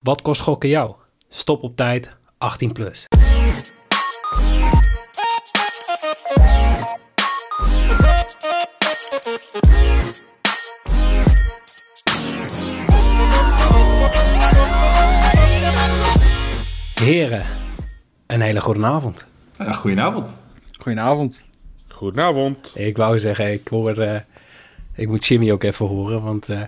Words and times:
Wat 0.00 0.22
kost 0.22 0.40
gokken 0.40 0.68
jou? 0.68 0.94
Stop 1.28 1.62
op 1.62 1.76
tijd, 1.76 2.10
18 2.38 2.72
plus. 2.72 3.06
Heren, 16.94 17.44
een 18.26 18.40
hele 18.40 18.60
goede 18.60 18.84
avond. 18.84 19.26
Ja, 19.58 19.72
goedenavond. 19.72 20.40
Goedenavond. 20.78 21.46
Goedenavond. 21.88 22.72
Ik 22.74 22.96
wou 22.96 23.20
zeggen, 23.20 23.52
ik 23.52 23.68
hoor, 23.68 23.98
eh, 23.98 24.20
ik 24.94 25.08
moet 25.08 25.26
Jimmy 25.26 25.52
ook 25.52 25.62
even 25.62 25.86
horen, 25.86 26.22
want 26.22 26.48
eh, 26.48 26.62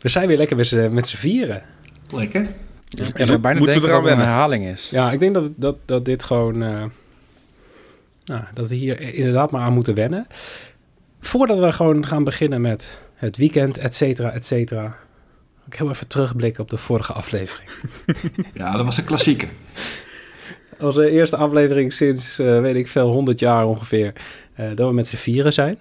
we 0.00 0.08
zijn 0.08 0.26
weer 0.26 0.36
lekker 0.36 0.56
met 0.92 1.08
z'n 1.08 1.16
vieren. 1.16 1.62
Lekker. 2.10 2.54
Ik 3.00 3.16
heb 3.16 3.40
bijna 3.40 3.58
moeten 3.58 3.80
denken 3.80 3.80
we 3.80 3.86
eraan 3.86 3.88
dat 3.88 3.88
het 3.88 3.94
een 3.94 4.02
wennen? 4.02 4.26
herhaling 4.26 4.66
is. 4.66 4.90
Ja, 4.90 5.12
ik 5.12 5.18
denk 5.18 5.34
dat, 5.34 5.50
dat, 5.56 5.76
dat 5.84 6.04
dit 6.04 6.22
gewoon, 6.22 6.62
eh, 6.62 6.84
nou, 8.24 8.42
dat 8.54 8.68
we 8.68 8.74
hier 8.74 9.14
inderdaad 9.14 9.50
maar 9.50 9.62
aan 9.62 9.72
moeten 9.72 9.94
wennen. 9.94 10.26
Voordat 11.20 11.58
we 11.58 11.72
gewoon 11.72 12.06
gaan 12.06 12.24
beginnen 12.24 12.60
met 12.60 12.98
het 13.14 13.36
weekend, 13.36 13.78
et 13.78 13.94
cetera, 13.94 14.30
et 14.30 14.44
cetera. 14.44 14.96
Ik 15.66 15.74
heel 15.74 15.90
even 15.90 16.08
terugblikken 16.08 16.62
op 16.62 16.70
de 16.70 16.76
vorige 16.76 17.12
aflevering. 17.12 17.70
Ja, 18.54 18.76
dat 18.76 18.84
was 18.84 18.96
een 18.96 19.04
klassieke. 19.04 19.46
Onze 20.78 21.10
eerste 21.10 21.36
aflevering 21.36 21.92
sinds, 21.92 22.38
eh, 22.38 22.60
weet 22.60 22.74
ik 22.74 22.88
veel, 22.88 23.10
100 23.10 23.38
jaar 23.38 23.66
ongeveer, 23.66 24.12
eh, 24.54 24.66
dat 24.74 24.88
we 24.88 24.94
met 24.94 25.08
z'n 25.08 25.16
vieren 25.16 25.52
zijn. 25.52 25.78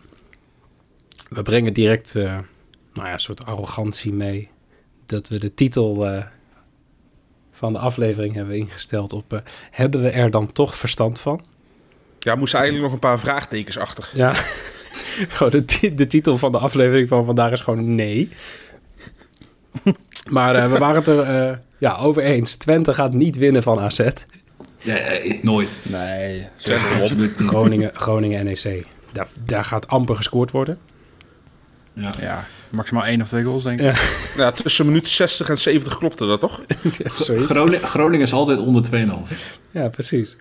We 1.29 1.43
brengen 1.43 1.73
direct, 1.73 2.15
eh, 2.15 2.23
nou 2.93 3.07
ja, 3.07 3.13
een 3.13 3.19
soort 3.19 3.45
arrogantie 3.45 4.13
mee. 4.13 4.49
Dat 5.05 5.27
we 5.27 5.39
de 5.39 5.53
titel 5.53 6.07
eh, 6.07 6.23
van 7.53 7.73
de 7.73 7.79
aflevering 7.79 8.33
hebben 8.33 8.57
ingesteld 8.57 9.13
op... 9.13 9.33
eh, 9.33 9.39
hebben 9.71 10.01
we 10.01 10.09
er 10.09 10.31
dan 10.31 10.51
toch 10.51 10.75
verstand 10.75 11.19
van? 11.19 11.41
Ja, 12.19 12.35
moest 12.35 12.53
eigenlijk 12.53 12.83
nog 12.83 12.93
een 12.93 12.99
paar 12.99 13.19
vraagtekens 13.19 13.77
achter. 13.77 14.09
Ja, 14.13 14.33
gewoon 15.35 15.63
de, 15.65 15.93
de 15.95 16.07
titel 16.07 16.37
van 16.37 16.51
de 16.51 16.57
aflevering 16.57 17.07
van 17.07 17.25
vandaag 17.25 17.51
is 17.51 17.61
gewoon 17.61 17.95
nee. 17.95 18.29
Maar 20.29 20.55
eh, 20.55 20.71
we 20.71 20.77
waren 20.77 20.95
het 20.95 21.07
er 21.07 21.19
eh, 21.19 21.57
ja, 21.77 21.97
over 21.97 22.23
eens. 22.23 22.55
Twente 22.55 22.93
gaat 22.93 23.13
niet 23.13 23.35
winnen 23.35 23.63
van 23.63 23.79
AZ. 23.79 23.99
Eh, 23.99 25.41
nooit. 25.41 25.79
Nee. 25.83 26.47
Twente. 26.55 27.27
Groningen, 27.37 27.91
Groningen 27.93 28.45
NEC. 28.45 28.85
Daar, 29.11 29.27
daar 29.45 29.65
gaat 29.65 29.87
amper 29.87 30.15
gescoord 30.15 30.51
worden. 30.51 30.77
Ja. 31.93 32.13
Ja, 32.19 32.45
maximaal 32.73 33.05
één 33.05 33.21
of 33.21 33.27
twee 33.27 33.43
goals 33.43 33.63
denk 33.63 33.79
ik. 33.79 33.85
Ja. 33.85 34.01
Ja, 34.37 34.51
tussen 34.51 34.85
minuut 34.85 35.09
60 35.09 35.49
en 35.49 35.57
70 35.57 35.97
klopte 35.97 36.25
dat 36.25 36.39
toch? 36.39 36.63
Groningen, 37.49 37.87
Groningen 37.87 38.25
is 38.25 38.33
altijd 38.33 38.59
onder 38.59 38.83
2,5. 39.29 39.37
Ja, 39.71 39.89
precies. 39.89 40.37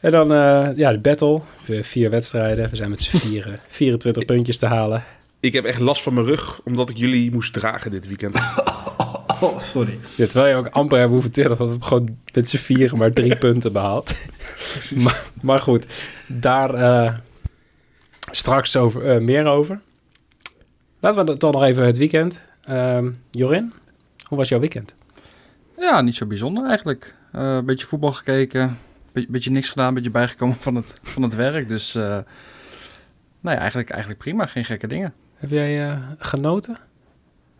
En 0.00 0.10
dan 0.10 0.32
eh, 0.32 0.68
ja, 0.76 0.92
de 0.92 0.98
battle. 0.98 1.40
We 1.64 1.84
vier 1.84 2.10
wedstrijden. 2.10 2.70
We 2.70 2.76
zijn 2.76 2.90
met 2.90 3.00
z'n 3.00 3.16
vieren. 3.16 3.58
24 3.68 4.24
puntjes 4.24 4.58
te 4.58 4.66
halen. 4.66 5.04
Ik 5.40 5.52
heb 5.52 5.64
echt 5.64 5.78
last 5.78 6.02
van 6.02 6.14
mijn 6.14 6.26
rug, 6.26 6.60
omdat 6.64 6.90
ik 6.90 6.96
jullie 6.96 7.32
moest 7.32 7.52
dragen 7.52 7.90
dit 7.90 8.06
weekend. 8.06 8.38
Oh, 9.42 9.58
sorry. 9.58 9.98
Ja, 10.14 10.26
terwijl 10.26 10.48
je 10.48 10.54
ook 10.66 10.74
amper 10.74 10.98
hebt 10.98 11.10
hoeven 11.10 11.32
tellen. 11.32 11.56
Want 11.56 11.60
we 11.60 11.68
hebben 11.68 11.88
gewoon 11.88 12.18
met 12.32 12.48
z'n 12.48 12.56
vieren 12.56 12.98
maar 12.98 13.12
drie 13.12 13.36
punten 13.36 13.72
behaald. 13.72 14.14
maar, 14.94 15.22
maar 15.40 15.58
goed, 15.58 15.86
daar 16.26 16.74
eh, 16.74 17.14
straks 18.30 18.76
over, 18.76 19.10
eh, 19.10 19.20
meer 19.20 19.46
over. 19.46 19.80
Laten 21.02 21.26
we 21.26 21.36
toch 21.36 21.52
nog 21.52 21.62
even 21.62 21.84
het 21.86 21.96
weekend. 21.96 22.42
Ehm, 22.64 23.10
Jorin, 23.30 23.72
hoe 24.28 24.38
was 24.38 24.48
jouw 24.48 24.60
weekend? 24.60 24.94
Ja, 25.78 26.00
niet 26.00 26.14
zo 26.14 26.26
bijzonder 26.26 26.66
eigenlijk. 26.66 27.14
Eh, 27.32 27.54
Een 27.54 27.64
beetje 27.64 27.86
voetbal 27.86 28.12
gekeken. 28.12 28.78
Be 29.12 29.26
beetje 29.28 29.50
niks 29.50 29.68
gedaan. 29.70 29.88
Een 29.88 29.94
beetje 29.94 30.10
bijgekomen 30.10 30.56
van 30.56 30.74
het, 30.74 30.98
van 31.02 31.22
het 31.22 31.34
werk. 31.34 31.68
Dus 31.68 31.92
nou 31.94 33.56
ja, 33.56 33.56
eigenlijk, 33.58 33.90
eigenlijk 33.90 34.20
prima. 34.20 34.46
Geen 34.46 34.64
gekke 34.64 34.86
dingen. 34.86 35.14
Heb 35.34 35.50
jij 35.50 35.88
eh, 35.88 35.98
genoten 36.18 36.76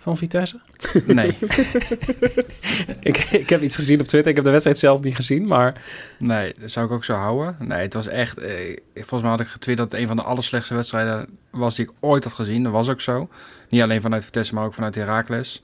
van 0.02 0.16
Vitesse? 0.16 0.60
Nee, 1.06 1.38
ik, 3.00 3.18
ik 3.18 3.48
heb 3.48 3.62
iets 3.62 3.74
gezien 3.74 4.00
op 4.00 4.06
Twitter. 4.06 4.30
Ik 4.30 4.36
heb 4.36 4.44
de 4.44 4.50
wedstrijd 4.50 4.78
zelf 4.78 5.02
niet 5.02 5.16
gezien, 5.16 5.46
maar... 5.46 5.82
nee, 6.18 6.54
dat 6.58 6.70
zou 6.70 6.86
ik 6.86 6.92
ook 6.92 7.04
zo 7.04 7.14
houden. 7.14 7.56
Nee, 7.58 7.80
het 7.80 7.94
was 7.94 8.08
echt... 8.08 8.38
Eh, 8.38 8.76
volgens 8.94 9.22
mij 9.22 9.30
had 9.30 9.40
ik 9.40 9.46
getwitterd 9.46 9.90
dat 9.90 9.90
het 9.90 10.00
een 10.00 10.06
van 10.06 10.16
de 10.16 10.22
allerslechtste 10.22 10.74
wedstrijden 10.74 11.26
was 11.50 11.74
die 11.74 11.84
ik 11.84 11.92
ooit 12.00 12.24
had 12.24 12.32
gezien. 12.32 12.62
Dat 12.62 12.72
was 12.72 12.88
ook 12.88 13.00
zo. 13.00 13.28
Niet 13.68 13.82
alleen 13.82 14.00
vanuit 14.00 14.24
Vitesse, 14.24 14.54
maar 14.54 14.64
ook 14.64 14.74
vanuit 14.74 14.94
Heracles. 14.94 15.62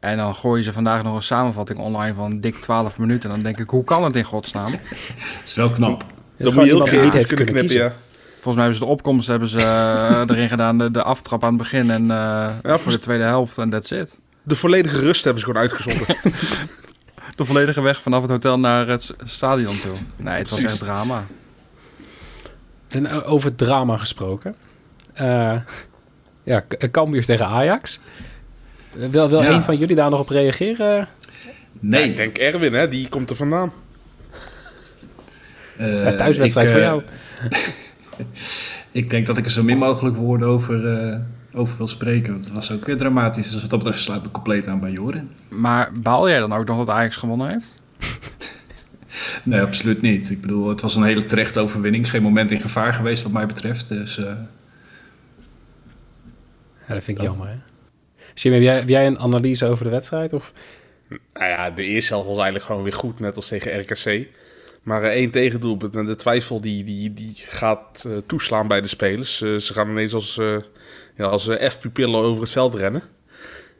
En 0.00 0.16
dan 0.16 0.34
gooien 0.34 0.64
ze 0.64 0.72
vandaag 0.72 1.02
nog 1.02 1.14
een 1.14 1.22
samenvatting 1.22 1.78
online 1.78 2.14
van 2.14 2.40
dik 2.40 2.60
12 2.60 2.98
minuten. 2.98 3.28
En 3.30 3.34
dan 3.34 3.44
denk 3.44 3.58
ik, 3.58 3.70
hoe 3.70 3.84
kan 3.84 4.04
het 4.04 4.16
in 4.16 4.24
godsnaam? 4.24 4.70
Dat 4.80 4.80
is 5.44 5.54
wel 5.54 5.70
knap. 5.70 6.04
Gewoon 6.36 6.54
moet 6.54 6.64
je 6.64 6.70
heel 6.70 6.84
creatief 6.84 7.26
kunnen 7.26 7.44
kunnen 7.44 7.54
knippen, 7.54 7.66
kiezen. 7.66 7.82
ja. 7.82 7.94
Volgens 8.44 8.54
mij 8.54 8.64
hebben 8.64 8.74
ze 8.74 8.84
de 8.84 8.90
opkomst 8.90 9.28
hebben 9.28 9.48
ze, 9.48 9.58
eh, 9.60 10.20
erin 10.36 10.48
gedaan, 10.48 10.78
de, 10.78 10.90
de 10.90 11.02
aftrap 11.02 11.42
aan 11.44 11.48
het 11.48 11.58
begin 11.58 11.90
en 11.90 12.02
eh, 12.10 12.50
Ja, 12.62 12.78
voor 12.78 12.92
de 12.92 12.98
tweede 12.98 13.24
helft 13.24 13.58
en 13.58 13.70
that's 13.70 13.90
it. 13.90 14.18
De 14.42 14.56
volledige 14.56 15.00
rust 15.00 15.24
hebben 15.24 15.42
ze 15.42 15.46
gewoon 15.46 15.62
uitgezonden. 15.62 16.06
De 17.36 17.44
volledige 17.44 17.80
weg 17.80 18.02
vanaf 18.02 18.22
het 18.22 18.30
hotel 18.30 18.58
naar 18.58 18.86
het 18.88 19.14
stadion 19.24 19.78
toe. 19.78 19.92
Nee, 20.16 20.34
het 20.34 20.50
was 20.50 20.62
echt 20.64 20.78
drama. 20.78 21.24
En 22.88 23.06
eh, 23.06 23.32
over 23.32 23.54
drama 23.54 23.96
gesproken. 23.96 24.54
Eh 25.12 25.56
ja, 26.42 26.64
Cambuur 26.90 27.24
tegen 27.24 27.46
Ajax. 27.46 28.00
Wil, 28.92 29.28
wil 29.28 29.42
Ja. 29.42 29.50
een 29.50 29.62
van 29.62 29.76
jullie 29.76 29.96
daar 29.96 30.10
nog 30.10 30.20
op 30.20 30.28
reageren? 30.28 31.08
Nee. 31.80 32.00
Ja, 32.04 32.06
ik 32.10 32.16
denk 32.16 32.36
Erwin, 32.38 32.74
hè, 32.74 32.88
die 32.88 33.08
komt 33.08 33.30
er 33.30 33.36
vandaan. 33.36 33.72
Eh, 35.76 36.04
Ja, 36.04 36.14
thuiswedstrijd 36.14 36.66
ik, 36.68 36.72
voor 36.74 36.82
jou. 36.82 37.02
ik 38.92 39.10
denk 39.10 39.26
dat 39.26 39.38
ik 39.38 39.44
er 39.44 39.50
zo 39.50 39.62
min 39.62 39.78
mogelijk 39.78 40.16
woorden 40.16 40.48
over, 40.48 40.98
eh, 40.98 41.18
over 41.54 41.76
wil 41.76 41.88
spreken. 41.88 42.32
Want 42.32 42.44
het 42.44 42.52
was 42.52 42.72
ook 42.72 42.84
weer 42.86 42.96
dramatisch. 42.96 43.50
Dus 43.50 43.60
wat 43.60 43.70
dat 43.70 43.78
betreft 43.78 44.02
sluit 44.02 44.24
ik 44.24 44.32
compleet 44.32 44.68
aan 44.68 44.80
bij 44.80 44.90
Jorin. 44.90 45.30
Maar 45.48 45.90
baal 46.00 46.28
jij 46.28 46.38
dan 46.38 46.52
ook 46.52 46.66
nog 46.66 46.76
dat 46.76 46.88
Ajax 46.90 47.16
gewonnen 47.16 47.48
heeft? 47.50 47.74
Nee, 49.44 49.60
absoluut 49.60 50.00
niet. 50.00 50.30
Ik 50.30 50.40
bedoel, 50.40 50.68
het 50.68 50.80
was 50.80 50.96
een 50.96 51.02
hele 51.02 51.24
terechte 51.24 51.60
overwinning. 51.60 52.10
Geen 52.10 52.22
moment 52.22 52.50
in 52.50 52.60
gevaar 52.60 52.92
geweest 52.92 53.22
wat 53.22 53.32
mij 53.32 53.46
betreft. 53.46 53.88
Dus 53.88 54.18
eh, 54.18 54.24
Ja, 56.88 56.94
dat 56.94 57.04
vind 57.04 57.18
ik 57.18 57.24
Dat- 57.24 57.26
jammer, 57.34 57.48
hè? 57.48 57.54
Heb 58.50 58.62
jij, 58.62 58.74
heb 58.74 58.88
jij 58.88 59.06
een 59.06 59.18
analyse 59.18 59.66
over 59.66 59.84
de 59.84 59.90
wedstrijd? 59.90 60.32
Of? 60.32 60.52
Nou 61.08 61.20
ja, 61.46 61.70
de 61.70 61.82
eerste 61.84 62.12
helft 62.12 62.26
was 62.28 62.36
eigenlijk 62.36 62.64
gewoon 62.66 62.82
weer 62.82 62.92
goed, 62.92 63.20
net 63.20 63.36
als 63.36 63.48
tegen 63.48 63.80
RKC. 63.80 64.26
Maar 64.84 65.02
eh, 65.02 65.08
één 65.10 65.30
tegendoelpunt 65.30 65.94
en 65.94 66.06
de 66.06 66.16
twijfel 66.16 66.60
die, 66.60 66.84
die, 66.84 67.12
die 67.12 67.34
gaat 67.48 68.04
eh, 68.06 68.12
toeslaan 68.26 68.68
bij 68.68 68.80
de 68.80 68.88
spelers. 68.88 69.40
Eh, 69.42 69.56
ze 69.56 69.72
gaan 69.72 69.88
ineens 69.90 70.14
als, 70.14 70.38
eh 70.38 70.56
ja, 71.16 71.24
als 71.24 71.48
eh, 71.48 71.68
F-pupillen 71.70 72.20
over 72.20 72.42
het 72.42 72.52
veld 72.52 72.74
rennen. 72.74 73.02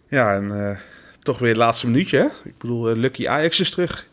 Ja, 0.09 0.35
en 0.35 0.69
eh, 0.71 0.79
toch 1.23 1.39
weer 1.39 1.49
het 1.49 1.57
laatste 1.59 1.87
minuutje, 1.87 2.19
hè? 2.19 2.25
Ik 2.49 2.59
bedoel, 2.59 2.97
Lucky 2.97 3.29
Ajax 3.29 3.61
is 3.61 3.71
terug. 3.71 4.07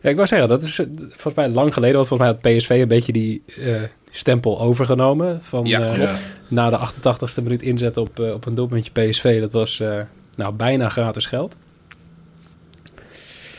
Ja, 0.00 0.10
ik 0.10 0.16
wou 0.16 0.28
zeggen, 0.28 0.48
dat 0.48 0.62
is 0.64 0.74
volgens 0.98 1.34
mij 1.34 1.48
lang 1.48 1.74
geleden. 1.74 1.94
Want 1.96 2.08
volgens 2.08 2.28
mij 2.30 2.38
had 2.52 2.56
PSV 2.58 2.70
een 2.70 2.88
beetje 2.88 3.12
die 3.12 3.42
eh, 3.46 3.74
stempel 4.10 4.60
overgenomen. 4.60 5.38
Van, 5.42 5.64
Ja, 5.64 5.80
eh, 5.80 5.92
klopt. 5.92 6.10
ja. 6.10 6.16
na 6.48 6.70
de 6.70 6.78
88ste 6.78 7.42
minuut 7.42 7.62
inzet 7.62 7.96
op, 7.96 8.18
op 8.18 8.46
een 8.46 8.54
doelpuntje 8.54 8.92
PSV. 8.92 9.40
Dat 9.40 9.52
was 9.52 9.80
eh, 9.80 10.00
nou 10.36 10.54
bijna 10.54 10.88
gratis 10.88 11.26
geld. 11.26 11.56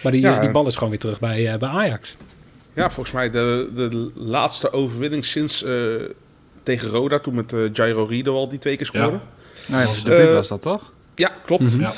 Maar 0.03 0.11
die, 0.11 0.21
Ja, 0.21 0.39
die 0.39 0.51
bal 0.51 0.67
is 0.67 0.73
gewoon 0.73 0.89
weer 0.89 0.99
terug 0.99 1.19
bij, 1.19 1.51
eh, 1.53 1.59
bij 1.59 1.69
Ajax. 1.69 2.15
Ja, 2.75 2.89
volgens 2.91 3.15
mij 3.15 3.29
de, 3.29 3.69
de 3.73 4.11
laatste 4.15 4.71
overwinning 4.71 5.25
sinds 5.25 5.63
eh, 5.63 5.73
tegen 6.63 6.89
Roda, 6.89 7.19
toen 7.19 7.35
met 7.35 7.53
eh 7.53 7.59
Jairo 7.73 8.05
Rido 8.05 8.33
al 8.35 8.49
die 8.49 8.59
twee 8.59 8.75
keer 8.77 8.85
scoorde. 8.85 9.19
Nee, 9.67 9.85
Was, 9.85 10.03
de 10.03 10.13
Vit 10.15 10.27
eh, 10.27 10.33
was 10.33 10.47
dat 10.47 10.61
toch? 10.61 10.93
Ja, 11.15 11.31
klopt. 11.45 11.63
Mhm. 11.77 11.81
ja. 11.81 11.93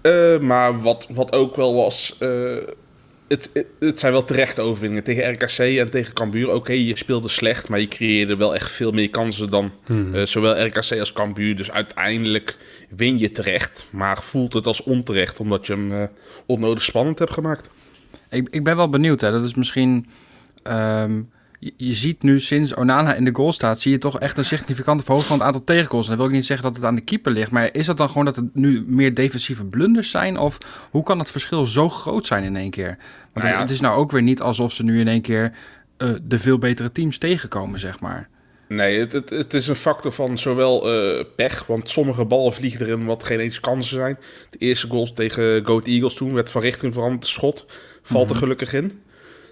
Eh, 0.00 0.38
maar 0.40 0.80
wat, 0.80 1.06
wat 1.10 1.32
ook 1.32 1.56
wel 1.56 1.74
was, 1.74 2.16
eh, 2.18 2.56
het, 3.28 3.50
het, 3.52 3.66
het 3.78 3.98
zijn 3.98 4.12
wel 4.12 4.24
terechte 4.24 4.60
overwinningen. 4.60 5.04
Tegen 5.04 5.32
RKC 5.32 5.58
en 5.58 5.90
tegen 5.90 6.14
Cambuur, 6.14 6.52
oké, 6.54 6.72
je 6.72 6.96
speelde 6.96 7.28
slecht, 7.28 7.68
maar 7.68 7.80
je 7.80 7.88
creëerde 7.88 8.36
wel 8.36 8.54
echt 8.54 8.70
veel 8.70 8.90
meer 8.92 9.10
kansen 9.10 9.50
dan 9.50 9.72
Hmm. 9.84 10.14
eh, 10.14 10.26
zowel 10.26 10.64
RKC 10.66 10.98
als 10.98 11.12
Cambuur. 11.12 11.56
Dus 11.56 11.70
uiteindelijk 11.70 12.56
win 12.96 13.18
je 13.18 13.32
terecht, 13.32 13.86
maar 13.90 14.22
voelt 14.22 14.52
het 14.52 14.66
als 14.66 14.82
onterecht, 14.82 15.40
omdat 15.40 15.66
je 15.66 15.72
hem 15.72 15.92
eh, 15.92 16.04
onnodig 16.46 16.82
spannend 16.82 17.18
hebt 17.18 17.32
gemaakt. 17.32 17.68
Ik, 18.30 18.48
ik 18.50 18.64
ben 18.64 18.76
wel 18.76 18.90
benieuwd. 18.90 19.20
Hè. 19.20 19.30
Dat 19.30 19.44
is 19.44 19.54
misschien... 19.54 20.06
ehm, 20.62 21.22
je, 21.58 21.72
je 21.76 21.94
ziet 21.94 22.22
nu 22.22 22.40
sinds 22.40 22.74
Onana 22.74 23.14
in 23.14 23.24
de 23.24 23.34
goal 23.34 23.52
staat... 23.52 23.80
zie 23.80 23.92
je 23.92 23.98
toch 23.98 24.20
echt 24.20 24.38
een 24.38 24.44
significante 24.44 25.04
verhoging 25.04 25.28
van 25.28 25.38
het 25.38 25.46
aantal 25.46 25.64
tegengoals. 25.64 26.04
En 26.04 26.10
dan 26.10 26.20
wil 26.20 26.28
ik 26.28 26.34
niet 26.34 26.46
zeggen 26.46 26.66
dat 26.66 26.76
het 26.76 26.84
aan 26.84 26.94
de 26.94 27.00
keeper 27.00 27.32
ligt. 27.32 27.50
Maar 27.50 27.68
is 27.74 27.86
dat 27.86 27.96
dan 27.96 28.08
gewoon 28.08 28.24
dat 28.24 28.36
het 28.36 28.54
nu 28.54 28.84
meer 28.86 29.14
defensieve 29.14 29.64
blunders 29.64 30.10
zijn? 30.10 30.38
Of 30.38 30.58
hoe 30.90 31.02
kan 31.02 31.18
het 31.18 31.30
verschil 31.30 31.64
zo 31.66 31.88
groot 31.88 32.26
zijn 32.26 32.44
in 32.44 32.56
één 32.56 32.70
keer? 32.70 32.86
Want 32.86 32.98
Nou 33.34 33.46
ja. 33.46 33.52
het, 33.52 33.60
het 33.60 33.70
is 33.70 33.80
nou 33.80 33.96
ook 33.96 34.10
weer 34.10 34.22
niet 34.22 34.40
alsof 34.40 34.72
ze 34.72 34.82
nu 34.82 35.00
in 35.00 35.08
één 35.08 35.20
keer... 35.20 35.52
eh, 35.96 36.08
de 36.22 36.38
veel 36.38 36.58
betere 36.58 36.92
teams 36.92 37.18
tegenkomen, 37.18 37.78
zeg 37.78 38.00
maar. 38.00 38.28
Nee, 38.72 38.98
het, 38.98 39.12
het, 39.12 39.30
het 39.30 39.54
is 39.54 39.66
een 39.66 39.76
factor 39.76 40.12
van 40.12 40.38
zowel 40.38 40.92
eh, 40.92 41.24
pech, 41.36 41.66
want 41.66 41.90
sommige 41.90 42.24
ballen 42.24 42.52
vliegen 42.52 42.86
erin 42.86 43.04
wat 43.04 43.24
geen 43.24 43.40
eens 43.40 43.60
kansen 43.60 43.94
zijn. 43.96 44.18
De 44.50 44.58
eerste 44.58 44.86
goals 44.86 45.12
tegen 45.14 45.64
Goat 45.64 45.86
Eagles 45.86 46.14
toen 46.14 46.34
werd 46.34 46.50
van 46.50 46.62
richting 46.62 46.92
veranderd, 46.92 47.22
de 47.22 47.28
schot 47.28 47.66
valt 48.02 48.30
er 48.30 48.36
gelukkig 48.36 48.72
in. 48.72 49.00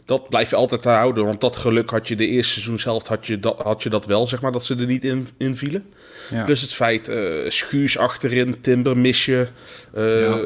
Dat 0.04 0.28
blijf 0.28 0.50
je 0.50 0.56
altijd 0.56 0.84
houden, 0.84 1.24
want 1.24 1.40
dat 1.40 1.56
geluk 1.56 1.90
had 1.90 2.08
je 2.08 2.16
de 2.16 2.26
eerste 2.26 2.52
seizoenshelft 2.52 3.06
had 3.06 3.26
je 3.26 3.40
dat, 3.40 3.58
had 3.58 3.82
je 3.82 3.88
dat 3.88 4.06
wel, 4.06 4.26
zeg 4.26 4.40
maar, 4.40 4.52
dat 4.52 4.64
ze 4.64 4.76
er 4.76 4.86
niet 4.86 5.04
in, 5.04 5.28
in 5.38 5.56
vielen. 5.56 5.84
Ja. 6.30 6.44
Plus 6.44 6.60
het 6.60 6.72
feit, 6.72 7.08
eh 7.08 7.50
Schuurs 7.50 7.98
achterin, 7.98 8.60
Timber 8.60 8.96
mis 8.96 9.24
je. 9.24 9.46
eh 9.94 10.20
Ja. 10.20 10.40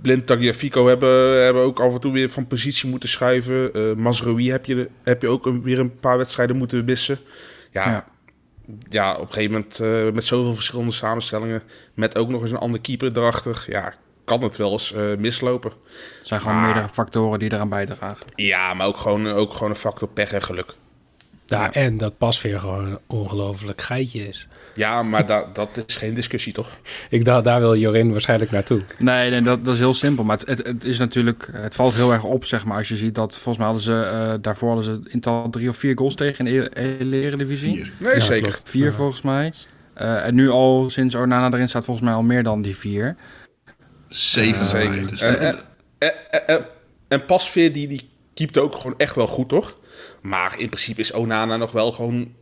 Blind 0.00 0.26
Tagliafico 0.26 0.86
hebben, 0.86 1.42
hebben 1.42 1.62
ook 1.62 1.80
af 1.80 1.94
en 1.94 2.00
toe 2.00 2.12
weer 2.12 2.28
van 2.30 2.46
positie 2.46 2.88
moeten 2.88 3.08
schuiven. 3.08 3.70
Mazraoui 4.00 4.50
heb 4.50 4.66
je, 4.66 4.88
heb 5.02 5.22
je 5.22 5.28
ook 5.28 5.46
een, 5.46 5.62
weer 5.62 5.78
een 5.78 5.94
paar 6.00 6.18
wedstrijden 6.18 6.56
moeten 6.56 6.84
missen. 6.84 7.18
Ja, 7.84 7.90
Ja. 7.90 8.04
ja. 8.88 9.14
op 9.14 9.20
een 9.26 9.32
gegeven 9.32 9.50
moment 9.52 9.80
eh, 9.80 10.14
met 10.14 10.24
zoveel 10.24 10.54
verschillende 10.54 10.92
samenstellingen... 10.92 11.62
met 11.94 12.18
ook 12.18 12.28
nog 12.28 12.40
eens 12.40 12.50
een 12.50 12.56
andere 12.58 12.82
keeper 12.82 13.16
erachter... 13.16 13.64
ja, 13.68 13.94
kan 14.24 14.42
het 14.42 14.56
wel 14.56 14.72
eens 14.72 14.92
eh, 14.92 15.02
mislopen. 15.18 15.70
Het 16.18 16.26
zijn 16.26 16.40
gewoon 16.40 16.56
Maar- 16.56 16.64
meerdere 16.64 16.88
factoren 16.88 17.38
die 17.38 17.52
eraan 17.52 17.68
bijdragen. 17.68 18.26
Ja, 18.34 18.74
maar 18.74 18.86
ook 18.86 18.96
gewoon, 18.96 19.26
ook 19.26 19.52
gewoon 19.52 19.70
een 19.70 19.76
factor 19.76 20.08
pech 20.08 20.32
en 20.32 20.42
geluk. 20.42 20.74
Ja, 21.46 21.62
Ja. 21.64 21.72
En 21.72 21.96
dat 21.96 22.18
Pasveer 22.18 22.58
gewoon 22.58 22.86
een 22.86 22.98
ongelooflijk 23.06 23.80
geitje 23.80 24.28
is. 24.28 24.48
Ja, 24.74 25.02
maar 25.02 25.26
da 25.26 25.44
dat 25.52 25.68
is 25.86 25.96
geen 25.96 26.14
discussie, 26.14 26.52
toch? 26.52 26.76
Ik 27.10 27.24
dacht, 27.24 27.44
daar 27.44 27.60
wil 27.60 27.76
Jorin 27.76 28.10
waarschijnlijk 28.12 28.50
naartoe. 28.50 28.82
Nee, 28.98 29.30
nee 29.30 29.42
dat, 29.42 29.64
dat 29.64 29.74
is 29.74 29.80
heel 29.80 29.94
simpel. 29.94 30.24
Maar 30.24 30.36
het, 30.36 30.48
het, 30.48 30.66
het 30.66 30.84
is 30.84 30.98
natuurlijk, 30.98 31.48
het 31.52 31.74
valt 31.74 31.94
heel 31.94 32.12
erg 32.12 32.22
op, 32.24 32.44
zeg 32.44 32.64
maar. 32.64 32.76
Als 32.76 32.88
je 32.88 32.96
ziet 32.96 33.14
dat, 33.14 33.32
volgens 33.34 33.56
mij 33.56 33.66
hadden 33.66 33.82
ze, 33.84 34.02
eh, 34.02 34.34
daarvoor 34.40 34.68
hadden 34.68 34.84
ze 34.84 35.10
in 35.10 35.20
totaal 35.20 35.50
drie 35.50 35.68
of 35.68 35.76
vier 35.76 35.98
goals 35.98 36.14
tegen 36.14 36.46
in 36.46 36.70
de 36.70 36.80
e- 36.80 37.20
Eredivisie. 37.24 37.74
Vier. 37.74 37.92
Nee, 37.98 38.14
Ja, 38.14 38.20
zeker. 38.20 38.50
klopt. 38.50 38.70
Vier 38.70 38.84
Ja. 38.84 38.92
volgens 38.92 39.22
mij. 39.22 39.52
Eh, 39.94 40.26
en 40.26 40.34
nu 40.34 40.48
al 40.50 40.90
sinds 40.90 41.14
Onana 41.14 41.52
erin 41.52 41.68
staat 41.68 41.84
volgens 41.84 42.06
mij 42.06 42.14
al 42.16 42.22
meer 42.22 42.42
dan 42.42 42.62
die 42.62 42.76
vier. 42.76 43.16
Zeven 44.08 44.62
Ja, 44.62 44.68
zeker. 44.68 45.06
Dus 45.10 45.20
En- 45.20 45.38
en- 45.40 45.56
En, 45.98 46.12
en, 46.30 46.46
en, 46.48 46.64
en 47.08 47.24
Pasveer, 47.24 47.72
die, 47.72 47.88
die 47.88 48.08
keept 48.34 48.58
ook 48.58 48.74
gewoon 48.76 48.94
echt 48.98 49.14
wel 49.14 49.26
goed, 49.26 49.48
toch? 49.48 49.76
Maar 50.22 50.58
in 50.58 50.68
principe 50.68 51.00
is 51.00 51.12
Onana 51.12 51.56
nog 51.56 51.72
wel 51.72 51.92
gewoon 51.92 52.32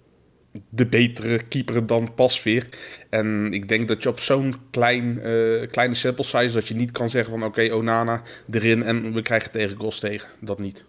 de 0.69 0.87
betere 0.87 1.41
keeper 1.49 1.87
dan 1.87 2.15
Pasveer. 2.15 2.69
En 3.11 3.53
ik 3.53 3.69
denk 3.69 3.89
dat 3.89 4.03
je 4.03 4.09
op 4.09 4.21
zo'n 4.21 4.55
klein, 4.71 5.21
eh, 5.21 5.69
kleine 5.71 5.95
sample 5.95 6.25
size... 6.25 6.55
dat 6.55 6.69
je 6.69 6.75
niet 6.75 6.91
kan 6.91 7.11
zeggen 7.11 7.33
van 7.33 7.45
oké, 7.45 7.73
Onana 7.75 8.23
erin 8.51 8.83
en 8.83 9.13
we 9.13 9.23
krijgen 9.23 9.51
tegen 9.51 9.77
goals 9.79 9.99
tegen. 10.01 10.29
Dat 10.41 10.59
niet. 10.59 10.85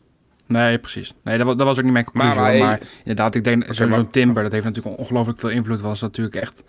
Nee, 0.47 0.79
precies. 0.79 1.13
Nee, 1.23 1.38
dat, 1.38 1.47
wa- 1.47 1.56
dat 1.56 1.65
was 1.67 1.77
ook 1.77 1.83
niet 1.83 1.94
mijn 1.94 2.06
conclusie. 2.06 2.35
Maar- 2.35 2.44
Maar, 2.50 2.57
maar- 2.59 2.68
maar, 2.79 2.88
inderdaad, 3.00 3.35
ik 3.35 3.44
denk 3.44 3.65
zo'n 3.69 4.09
Timber, 4.09 4.44
dat 4.44 4.51
heeft 4.51 4.65
natuurlijk 4.65 5.00
ongelooflijk 5.00 5.39
veel 5.39 5.50
invloed. 5.50 5.81
Was 5.81 6.01
natuurlijk 6.01 6.35
echt 6.35 6.63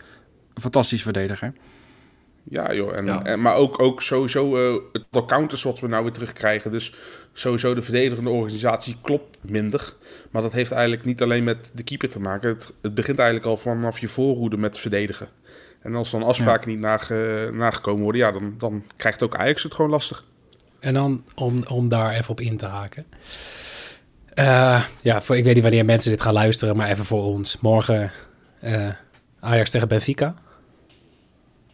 een 0.54 0.62
fantastisch 0.62 1.02
verdediger. 1.02 1.52
Ja, 2.50 2.74
joh. 2.74 2.98
En, 2.98 3.04
Ja. 3.04 3.24
en- 3.24 3.40
maar 3.40 3.54
ook, 3.54 3.80
ook 3.82 4.02
sowieso 4.02 4.56
eh, 4.56 4.82
het 4.92 5.02
aantal 5.04 5.24
counters 5.24 5.62
wat 5.62 5.80
we 5.80 5.86
nou 5.88 6.02
weer 6.02 6.12
terugkrijgen. 6.12 6.70
Dus 6.70 6.94
sowieso 7.32 7.74
de 7.74 7.82
verdedigende 7.82 8.30
organisatie 8.30 8.96
klopt 9.02 9.38
minder. 9.40 9.94
Maar 10.30 10.42
dat 10.42 10.52
heeft 10.52 10.72
eigenlijk 10.72 11.04
niet 11.04 11.22
alleen 11.22 11.44
met 11.44 11.70
de 11.74 11.82
keeper 11.82 12.08
te 12.08 12.20
maken. 12.20 12.48
Het, 12.48 12.72
het 12.82 12.94
begint 12.94 13.18
eigenlijk 13.18 13.48
al 13.48 13.56
vanaf 13.56 13.98
je 13.98 14.08
voorhoede 14.08 14.56
met 14.56 14.78
verdedigen. 14.78 15.28
En 15.82 15.94
als 15.94 16.10
dan 16.10 16.22
afspraken 16.22 16.68
niet 16.70 16.78
nage, 16.78 17.50
nagekomen 17.52 18.02
worden, 18.02 18.20
ja, 18.20 18.32
dan, 18.32 18.54
dan 18.58 18.84
krijgt 18.96 19.22
ook 19.22 19.36
Ajax 19.36 19.62
het 19.62 19.74
gewoon 19.74 19.90
lastig. 19.90 20.24
En 20.80 20.94
dan 20.94 21.24
om, 21.34 21.62
om 21.68 21.88
daar 21.88 22.12
even 22.14 22.30
op 22.30 22.40
in 22.40 22.56
te 22.56 22.66
haken. 22.66 23.06
Eh, 24.34 24.84
ja, 25.02 25.22
voor, 25.22 25.36
ik 25.36 25.44
weet 25.44 25.54
niet 25.54 25.62
wanneer 25.62 25.84
mensen 25.84 26.10
dit 26.10 26.22
gaan 26.22 26.32
luisteren, 26.32 26.76
maar 26.76 26.88
even 26.90 27.04
voor 27.04 27.22
ons. 27.22 27.58
Morgen 27.60 28.10
eh, 28.60 28.88
Ajax 29.40 29.70
tegen 29.70 29.88
Benfica. 29.88 30.34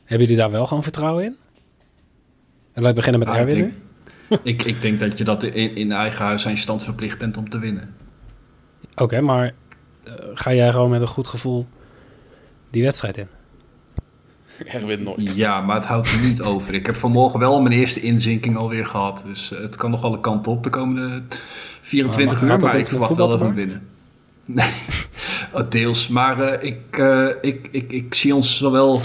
Hebben 0.04 0.26
jullie 0.26 0.42
daar 0.42 0.50
wel 0.50 0.66
gewoon 0.66 0.82
vertrouwen 0.82 1.24
in? 1.24 1.36
En 2.72 2.82
laat 2.82 2.90
ik 2.90 2.96
beginnen 2.96 3.20
met 3.20 3.28
Ah, 3.28 3.40
ik 3.40 3.48
Erwin. 3.48 3.74
Ik, 4.42 4.62
ik 4.62 4.80
denk 4.80 5.00
dat 5.00 5.18
je 5.18 5.24
dat 5.24 5.42
in, 5.42 5.74
in 5.76 5.92
eigen 5.92 6.24
huis 6.24 6.46
aan 6.46 6.52
je 6.52 6.58
stand 6.58 6.84
verplicht 6.84 7.18
bent 7.18 7.36
om 7.36 7.48
te 7.48 7.58
winnen. 7.58 7.94
Oké, 8.96 9.20
maar 9.20 9.54
eh, 10.04 10.12
ga 10.34 10.54
jij 10.54 10.70
gewoon 10.70 10.90
met 10.90 11.00
een 11.00 11.06
goed 11.06 11.26
gevoel 11.26 11.66
die 12.70 12.82
wedstrijd 12.82 13.16
in? 13.16 13.28
Erwin 14.66 15.02
nooit. 15.02 15.34
Ja, 15.34 15.60
maar 15.60 15.76
het 15.76 15.84
houdt 15.84 16.12
er 16.12 16.20
niet 16.20 16.42
over. 16.52 16.74
Ik 16.74 16.86
heb 16.86 16.96
vanmorgen 16.96 17.38
wel 17.38 17.60
mijn 17.60 17.78
eerste 17.78 18.00
inzinking 18.00 18.56
alweer 18.56 18.86
gehad. 18.86 19.22
Dus 19.26 19.52
eh, 19.52 19.60
het 19.60 19.76
kan 19.76 19.90
nog 19.90 20.04
alle 20.04 20.20
kanten 20.20 20.52
op 20.52 20.64
de 20.64 20.70
komende 20.70 21.22
24 21.80 22.40
Maar 22.40 22.50
had 22.50 22.58
uur. 22.58 22.64
dat 22.64 22.72
Maar 22.72 22.80
ik 22.80 22.86
verwacht 22.86 23.16
wel 23.16 23.28
dat 23.28 23.40
we 23.40 23.52
winnen. 23.52 23.86
Nee, 24.44 24.70
oh, 25.52 25.70
deels. 25.70 26.08
Maar 26.08 26.40
eh, 26.40 26.66
ik, 26.66 26.98
eh, 26.98 27.26
ik, 27.40 27.68
ik, 27.70 27.92
ik 27.92 28.14
zie 28.14 28.34
ons 28.34 28.56
zowel 28.56 29.00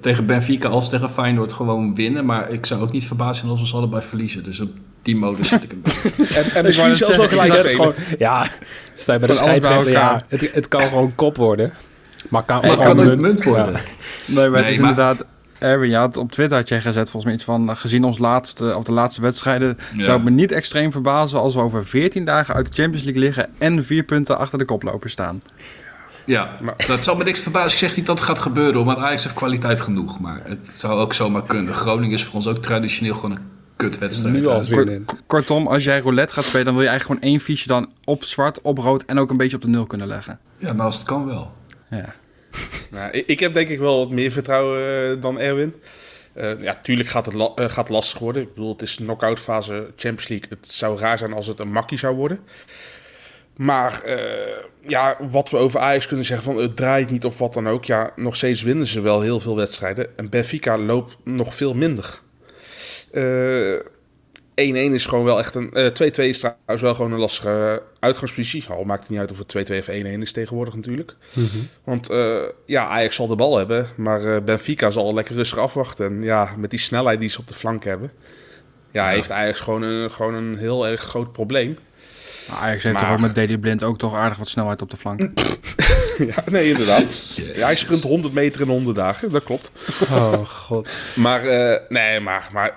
tegen 0.00 0.26
Benfica 0.26 0.68
als 0.68 0.88
tegen 0.88 1.10
Feyenoord 1.10 1.52
gewoon 1.52 1.94
winnen. 1.94 2.24
Maar 2.24 2.50
ik 2.50 2.66
zou 2.66 2.80
ook 2.82 2.92
niet 2.92 3.06
verbaasd 3.06 3.38
zijn 3.38 3.50
als 3.50 3.60
we 3.60 3.66
ze 3.66 3.74
allebei 3.76 4.02
verliezen. 4.02 4.44
Dus 4.44 4.60
op 4.60 4.70
die 5.02 5.16
modus 5.16 5.48
zit 5.48 5.62
ik 5.62 5.72
een 5.72 5.82
beetje. 5.82 6.10
En, 6.40 6.50
en 6.54 6.66
Ik 6.66 6.74
wou 6.76 6.88
net 6.88 6.96
zelfs 6.96 7.16
wel 7.16 7.28
zeggen, 7.28 7.42
gelijk 7.52 7.68
gewoon, 7.68 7.94
ja, 8.18 8.46
sta 8.94 9.12
je 9.12 9.18
bij 9.18 9.28
de 9.28 9.34
scheidsrechter. 9.34 9.90
Ja, 9.90 10.24
het, 10.28 10.52
het 10.52 10.68
kan 10.68 10.80
gewoon 10.80 11.14
kop 11.14 11.36
worden. 11.36 11.72
Maar 12.28 12.42
kan, 12.44 12.64
Het 12.64 12.72
gewoon 12.80 12.96
kan 12.96 13.10
ook 13.10 13.18
munt 13.18 13.44
worden. 13.44 13.72
Ja. 13.72 13.80
Nee, 14.26 14.48
maar 14.48 14.56
het 14.58 14.64
Nee, 14.64 14.72
is 14.74 14.78
maar- 14.80 14.88
inderdaad... 14.90 15.24
Erwin, 15.58 15.90
je 15.90 15.96
had 15.96 16.16
op 16.16 16.32
Twitter 16.32 16.56
had 16.56 16.68
jij 16.68 16.80
gezet 16.80 17.02
volgens 17.10 17.24
mij 17.24 17.34
iets 17.34 17.44
van... 17.44 17.70
eh, 17.70 17.76
gezien 17.76 18.04
ons 18.04 18.18
laatste, 18.18 18.76
of 18.76 18.84
de 18.84 18.92
laatste 18.92 19.20
wedstrijden... 19.20 19.76
Ja. 19.94 20.02
zou 20.02 20.16
het 20.16 20.24
me 20.24 20.30
niet 20.30 20.52
extreem 20.52 20.92
verbazen... 20.92 21.40
als 21.40 21.54
we 21.54 21.60
over 21.60 21.86
14 21.86 22.24
dagen 22.24 22.54
uit 22.54 22.66
de 22.66 22.82
Champions 22.82 23.04
League 23.04 23.22
liggen... 23.22 23.48
en 23.58 23.84
vier 23.84 24.02
punten 24.02 24.38
achter 24.38 24.58
de 24.58 24.64
koploper 24.64 25.10
staan. 25.10 25.42
Ja, 26.26 26.54
Maar- 26.64 26.86
dat 26.86 27.04
zal 27.04 27.16
me 27.16 27.24
niks 27.24 27.40
verbazen. 27.40 27.72
Ik 27.72 27.78
zeg 27.78 27.96
niet 27.96 28.06
dat 28.06 28.18
het 28.18 28.28
gaat 28.28 28.38
gebeuren, 28.40 28.84
want 28.84 28.98
Ajax 28.98 29.22
heeft 29.22 29.34
kwaliteit 29.34 29.80
genoeg. 29.80 30.20
Maar 30.20 30.40
het 30.44 30.68
zou 30.68 31.00
ook 31.00 31.14
zomaar 31.14 31.42
kunnen. 31.44 31.74
Groningen 31.74 32.14
is 32.14 32.24
voor 32.24 32.34
ons 32.34 32.46
ook 32.46 32.58
traditioneel 32.62 33.14
gewoon 33.14 33.30
een 33.30 33.42
kutwedstrijd. 33.76 34.34
Nu 34.34 34.42
Kortom, 35.26 35.66
als 35.66 35.84
jij 35.84 35.98
roulette 36.00 36.32
gaat 36.32 36.44
spelen... 36.44 36.64
dan 36.64 36.74
wil 36.74 36.82
je 36.82 36.88
eigenlijk 36.88 37.20
gewoon 37.20 37.32
één 37.34 37.44
fiche 37.44 37.66
dan 37.68 37.92
op 38.04 38.24
zwart, 38.24 38.60
op 38.60 38.78
rood... 38.78 39.02
en 39.04 39.18
ook 39.18 39.30
een 39.30 39.36
beetje 39.36 39.56
op 39.56 39.62
de 39.62 39.68
nul 39.68 39.86
kunnen 39.86 40.06
leggen. 40.06 40.38
Ja, 40.58 40.72
nou 40.72 40.80
als 40.80 40.96
het 40.98 41.06
kan 41.06 41.26
wel. 41.26 41.52
Ja. 41.90 42.14
Nou, 42.90 43.10
ik, 43.10 43.26
ik 43.26 43.40
heb 43.40 43.54
denk 43.54 43.68
ik 43.68 43.78
wel 43.78 43.98
wat 43.98 44.10
meer 44.10 44.30
vertrouwen 44.30 44.80
eh, 45.10 45.22
dan 45.22 45.38
Erwin. 45.38 45.74
Eh, 46.32 46.60
ja, 46.60 46.74
tuurlijk 46.74 47.08
gaat 47.08 47.26
het 47.26 47.34
la- 47.34 47.52
eh, 47.56 47.68
gaat 47.68 47.88
lastig 47.88 48.18
worden. 48.18 48.42
Ik 48.42 48.54
bedoel, 48.54 48.72
het 48.72 48.82
is 48.82 48.94
knock-out 48.94 49.40
fase 49.40 49.90
Champions 49.96 50.28
League. 50.28 50.48
Het 50.50 50.68
zou 50.68 50.98
raar 50.98 51.18
zijn 51.18 51.32
als 51.32 51.46
het 51.46 51.60
een 51.60 51.72
makkie 51.72 51.98
zou 51.98 52.16
worden. 52.16 52.38
Maar 53.56 54.02
eh, 54.02 54.18
ja, 54.86 55.16
wat 55.30 55.50
we 55.50 55.56
over 55.56 55.80
Ajax 55.80 56.06
kunnen 56.06 56.26
zeggen 56.26 56.44
van 56.52 56.56
het 56.56 56.76
draait 56.76 57.10
niet 57.10 57.24
of 57.24 57.38
wat 57.38 57.52
dan 57.52 57.68
ook. 57.68 57.84
Ja, 57.84 58.10
nog 58.16 58.36
steeds 58.36 58.62
winnen 58.62 58.86
ze 58.86 59.00
wel 59.00 59.20
heel 59.20 59.40
veel 59.40 59.56
wedstrijden. 59.56 60.16
En 60.18 60.28
Benfica 60.28 60.78
loopt 60.78 61.16
nog 61.24 61.54
veel 61.54 61.74
minder. 61.74 62.20
Eh 63.12 63.74
1-1 64.60 64.92
is 64.92 65.06
gewoon 65.06 65.24
wel 65.24 65.38
echt 65.38 65.54
een... 65.54 65.72
eh 65.72 65.86
2-2 65.86 65.90
is 66.24 66.38
trouwens 66.38 66.80
wel 66.80 66.94
gewoon 66.94 67.12
een 67.12 67.18
lastige 67.18 67.82
uitgangspositie. 68.00 68.64
Al 68.68 68.84
maakt 68.84 69.00
het 69.00 69.10
niet 69.10 69.18
uit 69.18 69.30
of 69.30 69.38
het 69.38 69.70
2-2 69.72 69.76
of 69.78 69.88
1-1 69.88 69.90
is 70.20 70.32
tegenwoordig 70.32 70.74
natuurlijk. 70.74 71.16
Mhm. 71.34 71.46
Want 71.84 72.10
eh, 72.10 72.36
ja, 72.66 72.86
Ajax 72.88 73.14
zal 73.16 73.26
de 73.26 73.34
bal 73.36 73.56
hebben, 73.56 73.88
maar 73.96 74.34
eh, 74.34 74.42
Benfica 74.42 74.90
zal 74.90 75.14
lekker 75.14 75.34
rustig 75.34 75.58
afwachten. 75.58 76.06
En 76.06 76.22
ja, 76.22 76.50
met 76.58 76.70
die 76.70 76.78
snelheid 76.78 77.20
die 77.20 77.28
ze 77.28 77.38
op 77.38 77.48
de 77.48 77.54
flank 77.54 77.84
hebben, 77.84 78.12
ja, 78.92 79.08
Ja. 79.08 79.14
heeft 79.14 79.30
Ajax 79.30 79.60
gewoon 79.60 79.82
een, 79.82 80.10
gewoon 80.12 80.34
een 80.34 80.56
heel 80.56 80.86
erg 80.86 81.00
groot 81.00 81.32
probleem. 81.32 81.76
Maar 82.48 82.58
Ajax 82.58 82.82
heeft 82.82 82.94
Maar- 82.96 83.04
toch 83.04 83.12
ook 83.14 83.20
met 83.20 83.34
Daily 83.34 83.58
Blind... 83.58 83.84
ook 83.84 83.98
toch 83.98 84.14
aardig 84.14 84.38
wat 84.38 84.48
snelheid 84.48 84.82
op 84.82 84.90
de 84.90 84.96
flank. 84.96 85.20
ja, 86.34 86.42
nee, 86.46 86.70
inderdaad. 86.70 87.36
Ja, 87.36 87.64
hij 87.66 87.76
sprint 87.76 88.02
100 88.02 88.34
meter 88.34 88.60
in 88.60 88.68
100 88.68 88.96
dagen, 88.96 89.30
dat 89.30 89.44
klopt. 89.44 89.70
Oh 90.10 90.46
god. 90.46 90.88
Maar, 91.14 91.44
eh, 91.46 91.80
nee, 91.88 92.20
maar, 92.20 92.48
maar 92.52 92.76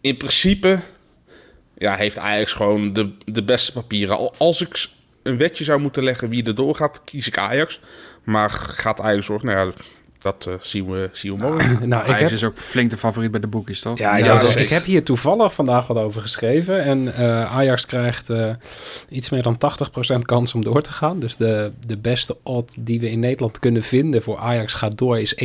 in 0.00 0.16
principe 0.16 0.80
ja, 1.78 1.94
heeft 1.96 2.18
Ajax 2.18 2.52
gewoon 2.52 2.92
de, 2.92 3.12
de 3.24 3.42
beste 3.44 3.72
papieren. 3.72 4.16
Al- 4.16 4.34
Als 4.38 4.60
ik 4.60 4.86
een 5.22 5.38
wetje 5.38 5.64
zou 5.64 5.80
moeten 5.80 6.04
leggen 6.04 6.28
wie 6.28 6.44
er 6.44 6.54
doorgaat, 6.54 7.00
kies 7.04 7.26
ik 7.26 7.38
Ajax. 7.38 7.80
Maar 8.24 8.50
gaat 8.50 9.00
Ajax 9.00 9.26
door? 9.26 9.40
Nou 9.44 9.66
ja, 9.68 9.72
dat 10.24 10.46
eh, 10.46 10.54
zien, 10.60 10.90
we, 10.90 11.08
zien 11.12 11.36
we 11.36 11.44
morgen. 11.46 11.88
Nou, 11.88 12.02
ik 12.02 12.08
Ajax 12.08 12.20
heb, 12.20 12.30
is 12.30 12.44
ook 12.44 12.56
flink 12.56 12.90
de 12.90 12.96
favoriet 12.96 13.30
bij 13.30 13.40
de 13.40 13.46
boekjes, 13.46 13.80
toch? 13.80 13.98
ja, 13.98 14.16
Ja, 14.16 14.24
ja, 14.24 14.38
zeker. 14.38 14.60
ik 14.60 14.68
heb 14.68 14.84
hier 14.84 15.02
toevallig 15.02 15.54
vandaag 15.54 15.86
wat 15.86 15.96
over 15.96 16.20
geschreven. 16.20 16.82
En 16.82 17.14
eh, 17.14 17.56
Ajax 17.56 17.86
krijgt 17.86 18.30
eh, 18.30 18.50
iets 19.08 19.30
meer 19.30 19.42
dan 19.42 19.58
80% 20.14 20.18
kans 20.22 20.54
om 20.54 20.64
door 20.64 20.82
te 20.82 20.92
gaan. 20.92 21.20
Dus 21.20 21.36
de, 21.36 21.72
de 21.86 21.96
beste 21.96 22.36
odd 22.42 22.76
die 22.78 23.00
we 23.00 23.10
in 23.10 23.20
Nederland 23.20 23.58
kunnen 23.58 23.82
vinden 23.82 24.22
voor 24.22 24.38
Ajax 24.38 24.72
gaat 24.72 24.98
door 24.98 25.20
is 25.20 25.34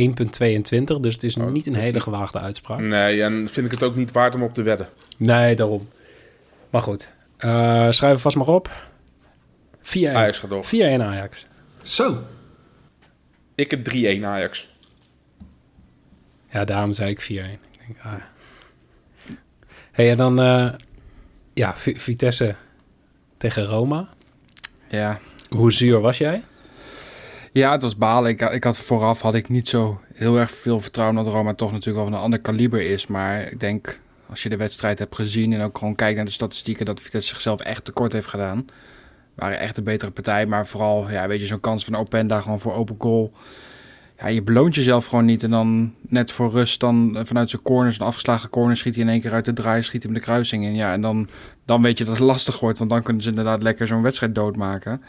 Dus 1.00 1.14
het 1.14 1.22
is 1.22 1.36
Oh, 1.36 1.50
niet 1.50 1.66
een 1.66 1.74
hele 1.74 2.00
gewaagde 2.00 2.38
uitspraak. 2.38 2.80
Nee, 2.80 3.22
en 3.22 3.48
vind 3.48 3.66
ik 3.66 3.72
het 3.72 3.82
ook 3.82 3.96
niet 3.96 4.12
waard 4.12 4.34
om 4.34 4.42
op 4.42 4.54
te 4.54 4.62
wedden. 4.62 4.88
Nee, 5.16 5.56
daarom. 5.56 5.88
Maar 6.70 6.82
goed, 6.82 7.08
Eh 7.36 7.86
schrijf 7.90 8.12
het 8.12 8.20
vast 8.20 8.36
maar 8.36 8.46
op. 8.48 8.70
4-1. 9.82 9.90
Ajax 9.92 10.38
gaat 10.38 10.50
door. 10.50 10.64
4-1 10.66 10.68
Ajax. 11.00 11.46
Zo. 11.82 12.18
Ik 13.54 13.70
het 13.70 13.94
3-1 13.94 14.24
Ajax. 14.24 14.68
Ja, 16.50 16.64
daarom 16.64 16.92
zei 16.92 17.10
ik 17.10 17.22
4-1. 17.22 17.26
Ik 17.26 17.58
denk, 17.86 17.98
ah. 18.02 18.12
hey, 19.92 20.10
en 20.10 20.16
dan 20.16 20.40
eh, 20.40 20.72
ja, 21.54 21.76
Vi- 21.76 21.96
Vitesse 22.00 22.54
tegen 23.36 23.64
Roma. 23.64 24.08
Ja. 24.88 25.18
Hoe 25.56 25.72
zuur 25.72 26.00
was 26.00 26.18
jij? 26.18 26.42
Ja, 27.52 27.72
het 27.72 27.82
was 27.82 27.96
balen. 27.96 28.30
Ik, 28.30 28.40
ik 28.40 28.64
had 28.64 28.78
vooraf 28.78 29.20
had 29.20 29.34
ik 29.34 29.48
niet 29.48 29.68
zo 29.68 30.00
heel 30.14 30.38
erg 30.38 30.50
veel 30.50 30.80
vertrouwen 30.80 31.24
dat 31.24 31.32
Roma 31.32 31.54
toch 31.54 31.70
natuurlijk 31.72 31.96
wel 31.96 32.06
van 32.06 32.14
een 32.14 32.22
ander 32.24 32.40
kaliber 32.40 32.80
is. 32.80 33.06
Maar 33.06 33.52
ik 33.52 33.60
denk, 33.60 34.00
als 34.28 34.42
je 34.42 34.48
de 34.48 34.56
wedstrijd 34.56 34.98
hebt 34.98 35.14
gezien 35.14 35.52
en 35.52 35.62
ook 35.62 35.78
gewoon 35.78 35.94
kijkt 35.94 36.16
naar 36.16 36.24
de 36.24 36.30
statistieken, 36.30 36.84
dat 36.86 37.00
Vitesse 37.00 37.28
zichzelf 37.28 37.60
echt 37.60 37.84
tekort 37.84 38.12
heeft 38.12 38.26
gedaan. 38.26 38.66
Waren 39.34 39.58
echt 39.58 39.76
een 39.76 39.84
betere 39.84 40.10
partij, 40.10 40.46
maar 40.46 40.66
vooral, 40.66 41.10
ja, 41.10 41.26
weet 41.28 41.40
je, 41.40 41.46
zo'n 41.46 41.60
kans 41.60 41.84
van 41.84 41.96
Openda 41.96 42.40
gewoon 42.40 42.60
voor 42.60 42.74
open 42.74 42.96
goal. 42.98 43.32
Ja, 44.20 44.26
je 44.28 44.42
beloont 44.42 44.74
jezelf 44.74 45.06
gewoon 45.06 45.24
niet. 45.24 45.42
En 45.42 45.50
dan 45.50 45.94
net 46.00 46.32
voor 46.32 46.50
rust, 46.50 46.80
dan 46.80 47.18
vanuit 47.24 47.50
zijn 47.50 47.62
corners, 47.62 47.98
een 47.98 48.06
afgeslagen 48.06 48.50
corner, 48.50 48.76
schiet 48.76 48.94
hij 48.94 49.04
in 49.04 49.10
één 49.10 49.20
keer 49.20 49.32
uit 49.32 49.44
de 49.44 49.52
draai, 49.52 49.82
schiet 49.82 50.02
hij 50.02 50.12
de 50.12 50.20
kruising 50.20 50.64
in. 50.64 50.74
Ja, 50.74 50.92
en 50.92 51.00
dan, 51.00 51.28
dan 51.64 51.82
weet 51.82 51.98
je 51.98 52.04
dat 52.04 52.16
het 52.16 52.22
lastig 52.22 52.60
wordt, 52.60 52.78
want 52.78 52.90
dan 52.90 53.02
kunnen 53.02 53.22
ze 53.22 53.28
inderdaad 53.28 53.62
lekker 53.62 53.86
zo'n 53.86 54.02
wedstrijd 54.02 54.34
doodmaken. 54.34 55.02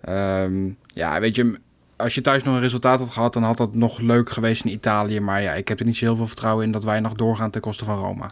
Ehm, 0.00 0.70
ja, 0.86 1.20
weet 1.20 1.36
je, 1.36 1.58
als 1.96 2.14
je 2.14 2.20
thuis 2.20 2.42
nog 2.42 2.54
een 2.54 2.60
resultaat 2.60 2.98
had 2.98 3.10
gehad, 3.10 3.32
dan 3.32 3.42
had 3.42 3.56
dat 3.56 3.74
nog 3.74 3.98
leuk 3.98 4.30
geweest 4.30 4.64
in 4.64 4.72
Italië. 4.72 5.20
Maar 5.20 5.42
ja, 5.42 5.52
ik 5.52 5.68
heb 5.68 5.80
er 5.80 5.86
niet 5.86 5.96
zo 5.96 6.04
heel 6.04 6.16
veel 6.16 6.26
vertrouwen 6.26 6.64
in 6.64 6.72
dat 6.72 6.84
wij 6.84 7.00
nog 7.00 7.14
doorgaan 7.14 7.50
ten 7.50 7.60
koste 7.60 7.84
van 7.84 7.98
Roma. 7.98 8.30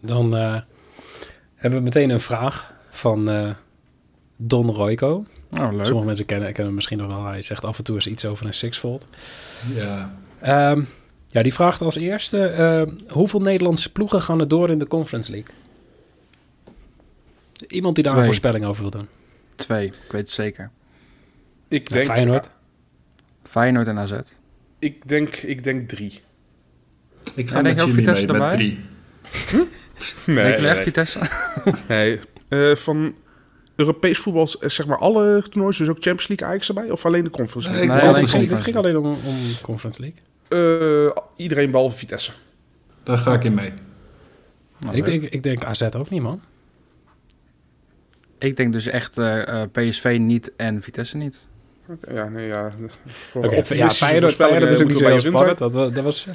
Dan 0.00 0.36
eh, 0.36 0.60
hebben 1.54 1.78
we 1.78 1.84
meteen 1.84 2.10
een 2.10 2.20
vraag 2.20 2.74
van 2.90 3.30
eh, 3.30 3.50
Don 4.36 4.70
Royco. 4.70 5.24
Oh, 5.60 5.72
leuk. 5.72 5.84
Sommige 5.84 6.06
mensen 6.06 6.24
kennen, 6.26 6.46
kennen 6.46 6.64
hem 6.66 6.74
misschien 6.74 6.98
nog 6.98 7.06
wel. 7.12 7.24
Hij 7.24 7.42
zegt 7.42 7.64
af 7.64 7.78
en 7.78 7.84
toe 7.84 7.94
eens 7.94 8.06
iets 8.06 8.24
over 8.24 8.46
een 8.46 8.54
sixfold. 8.54 9.06
Ja. 9.74 10.14
Ehm, 10.40 10.82
ja, 11.28 11.42
die 11.42 11.54
vraagt 11.54 11.80
als 11.80 11.96
eerste... 11.96 12.46
eh, 12.46 13.12
hoeveel 13.12 13.40
Nederlandse 13.40 13.92
ploegen 13.92 14.22
gaan 14.22 14.40
er 14.40 14.48
door 14.48 14.70
in 14.70 14.78
de 14.78 14.86
Conference 14.86 15.30
League? 15.30 15.54
Iemand 17.68 17.94
die 17.94 18.04
daar 18.04 18.16
een 18.18 18.24
voorspelling 18.24 18.64
over 18.64 18.82
wil 18.82 18.90
doen. 18.90 19.08
Twee, 19.56 19.86
ik 19.86 20.12
weet 20.12 20.20
het 20.20 20.30
zeker. 20.30 20.70
Ik 21.68 21.88
Ja, 21.88 21.94
denk, 21.94 22.06
Feyenoord. 22.06 22.50
Feyenoord 23.42 23.86
en 23.88 23.98
AZ. 23.98 24.12
ik 24.78 25.08
denk, 25.08 25.36
ik 25.36 25.64
denk 25.64 25.88
drie. 25.88 26.20
Ik 27.34 27.48
Ja, 27.48 27.54
ga 27.54 27.62
denk 27.62 27.76
met 27.76 27.84
je 27.84 27.90
ook 27.90 27.96
Vitesse 27.96 28.26
mee 28.26 28.32
met 28.32 28.42
erbij? 28.42 28.50
drie. 28.58 28.84
Nee, 30.26 30.44
denk 30.44 30.58
je 30.58 30.66
echt 30.66 30.74
nee. 30.74 30.82
Vitesse? 30.82 31.20
nee. 31.88 32.20
Eh, 32.48 32.76
van 32.76 33.14
Europees 33.76 34.18
voetbal, 34.18 34.48
eh, 34.60 34.68
zeg 34.68 34.86
maar 34.86 34.98
alle 34.98 35.42
toernooien, 35.48 35.78
dus 35.78 35.88
ook 35.88 35.96
Champions 36.00 36.28
League 36.28 36.46
Ajax 36.48 36.68
erbij? 36.68 36.90
Of 36.90 37.06
alleen 37.06 37.24
de 37.24 37.30
Conference 37.30 37.68
Nee, 37.68 37.78
League? 37.78 37.96
Nee, 37.96 38.08
alleen 38.08 38.20
het, 38.22 38.30
ging, 38.30 38.48
het 38.48 38.60
ging 38.60 38.76
alleen 38.76 38.96
om, 38.96 39.04
om 39.06 39.36
Conference 39.62 40.00
League. 40.00 40.20
Eh, 41.08 41.16
iedereen 41.36 41.70
behalve 41.70 41.96
Vitesse. 41.96 42.32
Daar 43.02 43.18
ga 43.18 43.32
ik 43.32 43.44
in 43.44 43.54
mee. 43.54 43.72
Nou, 44.80 44.96
ik, 44.96 45.04
denk, 45.04 45.22
ik 45.24 45.42
denk 45.42 45.64
AZ 45.64 45.82
ook 45.96 46.10
niet, 46.10 46.22
man. 46.22 46.40
ik 48.38 48.56
denk 48.56 48.72
dus 48.72 48.86
echt 48.86 49.18
eh, 49.18 49.62
eh, 49.62 49.70
PSV 49.72 50.16
niet 50.20 50.52
en 50.56 50.82
Vitesse 50.82 51.16
niet. 51.16 51.46
Oké, 51.88 52.12
Ja, 52.12 52.28
nee, 52.28 52.46
ja. 52.46 52.72
Voor 53.26 53.54
ja, 53.54 53.90
Feyenoord, 53.90 54.34
Feyenoord 54.34 54.70
is 54.70 54.80
ook 54.82 54.88
niet 54.88 54.98
zo 54.98 55.06
heel 55.06 55.20
spannend. 55.20 55.58
Dat, 55.58 55.74
wa- 55.74 55.88
dat 55.88 56.04
was 56.04 56.26
5-2. 56.28 56.32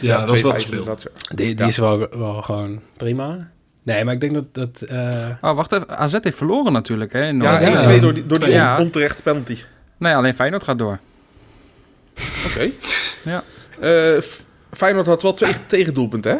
Ja, 0.00 0.24
dat 0.24 0.36
is 0.36 0.42
wel 0.42 0.50
2-5 0.52 0.54
gespeeld. 0.54 1.02
ja. 1.02 1.34
Die, 1.34 1.46
die 1.46 1.56
Ja. 1.58 1.66
is 1.66 1.76
wel, 1.76 1.98
wel 1.98 2.42
gewoon 2.42 2.80
prima. 2.96 3.50
Nee, 3.82 4.04
maar 4.04 4.14
ik 4.14 4.20
denk 4.20 4.34
dat... 4.34 4.54
dat 4.54 4.80
eh, 4.82 5.26
Oh, 5.40 5.54
wacht 5.56 5.72
even. 5.72 5.98
AZ 5.98 6.16
heeft 6.20 6.36
verloren 6.36 6.72
natuurlijk, 6.72 7.12
hè? 7.12 7.24
In 7.26 7.40
Ja, 7.40 7.58
Noord- 7.60 7.86
1-2 7.96 8.00
door 8.00 8.14
die, 8.14 8.26
door 8.26 8.38
die 8.40 8.48
Ja. 8.48 8.76
on- 8.76 8.82
onterechte 8.84 9.22
penalty. 9.22 9.58
Nee, 9.98 10.14
alleen 10.14 10.34
Feyenoord 10.34 10.64
gaat 10.64 10.78
door. 10.78 10.98
Oké. 12.46 12.70
Ja. 13.24 13.42
Eh, 13.80 14.20
Feyenoord 14.70 15.06
had 15.06 15.22
wel 15.22 15.34
twee 15.34 15.54
tegendoelpunten, 15.66 16.32
hè? 16.32 16.38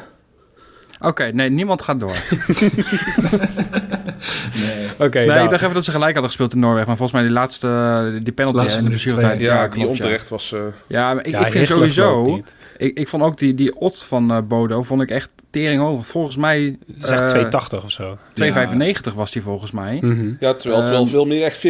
Oké, 1.09 1.25
nee, 1.33 1.51
niemand 1.51 1.83
gaat 1.83 2.01
door. 2.01 2.17
Nee. 4.65 4.89
Oké, 4.99 5.19
nee, 5.19 5.27
nou, 5.27 5.45
ik 5.45 5.51
dacht 5.51 5.63
even 5.63 5.75
dat 5.75 5.85
ze 5.85 5.91
gelijk 5.91 6.13
hadden 6.13 6.31
gespeeld 6.31 6.53
in 6.53 6.59
Noorwegen. 6.59 6.87
Maar 6.89 6.97
volgens 6.97 7.19
mij 7.19 7.29
die 7.29 7.37
laatste, 7.39 8.19
die 8.23 8.33
penalty 8.33 8.59
Laatste 8.59 8.79
en 8.79 8.85
de 8.85 8.91
blessuretijd. 8.91 9.41
Ja, 9.41 9.57
klopt, 9.59 9.75
die 9.75 9.87
onterecht 9.87 10.29
was... 10.29 10.53
eh, 10.53 10.61
Ja, 10.89 11.15
maar 11.15 11.27
ik, 11.27 11.33
ja, 11.33 11.45
ik 11.47 11.51
vind 11.53 11.67
sowieso... 11.67 12.43
Ik, 12.77 12.99
ik 12.99 13.09
vond 13.09 13.23
ook 13.23 13.39
die, 13.39 13.55
die 13.55 13.77
odds 13.77 14.05
van 14.05 14.31
eh, 14.31 14.39
Bodo 14.49 14.83
vond 14.83 15.03
ik 15.03 15.11
echt 15.11 15.31
tering 15.51 15.81
hoog. 15.81 15.93
Want 15.93 16.07
Volgens 16.07 16.37
mij... 16.37 16.79
Is 17.01 17.09
echt 17.11 17.21
eh, 17.21 17.27
280 17.27 17.85
of 17.85 17.91
zo. 17.91 18.19
2,95 18.43 19.15
was 19.15 19.33
die 19.33 19.43
volgens 19.43 19.71
mij. 19.71 19.99
Mhm. 20.01 20.33
ja, 20.41 20.55
terwijl 20.55 20.81
het 20.81 20.91
wel 20.91 21.01
Ehm, 21.01 21.09
veel 21.11 21.27
meer 21.27 21.43
echt 21.45 21.67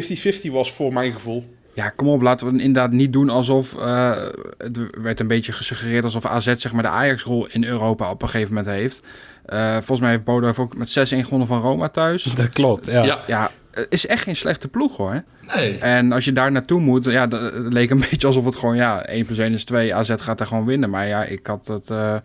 50-50 0.46 0.50
was 0.50 0.72
voor 0.72 0.92
mijn 0.92 1.12
gevoel. 1.12 1.44
Ja, 1.74 1.88
kom 1.88 2.08
op, 2.08 2.22
laten 2.22 2.46
we 2.46 2.52
het 2.52 2.62
inderdaad 2.62 2.92
niet 2.92 3.12
doen 3.12 3.30
alsof... 3.30 3.74
eh, 3.74 4.10
het 4.58 4.78
werd 5.02 5.20
een 5.20 5.26
beetje 5.26 5.52
gesuggereerd 5.52 6.04
alsof 6.04 6.26
AZ 6.26 6.54
zeg 6.56 6.72
maar 6.72 6.82
de 6.82 6.88
Ajax-rol 6.88 7.46
in 7.50 7.64
Europa 7.64 8.10
op 8.10 8.22
een 8.22 8.28
gegeven 8.28 8.54
moment 8.54 8.74
heeft. 8.74 9.00
Eh, 9.44 9.72
volgens 9.72 10.00
mij 10.00 10.10
heeft 10.10 10.24
Bodo 10.24 10.52
ook 10.58 10.76
met 10.76 10.88
6-1 10.88 11.24
gewonnen 11.24 11.46
van 11.46 11.60
Roma 11.60 11.88
thuis. 11.88 12.22
Dat 12.22 12.48
klopt, 12.48 12.86
ja. 12.86 13.02
Ja. 13.04 13.22
Ja, 13.26 13.50
het 13.70 13.86
is 13.88 14.06
echt 14.06 14.22
geen 14.22 14.36
slechte 14.36 14.68
ploeg 14.68 14.96
hoor. 14.96 15.22
Nee. 15.54 15.78
En 15.78 16.12
als 16.12 16.24
je 16.24 16.32
daar 16.32 16.52
naartoe 16.52 16.80
moet, 16.80 17.04
ja, 17.04 17.26
dat 17.26 17.40
het 17.40 17.72
leek 17.72 17.90
een 17.90 18.00
beetje 18.10 18.26
alsof 18.26 18.44
het 18.44 18.56
gewoon, 18.56 18.76
ja, 18.76 19.04
1 19.04 19.26
plus 19.26 19.38
1 19.38 19.52
is 19.52 19.64
2. 19.64 19.94
AZ 19.94 20.14
gaat 20.16 20.38
daar 20.38 20.46
gewoon 20.46 20.64
winnen. 20.64 20.90
Maar 20.90 21.06
ja, 21.08 21.24
ik 21.24 21.46
had 21.46 21.66
het 21.66 21.90
eh, 21.90 22.16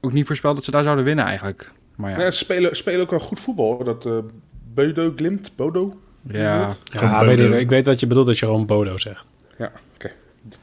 ook 0.00 0.12
niet 0.12 0.26
voorspeld 0.26 0.54
dat 0.54 0.64
ze 0.64 0.70
daar 0.70 0.82
zouden 0.82 1.04
winnen 1.04 1.24
eigenlijk. 1.24 1.72
Maar 1.96 2.10
ja, 2.20 2.30
ze 2.30 2.38
spelen, 2.38 2.76
spelen 2.76 3.00
ook 3.00 3.10
wel 3.10 3.20
goed 3.20 3.40
voetbal. 3.40 3.74
hoor. 3.74 3.84
Dat 3.84 4.06
eh 4.06 4.18
Bodo, 4.74 5.12
Glimt, 5.16 5.52
Bodo. 5.56 6.00
ja. 6.28 6.76
Ja, 6.84 7.24
weet 7.24 7.38
ik, 7.38 7.52
ik 7.54 7.68
weet 7.68 7.86
wat 7.86 8.00
je 8.00 8.06
bedoelt 8.06 8.26
dat 8.26 8.38
je 8.38 8.46
gewoon 8.46 8.66
Bodo 8.66 8.98
zegt. 8.98 9.26
Ja, 9.58 9.72
oké. 9.94 10.10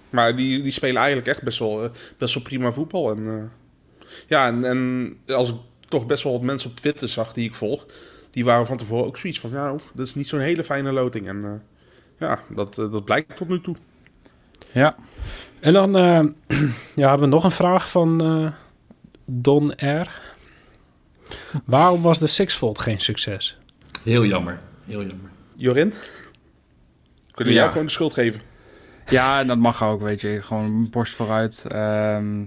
Maar 0.09 0.35
die, 0.35 0.61
die 0.61 0.71
spelen 0.71 0.95
eigenlijk 0.95 1.27
echt 1.27 1.43
best 1.43 1.59
wel, 1.59 1.83
eh, 1.83 1.89
best 2.17 2.33
wel 2.33 2.43
prima 2.43 2.71
voetbal. 2.71 3.11
En, 3.11 3.27
eh, 3.27 4.07
ja, 4.27 4.47
en, 4.47 4.65
en 4.65 5.17
als 5.27 5.49
ik 5.49 5.55
toch 5.87 6.05
best 6.05 6.23
wel 6.23 6.33
wat 6.33 6.41
mensen 6.41 6.69
op 6.69 6.75
Twitter 6.75 7.07
zag 7.09 7.33
die 7.33 7.47
ik 7.47 7.55
volg... 7.55 7.85
die 8.31 8.45
waren 8.45 8.65
van 8.65 8.77
tevoren 8.77 9.05
ook 9.05 9.17
zoiets 9.17 9.39
van... 9.39 9.49
ja, 9.49 9.75
dat 9.93 10.05
is 10.07 10.15
niet 10.15 10.27
zo'n 10.27 10.39
hele 10.39 10.63
fijne 10.63 10.91
loting. 10.91 11.27
En 11.27 11.43
eh, 11.43 11.51
ja, 12.19 12.39
dat, 12.49 12.77
eh, 12.77 12.91
dat 12.91 13.05
blijkt 13.05 13.35
tot 13.35 13.47
nu 13.47 13.61
toe. 13.61 13.75
ja. 14.71 14.95
En 15.59 15.73
dan 15.73 15.97
eh, 15.97 16.19
ja, 17.01 17.09
hebben 17.09 17.29
we 17.29 17.35
nog 17.35 17.43
een 17.43 17.51
vraag 17.51 17.89
van 17.89 18.53
Don 19.25 19.71
R. 19.71 20.21
Waarom 21.65 22.01
was 22.01 22.19
de 22.19 22.27
Sixfold 22.27 22.79
geen 22.79 22.99
succes? 22.99 23.57
Heel 24.03 24.25
jammer. 24.25 24.59
Heel 24.85 24.99
jammer. 25.01 25.29
Jorin? 25.55 25.93
Kunnen 27.31 27.53
we 27.53 27.53
Ja. 27.53 27.55
jou 27.59 27.69
gewoon 27.69 27.85
de 27.85 27.91
schuld 27.91 28.13
geven? 28.13 28.41
Ja, 29.09 29.39
en 29.39 29.47
dat 29.47 29.57
mag 29.57 29.83
ook, 29.83 30.01
weet 30.01 30.21
je. 30.21 30.41
Gewoon 30.41 30.89
borst 30.89 31.15
vooruit. 31.15 31.65
Ehm, 31.69 32.39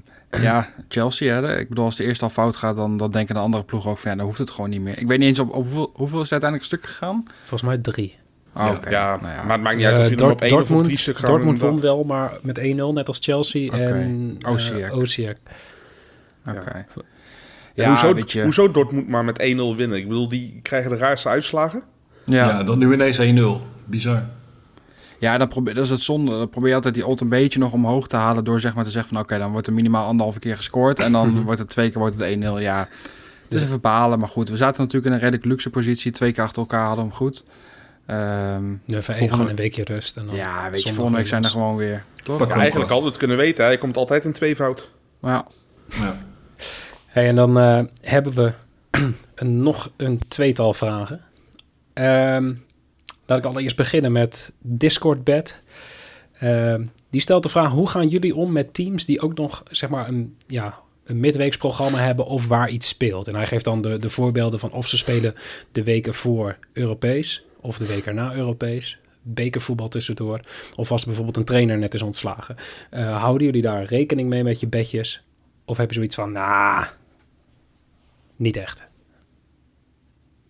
ja, 0.42 0.68
Chelsea, 0.88 1.34
hè. 1.34 1.58
Ik 1.58 1.68
bedoel, 1.68 1.84
als 1.84 1.96
de 1.96 2.04
eerste 2.04 2.24
al 2.24 2.30
fout 2.30 2.56
gaat, 2.56 2.76
dan, 2.76 2.96
dan 2.96 3.10
denken 3.10 3.34
de 3.34 3.40
andere 3.40 3.64
ploegen 3.64 3.90
ook 3.90 3.98
van... 3.98 4.10
ja, 4.10 4.16
dan 4.16 4.26
hoeft 4.26 4.38
het 4.38 4.50
gewoon 4.50 4.70
niet 4.70 4.80
meer. 4.80 4.98
Ik 4.98 5.06
weet 5.06 5.18
niet 5.18 5.28
eens 5.28 5.38
op, 5.38 5.48
op 5.48 5.54
hoeveel, 5.64 5.90
hoeveel 5.94 6.18
is 6.22 6.30
het 6.30 6.42
uiteindelijk 6.42 6.70
stuk 6.70 6.84
gegaan? 6.86 7.24
Volgens 7.38 7.62
mij 7.62 7.78
drie. 7.78 8.18
Oh, 8.56 8.64
Ja, 8.66 8.72
oké. 8.72 8.90
Ja, 8.90 9.16
Nou 9.20 9.32
ja. 9.34 9.42
maar 9.42 9.52
het 9.52 9.62
maakt 9.62 9.76
niet 9.76 9.86
uit 9.86 9.98
of 9.98 10.04
je 10.04 10.10
Eh, 10.10 10.16
Dort- 10.16 10.32
op 10.32 10.40
één 10.40 10.52
of 10.52 10.58
op 10.58 10.62
Dortmund, 10.66 10.84
drie 10.84 10.98
stuk 10.98 11.18
gaat. 11.18 11.26
Dortmund 11.30 11.58
won 11.58 11.80
wel, 11.80 12.02
maar 12.02 12.32
met 12.42 12.58
1-0, 12.58 12.92
net 12.92 13.08
als 13.08 13.18
Chelsea 13.20 13.66
Oké. 13.66 13.76
en 13.76 14.38
uh. 14.46 14.50
Oké. 14.50 15.36
En 16.70 16.76
Ja, 17.74 17.88
hoezo, 17.88 18.14
je. 18.26 18.42
hoezo 18.42 18.70
Dortmund 18.70 19.08
maar 19.08 19.24
met 19.24 19.38
1-0 19.42 19.76
winnen? 19.76 19.98
Ik 19.98 20.08
bedoel, 20.08 20.28
die 20.28 20.58
krijgen 20.62 20.90
de 20.90 20.96
raarste 20.96 21.28
uitslagen. 21.28 21.82
Ja. 22.24 22.48
Ja, 22.48 22.62
dan 22.62 22.78
nu 22.78 22.92
ineens 22.92 23.18
1-0. 23.18 23.60
Bizar. 23.84 24.24
Ja 25.20 25.38
dan 25.38 25.48
probeer, 25.48 25.74
dat 25.74 25.84
is 25.84 25.90
het 25.90 26.00
zonde. 26.00 26.30
Dan 26.30 26.48
probeer 26.48 26.68
je 26.68 26.74
altijd 26.74 26.94
die 26.94 27.06
odd 27.06 27.20
een 27.20 27.28
beetje 27.28 27.58
nog 27.58 27.72
omhoog 27.72 28.08
te 28.08 28.16
halen... 28.16 28.44
door 28.44 28.60
zeg 28.60 28.74
maar 28.74 28.84
te 28.84 28.90
zeggen 28.90 29.12
van... 29.14 29.22
oké, 29.22 29.38
dan 29.38 29.52
wordt 29.52 29.66
er 29.66 29.72
minimaal 29.72 30.06
anderhalve 30.06 30.38
keer 30.38 30.56
gescoord... 30.56 30.98
en 31.00 31.12
dan 31.12 31.42
wordt 31.44 31.58
het 31.58 31.68
twee 31.68 31.90
keer 31.90 31.98
wordt 31.98 32.18
het 32.18 32.34
1-0. 32.34 32.38
Ja, 32.58 32.88
het 33.48 33.58
is 33.58 33.62
even 33.62 33.80
balen, 33.80 34.18
maar 34.18 34.28
goed. 34.28 34.48
We 34.48 34.56
zaten 34.56 34.80
natuurlijk 34.82 35.06
in 35.06 35.12
een 35.12 35.18
redelijk 35.24 35.44
luxe 35.44 35.70
positie. 35.70 36.12
Twee 36.12 36.32
keer 36.32 36.42
achter 36.42 36.58
elkaar 36.62 36.86
hadden 36.86 37.04
we 37.04 37.10
hem 37.10 37.18
goed. 37.18 37.44
Ehm, 38.06 38.68
Nu 38.84 38.96
even 38.96 39.14
Volgende- 39.16 39.50
een 39.50 39.56
weekje 39.56 39.84
rust. 39.84 40.16
En 40.16 40.26
dan 40.26 40.34
ja, 40.34 40.70
weet 40.70 40.82
je, 40.82 40.92
volgende 40.92 41.18
week 41.18 41.26
zijn 41.26 41.44
er 41.44 41.50
gewoon 41.50 41.76
weer. 41.76 42.04
Toch? 42.22 42.50
Eigenlijk 42.50 42.90
het 43.04 43.16
kunnen 43.16 43.36
weten. 43.36 43.64
Hij 43.64 43.78
komt 43.78 43.96
altijd 43.96 44.24
in 44.24 44.32
tweevoud. 44.32 44.90
Ja. 45.22 45.46
Ja. 45.86 46.16
Hey, 47.06 47.28
en 47.28 47.34
dan 47.34 47.58
eh, 47.58 47.82
hebben 48.00 48.34
we 48.34 48.52
een, 49.34 49.62
nog 49.62 49.90
een 49.96 50.20
tweetal 50.28 50.72
vragen. 50.74 51.20
Ehm, 51.92 52.52
laat 53.30 53.38
ik 53.38 53.44
allereerst 53.44 53.76
beginnen 53.76 54.12
met 54.12 54.52
Discord-bed. 54.58 55.62
Ehm, 56.32 56.84
die 57.10 57.20
stelt 57.20 57.42
de 57.42 57.48
vraag, 57.48 57.70
hoe 57.70 57.88
gaan 57.88 58.08
jullie 58.08 58.34
om 58.34 58.52
met 58.52 58.74
teams 58.74 59.04
die 59.04 59.20
ook 59.20 59.34
nog 59.34 59.62
zeg 59.68 59.90
maar 59.90 60.08
een, 60.08 60.36
ja, 60.46 60.80
een 61.04 61.20
midweeksprogramma 61.20 61.98
hebben 61.98 62.26
of 62.26 62.46
waar 62.46 62.70
iets 62.70 62.88
speelt? 62.88 63.28
En 63.28 63.34
hij 63.34 63.46
geeft 63.46 63.64
dan 63.64 63.82
de, 63.82 63.98
de 63.98 64.10
voorbeelden 64.10 64.60
van 64.60 64.72
of 64.72 64.88
ze 64.88 64.96
spelen 64.96 65.34
de 65.72 65.82
weken 65.82 66.14
voor 66.14 66.58
Europees 66.72 67.44
of 67.60 67.78
de 67.78 67.86
weken 67.86 68.14
na 68.14 68.34
Europees. 68.34 68.98
Bekervoetbal 69.22 69.88
tussendoor. 69.88 70.40
Of 70.76 70.92
als 70.92 71.04
bijvoorbeeld 71.04 71.36
een 71.36 71.44
trainer 71.44 71.78
net 71.78 71.94
is 71.94 72.02
ontslagen. 72.02 72.56
Eh, 72.90 73.20
houden 73.20 73.46
jullie 73.46 73.62
daar 73.62 73.84
rekening 73.84 74.28
mee 74.28 74.42
met 74.42 74.60
je 74.60 74.66
bedjes? 74.66 75.22
Of 75.64 75.76
heb 75.76 75.88
je 75.88 75.94
zoiets 75.94 76.14
van, 76.14 76.32
nou, 76.32 76.86
niet 78.36 78.56
echt. 78.56 78.82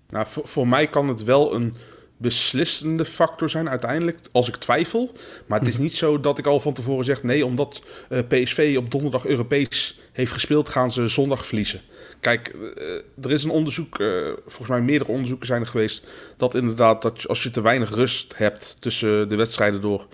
Nou, 0.09 0.27
voor, 0.27 0.49
voor 0.49 0.69
mij 0.69 0.89
kan 0.89 1.09
het 1.09 1.25
wel 1.25 1.55
een 1.55 1.75
beslissende 2.21 3.05
factor 3.05 3.51
zijn 3.51 3.69
uiteindelijk, 3.69 4.19
als 4.33 4.49
ik 4.49 4.57
twijfel. 4.57 5.13
Maar 5.47 5.59
het 5.59 5.69
is 5.69 5.79
niet 5.79 5.97
zo 5.97 6.21
dat 6.21 6.39
ik 6.39 6.47
al 6.47 6.61
van 6.61 6.73
tevoren 6.73 7.05
zeg... 7.05 7.23
nee, 7.23 7.47
omdat 7.47 7.83
eh, 8.09 8.19
PSV 8.29 8.75
op 8.79 8.91
donderdag 8.91 9.27
Europees 9.27 9.99
heeft 10.13 10.33
gespeeld... 10.33 10.69
gaan 10.69 10.91
ze 10.91 11.09
zondag 11.09 11.47
verliezen. 11.47 11.81
Kijk, 12.21 12.49
eh, 12.49 13.25
er 13.25 13.31
is 13.31 13.45
een 13.45 13.51
onderzoek, 13.51 13.99
eh, 13.99 14.07
volgens 14.47 14.69
mij 14.69 14.81
meerdere 14.81 15.11
onderzoeken 15.11 15.47
zijn 15.47 15.61
er 15.61 15.67
geweest, 15.67 16.05
dat 16.37 16.55
inderdaad, 16.55 17.03
dat 17.03 17.23
je- 17.23 17.29
als 17.29 17.43
je 17.43 17.51
te 17.51 17.63
weinig 17.63 17.95
rust 17.95 18.37
hebt 18.37 18.77
tussen 18.79 19.29
de 19.29 19.37
wedstrijden 19.37 19.81
door, 19.81 20.07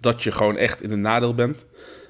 dat 0.00 0.22
je 0.22 0.32
gewoon 0.32 0.56
echt 0.56 0.82
in 0.82 0.90
een 0.90 1.00
nadeel 1.00 1.34
bent. 1.34 1.66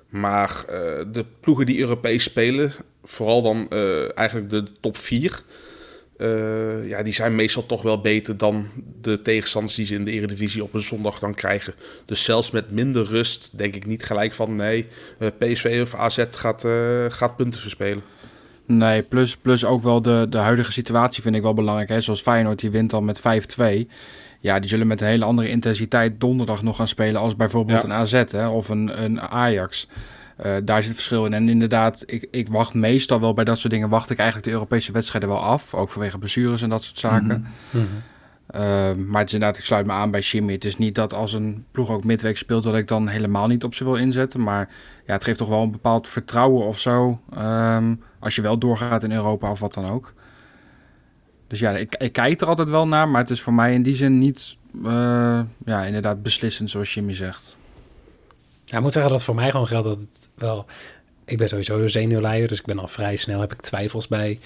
Maar 0.08 0.64
de 1.12 1.24
ploegen 1.40 1.66
die 1.66 1.78
Europees 1.78 2.22
spelen, 2.22 2.72
vooral 3.04 3.42
dan 3.42 3.68
eigenlijk 4.14 4.50
de 4.50 4.64
top 4.80 4.96
4, 4.96 5.42
eh, 6.16 6.88
ja, 6.88 7.02
die 7.02 7.12
zijn 7.12 7.34
meestal 7.34 7.66
toch 7.66 7.82
wel 7.82 8.00
beter 8.00 8.36
dan 8.36 8.68
de 9.00 9.22
tegenstanders 9.22 9.74
die 9.74 9.86
ze 9.86 9.94
in 9.94 10.04
de 10.04 10.10
Eredivisie 10.10 10.62
op 10.62 10.74
een 10.74 10.80
zondag 10.80 11.18
dan 11.18 11.34
krijgen. 11.34 11.74
Dus 12.06 12.24
zelfs 12.24 12.50
met 12.50 12.70
minder 12.70 13.04
rust 13.04 13.58
denk 13.58 13.74
ik 13.74 13.86
niet 13.86 14.04
gelijk 14.04 14.34
van 14.34 14.54
nee, 14.54 14.86
eh, 15.18 15.28
PSV 15.38 15.78
of 15.82 15.94
AZ 15.94 16.24
gaat, 16.30 16.64
eh, 16.64 17.04
gaat 17.08 17.36
punten 17.36 17.60
verspelen. 17.60 18.02
Nee, 18.66 19.02
plus, 19.02 19.36
plus 19.36 19.64
ook 19.64 19.82
wel 19.82 20.00
de, 20.02 20.26
de 20.28 20.38
huidige 20.38 20.72
situatie 20.72 21.22
vind 21.22 21.36
ik 21.36 21.42
wel 21.42 21.54
belangrijk. 21.54 21.88
Hè? 21.88 22.00
Zoals 22.00 22.22
Feyenoord, 22.22 22.58
die 22.58 22.70
wint 22.70 22.92
al 22.92 23.02
met 23.02 23.20
5-2. 23.20 23.88
Ja, 24.40 24.58
die 24.58 24.68
zullen 24.68 24.86
met 24.86 25.00
een 25.00 25.06
hele 25.06 25.24
andere 25.24 25.48
intensiteit 25.48 26.20
donderdag 26.20 26.62
nog 26.62 26.76
gaan 26.76 26.88
spelen... 26.88 27.20
als 27.20 27.36
bijvoorbeeld 27.36 27.82
Ja. 27.82 27.88
een 27.88 27.94
AZ 27.94 28.22
hè? 28.30 28.48
of 28.48 28.68
een, 28.68 29.02
een 29.02 29.20
Ajax. 29.20 29.88
Eh, 30.36 30.52
daar 30.64 30.82
zit 30.82 30.94
verschil 30.94 31.24
in. 31.24 31.32
En 31.32 31.48
inderdaad, 31.48 32.02
ik, 32.06 32.28
ik 32.30 32.48
wacht 32.48 32.74
meestal 32.74 33.20
wel 33.20 33.34
bij 33.34 33.44
dat 33.44 33.58
soort 33.58 33.72
dingen... 33.72 33.88
wacht 33.88 34.10
ik 34.10 34.18
eigenlijk 34.18 34.48
de 34.48 34.54
Europese 34.54 34.92
wedstrijden 34.92 35.28
wel 35.28 35.42
af. 35.42 35.74
Ook 35.74 35.90
vanwege 35.90 36.18
blessures 36.18 36.62
en 36.62 36.68
dat 36.68 36.82
soort 36.82 36.98
zaken. 36.98 37.46
Mhm. 37.70 37.84
Ehm, 38.46 39.06
maar 39.06 39.20
het 39.20 39.28
is 39.28 39.34
inderdaad, 39.34 39.58
ik 39.58 39.64
sluit 39.64 39.86
me 39.86 39.92
aan 39.92 40.10
bij 40.10 40.20
Jimmy. 40.20 40.52
Het 40.52 40.64
is 40.64 40.78
niet 40.78 40.94
dat 40.94 41.14
als 41.14 41.32
een 41.32 41.64
ploeg 41.70 41.90
ook 41.90 42.04
midweek 42.04 42.36
speelt... 42.36 42.62
dat 42.62 42.76
ik 42.76 42.88
dan 42.88 43.08
helemaal 43.08 43.46
niet 43.46 43.64
op 43.64 43.74
ze 43.74 43.84
wil 43.84 43.96
inzetten. 43.96 44.42
Maar 44.42 44.68
ja, 45.06 45.12
het 45.12 45.24
geeft 45.24 45.38
toch 45.38 45.48
wel 45.48 45.62
een 45.62 45.70
bepaald 45.70 46.08
vertrouwen 46.08 46.66
of 46.66 46.78
zo... 46.78 47.20
Ehm, 47.32 47.94
als 48.18 48.34
je 48.34 48.42
wel 48.42 48.58
doorgaat 48.58 49.02
in 49.02 49.12
Europa 49.12 49.50
of 49.50 49.60
wat 49.60 49.74
dan 49.74 49.90
ook. 49.90 50.14
Dus 51.46 51.60
ja, 51.60 51.70
ik, 51.70 51.94
ik 51.94 52.12
kijk 52.12 52.40
er 52.40 52.46
altijd 52.46 52.68
wel 52.68 52.88
naar... 52.88 53.08
maar 53.08 53.20
het 53.20 53.30
is 53.30 53.40
voor 53.40 53.54
mij 53.54 53.74
in 53.74 53.82
die 53.82 53.94
zin 53.94 54.18
niet... 54.18 54.58
eh, 54.84 55.40
ja, 55.64 55.84
inderdaad 55.84 56.22
beslissend 56.22 56.70
zoals 56.70 56.94
Jimmy 56.94 57.14
zegt. 57.14 57.56
Ja, 58.72 58.78
ik 58.78 58.84
moet 58.84 58.92
zeggen 58.92 59.12
dat 59.12 59.22
voor 59.22 59.34
mij 59.34 59.50
gewoon 59.50 59.66
geldt 59.66 59.86
dat 59.86 59.98
het 59.98 60.28
wel... 60.34 60.64
Ik 61.24 61.36
ben 61.38 61.48
sowieso 61.48 61.78
een 61.78 61.90
zenuwleier, 61.90 62.48
dus 62.48 62.58
ik 62.58 62.64
ben 62.66 62.78
al 62.78 62.88
vrij 62.88 63.16
snel 63.16 63.40
heb 63.40 63.52
ik 63.52 63.60
twijfels 63.60 64.08
bij 64.08 64.38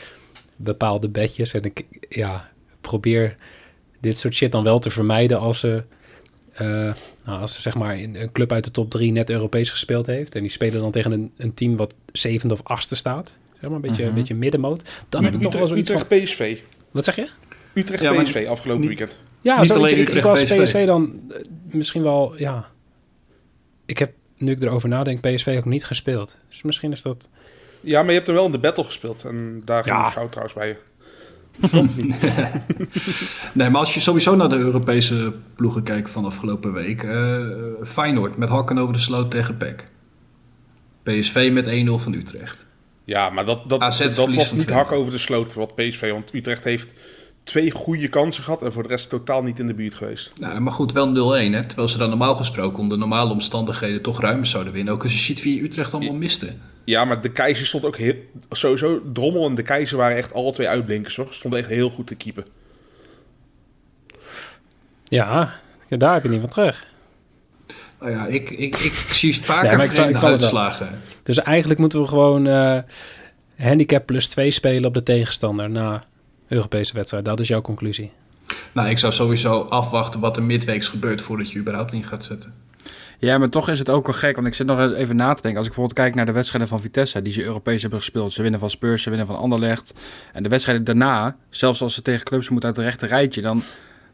bepaalde 0.56 1.08
bedjes. 1.08 1.52
En 1.52 1.62
ik 1.64 1.84
ja, 2.08 2.50
probeer 2.80 3.36
dit 4.00 4.18
soort 4.18 4.34
shit 4.34 4.52
dan 4.52 4.64
wel 4.64 4.78
te 4.78 4.90
vermijden 4.90 5.38
als 5.38 5.60
ze... 5.60 5.82
eh, 6.52 6.66
nou, 7.24 7.40
als 7.40 7.54
ze 7.54 7.60
zeg 7.60 7.74
maar 7.74 7.98
in 7.98 8.16
een 8.16 8.32
club 8.32 8.52
uit 8.52 8.64
de 8.64 8.70
top 8.70 8.90
drie 8.90 9.12
net 9.12 9.30
Europees 9.30 9.70
gespeeld 9.70 10.06
heeft... 10.06 10.34
en 10.34 10.40
die 10.40 10.50
spelen 10.50 10.80
dan 10.80 10.90
tegen 10.90 11.12
een, 11.12 11.32
een 11.36 11.54
team 11.54 11.76
wat 11.76 11.94
zevende 12.12 12.54
of 12.54 12.60
achtste 12.62 12.94
staat... 12.96 13.36
zeg 13.52 13.60
maar 13.62 13.70
een 13.72 13.80
beetje, 13.80 14.00
Mhm. 14.02 14.08
een 14.10 14.14
beetje 14.18 14.34
middenmoot... 14.34 14.82
dan 15.08 15.24
heb 15.24 15.34
ik 15.34 15.40
toch 15.42 15.54
wel 15.54 15.66
zoiets 15.66 15.90
van... 15.90 16.00
Utrecht 16.00 16.24
PSV. 16.24 16.58
Wat 16.90 17.04
zeg 17.04 17.16
je? 17.16 17.28
Utrecht 17.74 18.02
Ja, 18.02 18.22
PSV 18.22 18.46
afgelopen 18.48 18.80
niet- 18.88 18.98
weekend. 18.98 19.18
Ja, 19.40 19.60
Niet 19.60 19.66
zoiets. 19.70 19.92
alleen 19.92 20.06
Ik, 20.16 20.22
was 20.22 20.42
PSV. 20.42 20.62
PSV 20.62 20.86
dan 20.86 21.20
eh, 21.30 21.36
misschien 21.66 22.02
wel, 22.02 22.34
ja. 22.38 22.68
Ik 23.86 23.98
heb, 23.98 24.12
nu 24.36 24.50
ik 24.52 24.62
erover 24.62 24.88
nadenk, 24.88 25.20
PSV 25.20 25.54
ook 25.58 25.64
niet 25.64 25.84
gespeeld. 25.84 26.38
Dus 26.48 26.62
misschien 26.62 26.92
is 26.92 27.02
dat... 27.02 27.28
Ja, 27.80 28.00
maar 28.00 28.10
je 28.10 28.16
hebt 28.16 28.28
er 28.28 28.34
wel 28.34 28.46
in 28.46 28.52
de 28.52 28.58
battle 28.58 28.84
gespeeld. 28.84 29.24
En 29.24 29.62
daar 29.64 29.82
ging 29.84 29.96
Ja. 29.96 30.04
een 30.04 30.10
fout 30.10 30.28
trouwens 30.32 30.54
bij 30.56 30.68
je. 30.68 30.76
Nee, 33.52 33.70
maar 33.70 33.80
als 33.80 33.94
je 33.94 34.00
sowieso 34.00 34.36
naar 34.36 34.48
de 34.48 34.56
Europese 34.56 35.32
ploegen 35.56 35.82
kijkt 35.82 36.10
van 36.10 36.24
afgelopen 36.24 36.72
week. 36.72 37.02
eh 37.02 37.40
Feyenoord 37.84 38.36
met 38.36 38.48
hakken 38.48 38.78
over 38.78 38.92
de 38.94 39.00
sloot 39.00 39.30
tegen 39.30 39.56
PEC. 39.56 39.88
PSV 41.02 41.50
met 41.52 41.66
1-0 41.66 42.02
van 42.02 42.12
Utrecht. 42.14 42.66
Ja, 43.04 43.30
maar 43.30 43.44
dat, 43.44 43.68
dat, 43.68 43.80
AZ 43.80 43.98
dat 43.98 44.14
was 44.16 44.26
niet 44.34 44.48
Twente. 44.48 44.72
hak 44.72 44.92
over 44.92 45.12
de 45.12 45.18
sloot 45.18 45.54
wat 45.54 45.74
PSV. 45.74 46.10
Want 46.10 46.34
Utrecht 46.34 46.64
heeft 46.64 46.92
twee 47.46 47.70
goede 47.70 48.08
kansen 48.08 48.44
gehad. 48.44 48.62
En 48.62 48.72
voor 48.72 48.82
de 48.82 48.88
rest 48.88 49.08
totaal 49.08 49.42
niet 49.42 49.58
in 49.58 49.66
de 49.66 49.74
buurt 49.74 49.94
geweest. 49.94 50.32
Nou, 50.40 50.60
maar 50.60 50.72
goed, 50.72 50.92
wel 50.92 51.08
0-1. 51.08 51.52
Hè? 51.52 51.64
Terwijl 51.66 51.88
ze 51.88 51.98
dan 51.98 52.08
normaal 52.08 52.34
gesproken 52.36 52.78
onder 52.78 52.98
normale 52.98 53.32
omstandigheden 53.32 54.02
toch 54.02 54.20
ruim 54.20 54.44
zouden 54.44 54.72
winnen. 54.72 54.94
Ook 54.94 55.02
als 55.02 55.12
je 55.12 55.18
ziet 55.18 55.42
wie 55.42 55.62
Utrecht 55.62 55.94
allemaal 55.94 56.14
miste. 56.14 56.52
Ja, 56.84 57.04
maar 57.04 57.20
de 57.20 57.32
Keizer 57.32 57.66
stond 57.66 57.84
ook 57.84 57.96
heel... 57.96 58.14
Sowieso, 58.50 59.00
Drommel 59.12 59.46
en 59.48 59.54
de 59.54 59.62
Keizer 59.62 59.96
waren 59.96 60.16
echt 60.16 60.34
alle 60.34 60.52
twee 60.52 60.68
uitblinkers 60.68 61.16
hoor. 61.16 61.26
Stonden 61.30 61.58
echt 61.60 61.68
heel 61.68 61.90
goed 61.90 62.06
te 62.06 62.14
keepen. 62.14 62.44
Ja, 65.04 65.52
daar 65.88 66.14
heb 66.14 66.22
je 66.22 66.28
niet 66.28 66.40
van 66.40 66.48
terug. 66.48 66.86
Nou 68.00 68.10
ja, 68.12 68.26
ik, 68.26 68.50
ik, 68.50 68.76
ik 68.76 68.92
zie 68.92 69.36
vaker 69.44 69.78
Ja, 69.78 69.82
ik 69.84 69.92
zal- 69.92 70.16
zal 70.16 70.28
uitslagen. 70.28 70.98
Dus 71.22 71.38
eigenlijk 71.42 71.80
moeten 71.80 72.00
we 72.00 72.08
gewoon 72.08 72.46
eh, 72.46 72.78
handicap 73.58 74.06
plus 74.06 74.28
2 74.28 74.50
spelen 74.50 74.84
op 74.84 74.94
de 74.94 75.02
tegenstander 75.02 75.70
na 75.70 76.04
Europese 76.48 76.94
wedstrijd. 76.94 77.24
Dat 77.24 77.40
is 77.40 77.48
jouw 77.48 77.60
conclusie. 77.60 78.12
Nou, 78.72 78.88
ik 78.88 78.98
zou 78.98 79.12
sowieso 79.12 79.60
afwachten 79.60 80.20
wat 80.20 80.36
er 80.36 80.42
midweeks 80.42 80.88
gebeurt 80.88 81.22
voordat 81.22 81.50
je 81.50 81.58
überhaupt 81.58 81.92
in 81.92 82.04
gaat 82.04 82.24
zetten. 82.24 82.54
Ja, 83.18 83.38
maar 83.38 83.48
toch 83.48 83.68
is 83.68 83.78
het 83.78 83.90
ook 83.90 84.06
wel 84.06 84.14
gek. 84.16 84.34
Want 84.34 84.46
ik 84.46 84.54
zit 84.54 84.66
nog 84.66 84.92
even 84.94 85.16
na 85.16 85.32
te 85.34 85.42
denken. 85.42 85.56
Als 85.58 85.66
ik 85.66 85.72
bijvoorbeeld 85.74 85.92
kijk 85.92 86.14
naar 86.14 86.26
de 86.26 86.32
wedstrijden 86.32 86.68
van 86.68 86.80
Vitesse... 86.80 87.22
die 87.22 87.32
ze 87.32 87.42
Europees 87.44 87.80
hebben 87.80 87.98
gespeeld. 87.98 88.32
Ze 88.32 88.42
winnen 88.42 88.60
van 88.60 88.70
Spurs, 88.70 89.02
ze 89.02 89.08
winnen 89.08 89.26
van 89.26 89.36
Anderlecht. 89.36 89.94
En 90.32 90.42
de 90.42 90.48
wedstrijden 90.48 90.84
daarna... 90.84 91.36
zelfs 91.50 91.82
als 91.82 91.94
ze 91.94 92.02
tegen 92.02 92.24
clubs 92.24 92.48
moeten 92.48 92.68
uit 92.68 92.76
het 92.78 92.86
rechte 92.86 93.06
rijtje... 93.06 93.40
dan, 93.42 93.62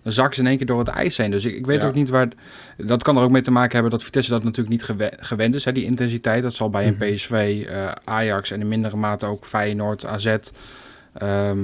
dan 0.03 0.12
zakken 0.12 0.35
ze 0.35 0.40
in 0.40 0.47
één 0.47 0.57
keer 0.57 0.66
door 0.66 0.79
het 0.79 0.88
ijs 0.88 1.16
heen. 1.16 1.31
Dus 1.31 1.45
ik, 1.45 1.55
ik 1.55 1.66
weet 1.66 1.83
Ja. 1.83 1.88
ook 1.88 1.95
niet 1.95 2.09
waar... 2.09 2.29
Dat 2.77 3.03
kan 3.03 3.16
er 3.16 3.23
ook 3.23 3.31
mee 3.31 3.42
te 3.42 3.51
maken 3.51 3.73
hebben 3.73 3.90
dat 3.90 4.03
Vitesse 4.03 4.31
dat 4.31 4.42
natuurlijk 4.42 4.71
niet 4.71 4.83
gewe- 4.85 5.12
gewend 5.21 5.55
is. 5.55 5.64
Hè, 5.64 5.73
die 5.73 5.85
intensiteit. 5.85 6.42
Dat 6.42 6.55
zal 6.55 6.71
bij 6.71 6.87
een 6.87 6.97
Mhm. 6.99 7.12
PSV, 7.14 7.64
eh, 7.68 7.90
Ajax 8.05 8.51
en 8.51 8.61
in 8.61 8.68
mindere 8.68 8.97
mate 8.97 9.27
ook 9.27 9.45
Feyenoord, 9.45 10.07
AZ... 10.07 10.37
Ehm, 11.12 11.59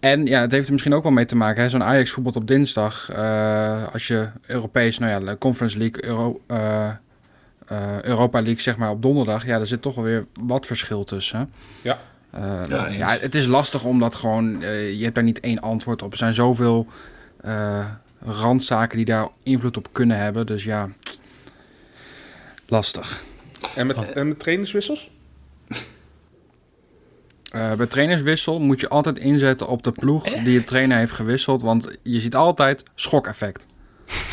en 0.00 0.26
ja, 0.26 0.40
het 0.40 0.52
heeft 0.52 0.66
er 0.66 0.72
misschien 0.72 0.94
ook 0.94 1.02
wel 1.02 1.12
mee 1.12 1.24
te 1.24 1.36
maken. 1.36 1.62
hè, 1.62 1.68
Zo'n 1.68 1.82
Ajax 1.82 2.10
voetbal 2.10 2.32
op 2.32 2.46
dinsdag. 2.48 3.10
eh, 3.10 3.92
als 3.92 4.06
je 4.06 4.28
Europees, 4.46 4.98
nou 4.98 5.12
ja, 5.24 5.32
de 5.32 5.38
Conference 5.38 5.78
League, 5.78 6.04
Euro, 6.04 6.40
eh, 6.46 6.88
eh, 7.66 8.02
Europa 8.02 8.38
League, 8.42 8.60
zeg 8.60 8.76
maar 8.76 8.90
op 8.90 9.02
donderdag. 9.02 9.46
Ja, 9.46 9.58
er 9.58 9.66
zit 9.66 9.82
toch 9.82 9.94
wel 9.94 10.04
weer 10.04 10.24
wat 10.40 10.66
verschil 10.66 11.04
tussen. 11.04 11.52
Ja. 11.82 11.98
Eh, 12.30 12.60
Ja, 12.68 12.86
ja, 12.88 13.16
het 13.20 13.34
is 13.34 13.46
lastig 13.46 13.84
omdat 13.84 14.14
gewoon, 14.14 14.62
eh, 14.62 14.92
je 14.98 15.02
hebt 15.02 15.14
daar 15.14 15.24
niet 15.24 15.40
één 15.40 15.60
antwoord 15.60 16.02
op. 16.02 16.12
Er 16.12 16.18
zijn 16.18 16.34
zoveel 16.34 16.86
eh, 17.40 17.86
randzaken 18.24 18.96
die 18.96 19.06
daar 19.06 19.28
invloed 19.42 19.76
op 19.76 19.88
kunnen 19.92 20.16
hebben. 20.16 20.46
Dus 20.46 20.64
ja, 20.64 20.88
lastig. 22.66 23.24
En 23.74 23.86
met, 23.86 24.12
en 24.12 24.28
met 24.28 24.38
trainerswissels? 24.38 25.10
Eh, 27.50 27.72
bij 27.72 27.86
trainerswissel 27.86 28.60
moet 28.60 28.80
je 28.80 28.88
altijd 28.88 29.18
inzetten 29.18 29.68
op 29.68 29.82
de 29.82 29.92
ploeg 29.92 30.24
die 30.24 30.52
je 30.52 30.64
trainer 30.64 30.98
heeft 30.98 31.12
gewisseld. 31.12 31.62
Want 31.62 31.98
je 32.02 32.20
ziet 32.20 32.34
altijd 32.34 32.82
schokeffect. 32.94 33.66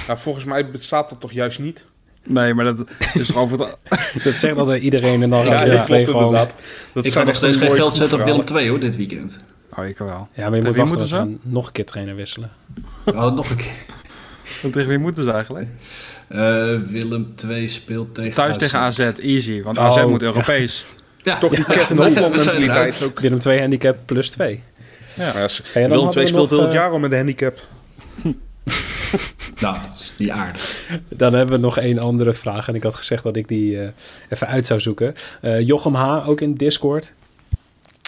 Nou, 0.08 0.20
volgens 0.20 0.46
mij 0.46 0.72
bestaat 0.72 1.10
dat 1.10 1.20
toch 1.20 1.32
juist 1.32 1.60
niet? 1.60 1.86
Nee, 2.24 2.54
maar 2.54 2.66
dat 2.66 2.84
is 3.14 3.28
toch 3.28 3.38
over 3.38 3.60
het... 3.60 3.78
Dat 4.24 4.34
zegt 4.34 4.58
altijd 4.58 4.82
iedereen 4.82 5.24
en 5.24 5.30
dan 5.30 5.46
Ja, 5.46 5.66
ja, 5.66 5.82
twee 5.82 6.04
klopt 6.04 6.18
gewoon... 6.18 6.34
inderdaad. 6.34 6.56
Dat 6.94 7.06
ik 7.06 7.10
ga 7.10 7.16
zijn 7.16 7.26
nog 7.26 7.36
steeds 7.36 7.58
geen 7.58 7.76
geld 7.76 7.94
zetten 7.94 8.20
op 8.20 8.26
Willem 8.26 8.38
voetbalverhalen. 8.40 8.46
2 8.46 8.70
hoor, 8.70 8.80
dit 8.80 8.96
weekend. 8.96 9.46
Oh, 9.78 9.86
ik 9.86 9.98
wel. 9.98 10.28
Ja, 10.34 10.50
maar 10.50 10.58
je 10.58 10.64
Tegen 10.64 10.88
moet 10.88 10.98
wachten 10.98 11.40
nog 11.44 11.66
een 11.68 11.72
keer 11.72 11.86
trainer 11.86 12.16
wisselen. 12.16 12.52
Oh, 13.06 13.34
nog 13.34 13.50
een 13.50 13.56
keer. 13.56 13.72
Want 14.62 14.74
tegen 14.74 14.90
wie 14.90 14.98
moeten 14.98 15.24
ze 15.24 15.32
eigenlijk? 15.32 15.68
Eh, 16.28 16.40
Willem 16.88 17.36
2 17.36 17.68
speelt 17.68 18.16
tegen 18.16 18.34
Thuis 18.34 18.58
tegen 18.58 18.80
AZ, 18.80 19.00
easy. 19.00 19.62
Want 19.62 19.78
Oh, 19.78 19.84
AZ 19.84 20.04
moet. 20.04 20.22
Europees. 20.22 20.86
Ja, 20.90 20.97
Toch 21.36 21.56
die 21.56 21.60
ja, 21.68 21.74
Kevin 21.74 21.98
Hofland 21.98 22.36
mentaliteit 22.36 23.04
ook. 23.04 23.20
Willem 23.20 23.40
2 23.40 23.60
handicap 23.60 23.98
plus 24.06 24.30
2. 24.30 24.64
Ja. 25.14 25.32
Dan 25.34 25.50
Willem 25.74 25.92
hadden 25.92 26.10
2 26.12 26.24
we 26.24 26.30
speelt 26.30 26.50
heel 26.50 26.60
het 26.60 26.68
eh, 26.68 26.74
jaar 26.74 26.92
al 26.92 27.00
met 27.00 27.12
een 27.12 27.18
handicap. 27.18 27.60
Nou, 29.60 29.78
dat 29.88 30.00
is 30.00 30.14
niet 30.18 30.30
aardig. 30.30 30.88
Dan 31.10 31.34
hebben 31.34 31.56
we 31.56 31.62
nog 31.62 31.78
één 31.78 32.00
andere 32.00 32.34
vraag. 32.34 32.68
En 32.68 32.76
ik 32.76 32.84
had 32.84 32.96
gezegd 32.96 33.24
dat 33.24 33.36
ik 33.36 33.48
die 33.48 33.82
eh, 33.82 33.90
even 34.30 34.48
uit 34.48 34.66
zou 34.66 34.80
zoeken. 34.80 35.16
Eh, 35.42 35.62
Jochem 35.62 35.94
H. 35.94 36.28
ook 36.28 36.42
in 36.42 36.54
Discord. 36.54 37.14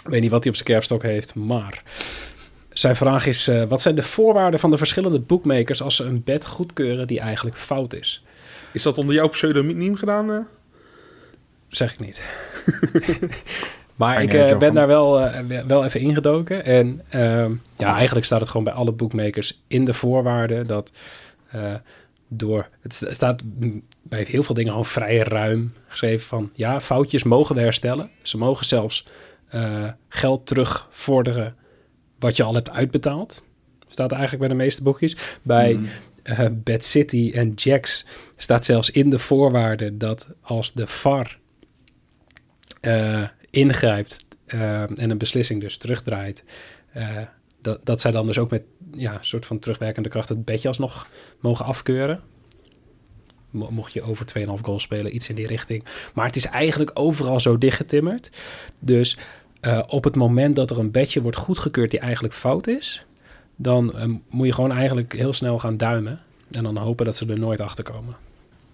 Ik 0.03 0.09
weet 0.09 0.21
niet 0.21 0.31
wat 0.31 0.39
hij 0.39 0.49
op 0.49 0.55
zijn 0.55 0.69
kerfstok 0.69 1.03
heeft, 1.03 1.35
maar... 1.35 1.83
Zijn 2.69 2.95
vraag 2.95 3.25
is, 3.25 3.47
eh, 3.47 3.63
wat 3.63 3.81
zijn 3.81 3.95
de 3.95 4.03
voorwaarden 4.03 4.59
van 4.59 4.71
de 4.71 4.77
verschillende 4.77 5.19
bookmakers... 5.19 5.81
als 5.81 5.95
ze 5.95 6.03
een 6.03 6.23
bet 6.23 6.45
goedkeuren 6.45 7.07
die 7.07 7.19
eigenlijk 7.19 7.57
fout 7.57 7.93
is? 7.93 8.23
Is 8.71 8.83
dat 8.83 8.97
onder 8.97 9.15
jouw 9.15 9.27
pseudoniem 9.27 9.95
gedaan? 9.95 10.47
Zeg 11.69 11.93
ik 11.93 11.99
niet. 11.99 12.23
maar 13.95 14.21
ik 14.21 14.33
eh, 14.33 14.57
ben 14.57 14.73
daar 14.73 14.87
wel, 14.87 15.19
eh, 15.19 15.59
wel 15.67 15.85
even 15.85 15.99
ingedoken. 15.99 16.65
En 16.65 17.01
ehm, 17.09 17.55
ja, 17.75 17.95
eigenlijk 17.95 18.25
staat 18.25 18.39
het 18.39 18.49
gewoon 18.49 18.65
bij 18.65 18.73
alle 18.73 18.91
bookmakers 18.91 19.61
in 19.67 19.85
de 19.85 19.93
voorwaarden... 19.93 20.67
dat 20.67 20.91
eh, 21.51 21.73
door... 22.27 22.69
Het 22.81 22.93
sta- 22.93 23.13
staat 23.13 23.41
bij 24.01 24.23
heel 24.27 24.43
veel 24.43 24.55
dingen 24.55 24.71
gewoon 24.71 24.85
vrij 24.85 25.17
ruim 25.17 25.73
geschreven 25.87 26.27
van... 26.27 26.51
ja, 26.53 26.81
foutjes 26.81 27.23
mogen 27.23 27.55
we 27.55 27.61
herstellen. 27.61 28.09
Ze 28.21 28.37
mogen 28.37 28.65
zelfs 28.65 29.07
geld 30.09 30.47
terugvorderen 30.47 31.55
wat 32.19 32.35
je 32.35 32.43
al 32.43 32.53
hebt 32.53 32.71
uitbetaald. 32.71 33.43
Staat 33.87 34.11
eigenlijk 34.11 34.39
bij 34.41 34.49
de 34.49 34.63
meeste 34.63 34.83
boekjes. 34.83 35.17
Bij 35.41 35.73
Mm. 35.73 35.87
Bad 36.63 36.85
City 36.85 37.31
en 37.35 37.53
Jax 37.55 38.05
staat 38.37 38.65
zelfs 38.65 38.89
in 38.89 39.09
de 39.09 39.19
voorwaarden 39.19 39.97
dat 39.97 40.27
als 40.41 40.73
de 40.73 40.87
VAR 40.87 41.39
eh, 42.79 43.23
ingrijpt 43.49 44.25
eh, 44.45 44.81
en 44.81 45.09
een 45.09 45.17
beslissing 45.17 45.61
dus 45.61 45.77
terugdraait, 45.77 46.43
eh, 46.91 47.17
dat, 47.61 47.85
dat 47.85 48.01
zij 48.01 48.11
dan 48.11 48.25
dus 48.25 48.37
ook 48.37 48.49
met 48.49 48.63
ja, 48.91 49.13
een 49.13 49.17
soort 49.25 49.45
van 49.45 49.59
terugwerkende 49.59 50.09
kracht 50.09 50.29
het 50.29 50.45
bedje 50.45 50.67
alsnog 50.67 51.07
mogen 51.39 51.65
afkeuren. 51.65 52.21
Mo- 53.49 53.69
Mocht 53.71 53.93
je 53.93 54.01
over 54.01 54.25
2,5 54.25 54.61
goal 54.61 54.79
spelen, 54.79 55.15
iets 55.15 55.29
in 55.29 55.35
die 55.35 55.47
richting. 55.47 55.85
Maar 56.13 56.25
het 56.25 56.35
is 56.35 56.45
eigenlijk 56.45 56.91
overal 56.93 57.39
zo 57.39 57.57
dichtgetimmerd. 57.57 58.29
Dus 58.79 59.17
op 59.87 60.03
het 60.03 60.15
moment 60.15 60.55
dat 60.55 60.71
er 60.71 60.79
een 60.79 60.91
bedje 60.91 61.21
wordt 61.21 61.37
goedgekeurd 61.37 61.91
die 61.91 61.99
eigenlijk 61.99 62.33
fout 62.33 62.67
is, 62.67 63.05
dan 63.55 63.93
moet 64.29 64.45
je 64.47 64.53
gewoon 64.53 64.71
eigenlijk 64.71 65.13
heel 65.13 65.33
snel 65.33 65.59
gaan 65.59 65.77
duimen. 65.77 66.19
En 66.51 66.63
dan 66.63 66.77
hopen 66.77 67.05
dat 67.05 67.17
ze 67.17 67.25
er 67.25 67.39
nooit 67.39 67.61
achter 67.61 67.83
komen. 67.83 68.15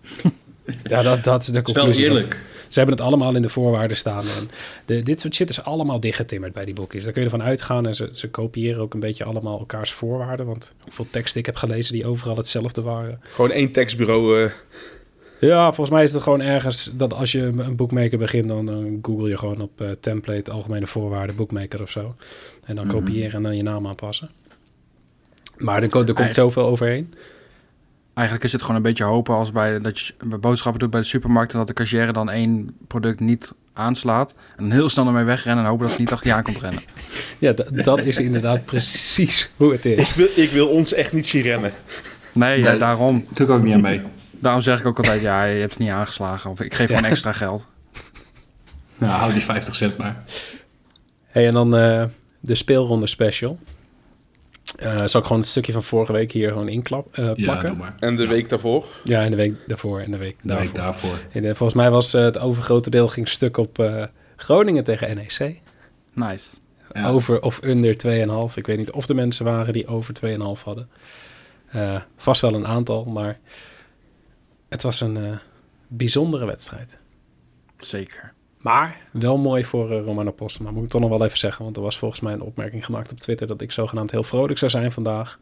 ja, 0.83 1.01
dat, 1.01 1.23
dat 1.23 1.41
is 1.41 1.47
de 1.47 1.57
Het 1.57 1.67
is 1.67 1.73
wel 1.73 1.83
conclusie. 1.83 2.09
want 2.09 2.19
eerlijk. 2.21 2.43
Ze 2.67 2.79
hebben 2.79 2.95
het 2.97 3.05
allemaal 3.05 3.35
in 3.35 3.41
de 3.41 3.49
voorwaarden 3.49 3.97
staan. 3.97 4.21
En 4.23 4.49
de, 4.85 5.01
dit 5.03 5.21
soort 5.21 5.35
shit 5.35 5.49
is 5.49 5.63
allemaal 5.63 5.99
dichtgetimmerd 5.99 6.53
bij 6.53 6.65
die 6.65 6.73
boekjes. 6.73 7.03
Daar 7.03 7.13
kun 7.13 7.21
je 7.21 7.27
ervan 7.29 7.45
uitgaan. 7.47 7.87
En 7.87 7.95
ze, 7.95 8.09
ze 8.13 8.29
kopiëren 8.29 8.81
ook 8.81 8.93
een 8.93 8.99
beetje 8.99 9.23
allemaal 9.23 9.59
elkaars 9.59 9.91
voorwaarden. 9.91 10.45
Want 10.45 10.73
hoeveel 10.83 11.07
teksten 11.09 11.39
ik 11.39 11.45
heb 11.45 11.55
gelezen 11.55 11.93
die 11.93 12.05
overal 12.05 12.37
hetzelfde 12.37 12.81
waren. 12.81 13.19
Gewoon 13.33 13.51
één 13.51 13.71
tekstbureau. 13.71 14.43
eh, 14.43 14.51
Ja, 15.39 15.63
volgens 15.65 15.89
mij 15.89 16.03
is 16.03 16.13
het 16.13 16.23
gewoon 16.23 16.41
ergens 16.41 16.91
dat 16.93 17.13
als 17.13 17.31
je 17.31 17.41
een 17.41 17.75
boekmaker 17.75 18.17
begint, 18.17 18.47
dan, 18.47 18.65
dan 18.65 18.99
google 19.01 19.29
je 19.29 19.37
gewoon 19.37 19.61
op 19.61 19.81
eh, 19.81 19.89
template, 19.99 20.51
algemene 20.51 20.87
voorwaarden, 20.87 21.35
boekmaker 21.35 21.81
of 21.81 21.89
zo. 21.91 22.15
En 22.65 22.75
dan 22.75 22.85
Mhm. 22.87 22.95
kopiëren 22.95 23.31
en 23.33 23.43
dan 23.43 23.55
je 23.55 23.63
naam 23.63 23.87
aanpassen. 23.87 24.29
Maar 25.57 25.81
er, 25.83 25.89
ko- 25.89 26.03
er 26.03 26.13
komt 26.13 26.33
zoveel 26.33 26.65
overheen. 26.65 27.13
Eigenlijk 28.15 28.45
is 28.45 28.51
het 28.51 28.61
gewoon 28.61 28.75
een 28.75 28.81
beetje 28.81 29.03
hopen 29.03 29.35
als 29.35 29.51
bij 29.51 29.79
dat 29.81 29.99
je 29.99 30.13
boodschappen 30.39 30.79
doet 30.81 30.89
bij 30.89 30.99
de 30.99 31.05
supermarkt 31.05 31.51
en 31.51 31.57
dat 31.57 31.67
de 31.67 31.73
cashier 31.73 32.13
dan 32.13 32.29
één 32.29 32.75
product 32.87 33.19
niet 33.19 33.53
aanslaat 33.73 34.35
en 34.57 34.63
dan 34.63 34.71
heel 34.71 34.89
snel 34.89 35.07
ermee 35.07 35.23
wegrennen 35.23 35.63
en 35.63 35.69
hopen 35.69 35.85
dat 35.85 35.95
ze 35.95 36.01
niet 36.01 36.11
achter 36.11 36.27
je 36.27 36.33
aan 36.33 36.43
komt 36.43 36.59
rennen. 36.59 36.81
Ja, 37.39 37.53
dat 37.71 38.01
is 38.01 38.17
inderdaad 38.17 38.65
precies 38.71 39.49
hoe 39.55 39.71
het 39.71 39.85
ik, 39.85 39.99
is. 39.99 40.15
wil, 40.15 40.27
ik 40.35 40.51
wil 40.51 40.67
ons 40.67 40.93
echt 40.93 41.13
niet 41.13 41.27
zien 41.27 41.41
rennen. 41.41 41.71
Nee, 42.33 42.61
ja, 42.61 42.77
daarom. 42.77 43.25
Doe 43.33 43.47
ik 43.47 43.53
ook 43.53 43.63
niet 43.63 43.73
aan 43.73 43.81
mee. 43.81 44.01
Daarom 44.31 44.61
zeg 44.61 44.79
ik 44.79 44.85
ook 44.85 44.97
altijd, 44.97 45.21
ja, 45.21 45.43
je 45.43 45.59
hebt 45.59 45.71
het 45.71 45.79
niet 45.79 45.89
aangeslagen 45.89 46.49
of 46.49 46.61
ik 46.61 46.73
geef 46.73 46.87
gewoon 46.87 47.05
extra 47.05 47.31
geld. 47.31 47.67
Nou, 48.97 49.11
hou 49.11 49.33
die 49.33 49.41
50 49.41 49.75
cent 49.75 49.97
maar. 49.97 50.23
Hey, 51.25 51.47
en 51.47 51.53
dan 51.53 51.75
eh, 51.77 52.03
de 52.39 52.55
speelronde 52.55 53.07
special. 53.07 53.59
Eh 54.75 55.05
zal 55.05 55.19
ik 55.21 55.27
gewoon 55.27 55.41
het 55.41 55.49
stukje 55.49 55.71
van 55.71 55.83
vorige 55.83 56.11
week 56.11 56.31
hier 56.31 56.49
gewoon 56.51 56.67
inklap, 56.67 57.17
eh, 57.17 57.25
Ja, 57.25 57.33
plakken? 57.33 57.67
doe 57.69 57.77
maar. 57.77 57.95
En 57.99 58.15
de 58.15 58.23
Ja. 58.23 58.29
week 58.29 58.49
daarvoor. 58.49 58.85
Ja, 59.03 59.21
en 59.23 59.29
de 59.31 59.37
week 59.37 59.53
daarvoor 59.67 59.99
en 59.99 60.11
de 60.11 60.17
week 60.17 60.37
De 60.41 60.47
daarvoor. 60.47 60.65
week 60.65 60.75
daarvoor. 60.75 61.17
En, 61.31 61.43
eh, 61.45 61.55
volgens 61.55 61.73
mij 61.73 61.91
was 61.91 62.11
het 62.11 62.37
overgrote 62.37 62.89
deel 62.89 63.07
ging 63.07 63.27
stuk 63.29 63.57
op 63.57 63.79
eh, 63.79 64.05
Groningen 64.35 64.83
tegen 64.83 65.15
NEC. 65.15 65.61
Nice. 66.13 66.57
Ja. 66.93 67.07
Over 67.07 67.41
of 67.41 67.63
under 67.63 67.95
2,5. 67.97 68.57
Ik 68.57 68.67
weet 68.67 68.77
niet 68.77 68.91
of 68.91 69.05
de 69.05 69.13
mensen 69.13 69.45
waren 69.45 69.73
die 69.73 69.87
over 69.87 70.13
2,5 70.13 70.63
hadden. 70.63 70.89
Eh, 71.67 72.01
vast 72.17 72.41
wel 72.41 72.53
een 72.53 72.67
aantal, 72.67 73.03
maar 73.05 73.39
het 74.69 74.81
was 74.81 75.01
een 75.01 75.17
eh, 75.17 75.37
bijzondere 75.87 76.45
wedstrijd. 76.45 76.97
Zeker. 77.77 78.33
Maar 78.65 78.97
wel 79.11 79.37
mooi 79.37 79.63
voor 79.65 79.91
eh, 79.91 80.03
Romano 80.03 80.31
Postma, 80.31 80.71
moet 80.71 80.83
ik 80.83 80.89
toch 80.89 81.01
nog 81.01 81.09
wel 81.09 81.25
even 81.25 81.37
zeggen. 81.37 81.63
Want 81.63 81.75
er 81.75 81.81
was 81.81 81.97
volgens 81.97 82.21
mij 82.21 82.33
een 82.33 82.41
opmerking 82.41 82.85
gemaakt 82.85 83.11
op 83.11 83.19
Twitter 83.19 83.47
dat 83.47 83.61
ik 83.61 83.71
zogenaamd 83.71 84.11
heel 84.11 84.23
vrolijk 84.23 84.59
zou 84.59 84.71
zijn 84.71 84.91
vandaag. 84.91 85.39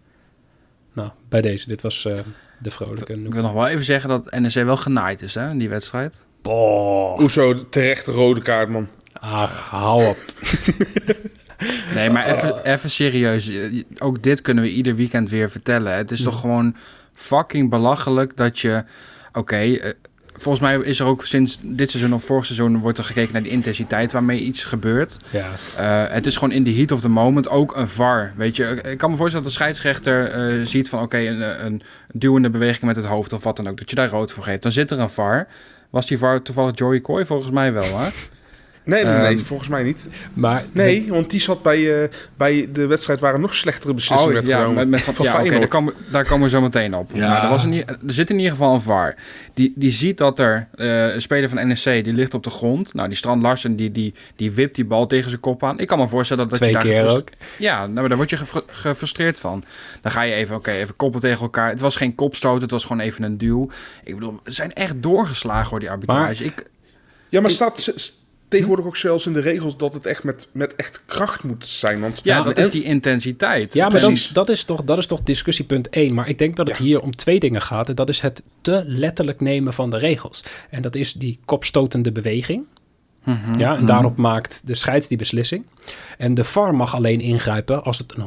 Nou, 0.94 1.10
bij 1.30 1.42
deze, 1.42 1.68
dit 1.68 1.82
was 1.82 2.06
eh, 2.06 2.20
de 2.60 2.72
vrolijke. 2.72 3.14
Ik 3.14 3.34
wil 3.34 3.42
nog 3.42 3.54
wel 3.54 3.68
even 3.68 3.86
zeggen 3.86 4.10
dat 4.10 4.40
NEC 4.40 4.54
wel 4.54 4.78
genaaid 4.78 5.22
is, 5.22 5.36
hè, 5.36 5.50
in 5.50 5.58
die 5.58 5.70
wedstrijd. 5.70 6.26
Boah. 6.42 7.18
Hoezo, 7.18 7.70
terecht 7.70 8.06
de 8.06 8.12
rode 8.12 8.42
kaart, 8.42 8.70
man. 8.70 8.88
Ach, 9.14 9.70
hou 9.70 10.06
op. 10.06 10.18
Nee, 11.94 12.10
maar 12.10 12.26
even, 12.26 12.66
even 12.66 12.90
serieus. 12.90 13.52
Ook 13.98 14.24
dit 14.24 14.42
kunnen 14.42 14.64
we 14.64 14.70
ieder 14.70 14.96
weekend 14.96 15.30
weer 15.30 15.50
vertellen. 15.50 15.96
Het 15.96 16.12
is 16.12 16.22
toch 16.22 16.40
gewoon 16.40 16.76
fucking 17.14 17.70
belachelijk 17.70 18.38
dat 18.38 18.60
je... 18.60 18.84
Oké, 19.34 19.56
eh, 19.56 19.92
volgens 20.44 20.64
mij 20.64 20.78
is 20.78 21.00
er 21.00 21.06
ook 21.06 21.26
sinds 21.26 21.58
dit 21.62 21.90
seizoen 21.92 22.14
of 22.14 22.24
vorig 22.24 22.46
seizoen... 22.46 22.80
wordt 22.80 22.98
er 22.98 23.04
gekeken 23.04 23.34
naar 23.34 23.44
de 23.44 23.50
intensiteit 23.50 24.12
waarmee 24.12 24.40
iets 24.40 24.64
gebeurt. 24.64 25.18
Ja, 25.30 25.50
Eh, 25.78 26.14
het 26.14 26.26
is 26.26 26.34
gewoon 26.38 26.52
in 26.56 26.64
the 26.64 26.74
heat 26.74 26.92
of 26.92 27.02
the 27.02 27.10
moment 27.10 27.50
ook 27.50 27.76
een 27.76 27.88
VAR. 27.88 28.34
Weet 28.36 28.56
je, 28.56 28.82
ik 28.82 28.98
kan 28.98 29.10
me 29.10 29.16
voorstellen 29.16 29.44
dat 29.46 29.54
de 29.56 29.60
scheidsrechter 29.64 30.28
eh, 30.32 30.66
ziet 30.66 30.90
van... 30.90 31.02
oké, 31.02 31.18
een, 31.18 31.66
een 31.66 31.82
duwende 32.14 32.50
beweging 32.50 32.84
met 32.84 32.96
het 32.96 33.06
hoofd 33.06 33.34
of 33.34 33.44
wat 33.44 33.56
dan 33.58 33.68
ook... 33.68 33.78
dat 33.78 33.90
je 33.90 33.96
daar 33.96 34.10
rood 34.10 34.32
voor 34.32 34.44
geeft. 34.44 34.62
Dan 34.62 34.72
zit 34.72 34.92
er 34.92 35.00
een 35.00 35.10
VAR. 35.10 35.48
Was 35.90 36.06
die 36.08 36.18
VAR 36.18 36.42
toevallig 36.42 36.78
Joey 36.78 37.02
Coy? 37.02 37.26
Volgens 37.26 37.52
mij 37.52 37.74
wel, 37.74 38.00
hè? 38.00 38.10
Nee, 38.86 39.04
nee, 39.04 39.14
nee, 39.18 39.36
Ehm, 39.36 39.44
volgens 39.44 39.70
mij 39.70 39.84
niet. 39.84 40.08
maar 40.34 40.64
Nee, 40.72 41.06
want 41.10 41.30
die 41.30 41.40
zat 41.40 41.62
bij, 41.62 42.04
eh, 42.04 42.10
bij 42.38 42.70
de 42.74 42.86
wedstrijd 42.86 43.20
waar 43.20 43.40
nog 43.40 43.54
slechtere 43.54 43.94
beslissingen 43.94 44.34
werd 44.34 44.46
Oh, 44.46 44.52
ja, 44.52 44.58
genomen. 44.58 44.76
met, 44.80 44.88
met 44.90 45.02
van, 45.02 45.14
van 45.16 45.26
ja, 45.26 45.40
oké, 45.42 45.50
daar, 45.60 45.68
komen, 45.68 45.94
daar 46.12 46.26
komen 46.28 46.44
we 46.44 46.50
zo 46.50 46.62
meteen 46.62 46.96
op. 46.96 47.10
Ja. 47.14 47.30
Maar 47.30 47.44
er, 47.44 47.50
was 47.50 47.66
er 47.66 47.86
zit 48.06 48.30
in 48.30 48.36
ieder 48.38 48.52
geval 48.52 48.74
een 48.74 48.82
VAR. 48.82 49.16
Die, 49.54 49.74
die 49.76 49.92
ziet 49.92 50.18
dat 50.18 50.40
er 50.40 50.68
eh, 50.76 51.14
een 51.14 51.22
speler 51.22 51.50
van 51.50 51.68
NEC, 51.68 52.04
die 52.04 52.14
ligt 52.14 52.34
op 52.34 52.44
de 52.44 52.50
grond. 52.50 52.94
Nou, 52.94 53.08
die 53.08 53.18
Strand 53.18 53.42
Larsen, 53.42 53.76
die, 53.76 53.92
die, 53.92 54.14
die 54.36 54.52
wipt 54.52 54.76
die 54.76 54.86
bal 54.86 55.08
tegen 55.08 55.30
zijn 55.30 55.42
kop 55.42 55.64
aan. 55.64 55.80
Ik 55.80 55.88
kan 55.88 55.98
me 56.00 56.08
voorstellen 56.08 56.42
dat, 56.50 56.60
dat 56.60 56.70
twee 56.70 56.84
je 56.84 56.92
daar 56.92 57.06
keer 57.06 57.18
ook. 57.18 57.30
Ja, 57.58 57.80
nou, 57.80 57.94
maar 57.94 58.08
daar 58.08 58.18
word 58.18 58.30
je 58.30 58.38
gefru- 58.38 58.62
gefrustreerd 58.68 59.40
van. 59.40 59.64
Dan 60.02 60.12
ga 60.12 60.22
je 60.22 60.34
even, 60.34 60.56
oké, 60.56 60.72
even 60.72 60.96
koppen 60.96 61.22
tegen 61.22 61.42
elkaar. 61.42 61.70
Het 61.70 61.82
was 61.82 61.96
geen 61.96 62.16
kopstoot, 62.16 62.62
het 62.62 62.72
was 62.72 62.84
gewoon 62.86 63.02
even 63.02 63.24
een 63.24 63.38
duw. 63.38 63.70
Ik 64.04 64.14
bedoel, 64.14 64.40
ze 64.46 64.52
zijn 64.52 64.74
echt 64.74 64.94
doorgeslagen 65.04 65.70
door 65.70 65.80
die 65.80 65.90
arbitrage. 65.90 66.44
Ik, 66.44 66.70
Ja, 67.30 67.42
maar 67.42 67.52
staat 67.52 67.94
tegenwoordig 68.54 68.86
ook 68.86 68.98
zelfs 68.98 69.26
in 69.26 69.34
de 69.34 69.40
regels 69.40 69.78
dat 69.78 69.94
het 69.94 70.06
echt 70.06 70.24
met, 70.24 70.48
met 70.52 70.76
echt 70.76 71.02
kracht 71.06 71.44
moet 71.44 71.66
zijn. 71.66 72.00
Want 72.00 72.20
ja, 72.24 72.38
Ja, 72.38 72.44
dat 72.44 72.58
en- 72.58 72.64
is 72.64 72.70
die 72.70 72.84
intensiteit. 72.84 73.74
Ja, 73.74 73.90
maar 73.90 74.00
dat, 74.00 74.10
Precies. 74.10 74.30
dat, 74.30 74.50
is 74.50 74.64
toch, 74.64 74.84
dat 74.84 74.98
is 74.98 75.08
toch 75.08 75.22
discussiepunt 75.24 75.90
1. 75.90 76.14
Maar 76.14 76.30
ik 76.30 76.38
denk 76.38 76.56
dat 76.56 76.68
het 76.68 76.78
hier 76.78 77.00
om 77.00 77.16
twee 77.16 77.40
dingen 77.40 77.62
gaat. 77.62 77.90
En 77.90 77.96
dat 77.96 78.10
is 78.10 78.20
het 78.20 78.42
te 78.62 78.84
letterlijk 78.86 79.40
nemen 79.42 79.74
van 79.74 79.90
de 79.90 79.98
regels. 79.98 80.44
En 80.70 80.82
dat 80.82 80.96
is 80.96 81.14
die 81.14 81.40
kopstotende 81.46 82.12
beweging. 82.12 82.66
Mhm. 83.24 83.60
Ja, 83.60 83.78
en 83.78 83.86
daarop 83.86 84.18
maakt 84.18 84.62
de 84.68 84.76
scheids 84.76 85.08
die 85.08 85.18
beslissing. 85.18 85.66
En 86.18 86.34
de 86.34 86.44
VAR 86.44 86.76
mag 86.76 86.96
alleen 86.96 87.20
ingrijpen 87.22 87.84
als 87.84 87.98
het 87.98 88.14
een 88.18 88.24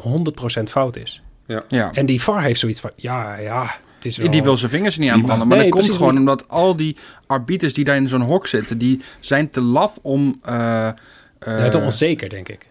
100% 0.60 0.70
fout 0.70 0.96
is. 0.96 1.22
Ja. 1.68 1.92
En 1.92 2.06
die 2.06 2.22
VAR 2.22 2.42
heeft 2.42 2.60
zoiets 2.60 2.80
van, 2.80 2.90
ja, 2.96 3.36
ja, 3.38 3.74
is 4.06 4.16
wel... 4.16 4.30
Die 4.30 4.42
wil 4.42 4.56
zijn 4.56 4.70
vingers 4.70 4.98
niet 4.98 5.10
aanbranden. 5.10 5.48
Maar 5.48 5.56
Nee, 5.56 5.66
dat 5.66 5.74
komt 5.74 5.84
precies, 5.84 6.02
gewoon 6.02 6.18
omdat 6.18 6.48
al 6.48 6.76
die 6.76 6.96
arbiters 7.26 7.72
die 7.74 7.84
daar 7.84 7.96
in 7.96 8.08
zo'n 8.08 8.20
hok 8.20 8.46
zitten, 8.46 8.78
die 8.78 9.00
zijn 9.20 9.48
te 9.50 9.60
laf 9.60 9.98
om. 10.02 10.38
eh, 10.42 10.86
eh, 10.86 10.94
Ja, 11.38 11.68
te 11.68 11.78
onzeker, 11.78 12.28
denk 12.28 12.48
ik. 12.48 12.68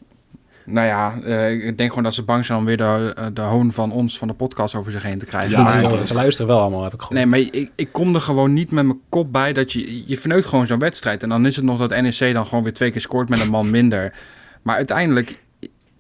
nou 0.66 0.88
ja, 0.88 1.14
eh, 1.24 1.66
ik 1.68 1.78
denk 1.78 1.90
gewoon 1.90 2.04
dat 2.04 2.14
ze 2.14 2.24
bang 2.24 2.46
zijn 2.46 2.60
om 2.60 2.66
weer 2.66 2.78
de, 2.78 3.14
eh, 3.16 3.26
de 3.34 3.42
hoon 3.42 3.72
van 3.72 3.92
ons, 3.92 4.18
van 4.18 4.28
de 4.28 4.34
podcast, 4.34 4.76
over 4.76 4.92
zich 4.92 5.04
heen 5.04 5.20
te 5.20 5.26
krijgen. 5.26 5.50
Ja, 5.52 5.64
Maar-. 5.64 6.04
Ze 6.04 6.14
luisteren 6.14 6.48
wel 6.52 6.60
allemaal, 6.60 6.84
heb 6.84 6.94
ik 6.94 7.00
gehoord. 7.02 7.18
Nee, 7.20 7.26
maar 7.26 7.40
ik, 7.40 7.72
ik 7.76 7.90
kom 7.92 8.16
er 8.16 8.22
gewoon 8.22 8.54
niet 8.54 8.72
met 8.72 8.86
mijn 8.86 9.00
kop 9.10 9.32
bij 9.32 9.54
dat 9.54 9.72
je... 9.72 10.04
Je 10.08 10.18
verneukt 10.18 10.46
gewoon 10.46 10.66
zo'n 10.68 10.80
wedstrijd. 10.80 11.24
En 11.24 11.30
dan 11.30 11.46
is 11.46 11.56
het 11.56 11.66
nog 11.66 11.80
dat 11.80 12.02
NEC 12.02 12.34
dan 12.34 12.46
gewoon 12.46 12.64
weer 12.64 12.74
twee 12.74 12.92
keer 12.92 13.02
scoort 13.02 13.30
met 13.30 13.42
een 13.42 13.50
man 13.50 13.70
minder. 13.70 14.14
Maar 14.62 14.76
uiteindelijk... 14.76 15.40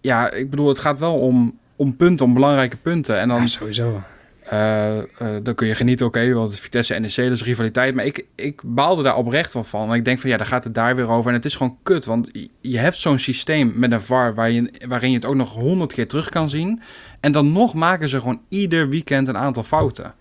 Ja, 0.01 0.31
ik 0.31 0.49
bedoel, 0.49 0.67
het 0.67 0.79
gaat 0.79 0.99
wel 0.99 1.13
om, 1.17 1.57
om 1.75 1.95
punten, 1.95 2.25
om 2.25 2.33
belangrijke 2.33 2.77
punten. 2.77 3.19
En 3.19 3.27
dan... 3.27 3.39
Ja, 3.41 3.47
sowieso. 3.47 4.01
Eh, 4.49 4.97
eh, 4.97 5.05
dan 5.43 5.55
kun 5.55 5.67
je 5.67 5.75
genieten, 5.75 6.05
oké, 6.05 6.33
want 6.33 6.45
het 6.45 6.53
is 6.57 6.59
Vitesse 6.63 6.93
en 6.93 7.01
NEC, 7.01 7.17
is 7.17 7.43
rivaliteit. 7.43 7.95
Maar 7.95 8.05
ik, 8.05 8.25
ik 8.35 8.61
baalde 8.65 9.03
daar 9.03 9.15
oprecht 9.15 9.53
wel 9.53 9.63
van. 9.63 9.89
En 9.89 9.95
ik 9.95 10.05
denk 10.05 10.19
van, 10.19 10.29
ja, 10.29 10.37
daar 10.37 10.45
gaat 10.45 10.63
het 10.63 10.73
daar 10.73 10.95
weer 10.95 11.07
over. 11.07 11.29
En 11.29 11.35
het 11.35 11.45
is 11.45 11.55
gewoon 11.55 11.77
kut, 11.83 12.05
want 12.05 12.29
je- 12.61 12.77
hebt 12.77 12.95
zo'n 12.97 13.19
systeem 13.19 13.71
met 13.75 13.91
een 13.91 14.01
VAR... 14.01 14.51
Je, 14.51 14.71
waarin 14.87 15.09
je 15.09 15.15
het 15.15 15.25
ook 15.25 15.35
nog 15.35 15.53
honderd 15.53 15.93
keer 15.93 16.07
terug 16.07 16.29
kan 16.29 16.49
zien. 16.49 16.81
En 17.19 17.31
dan 17.31 17.51
nog 17.51 17.73
maken 17.73 18.09
ze 18.09 18.19
gewoon 18.19 18.41
ieder 18.49 18.89
weekend 18.89 19.27
een 19.27 19.37
aantal 19.37 19.63
fouten. 19.63 20.13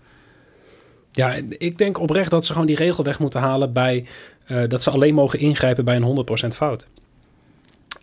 Ja, 1.11 1.35
ik 1.49 1.77
denk 1.77 1.99
oprecht 1.99 2.31
dat 2.31 2.45
ze 2.45 2.51
gewoon 2.51 2.67
die 2.67 2.75
regel 2.75 3.03
weg 3.03 3.19
moeten 3.19 3.39
halen 3.39 3.73
bij... 3.73 4.05
eh, 4.45 4.63
dat 4.67 4.81
ze 4.83 4.89
alleen 4.89 5.13
mogen 5.13 5.39
ingrijpen 5.39 5.85
bij 5.85 5.95
een 5.95 6.25
100% 6.53 6.55
fout. 6.55 6.87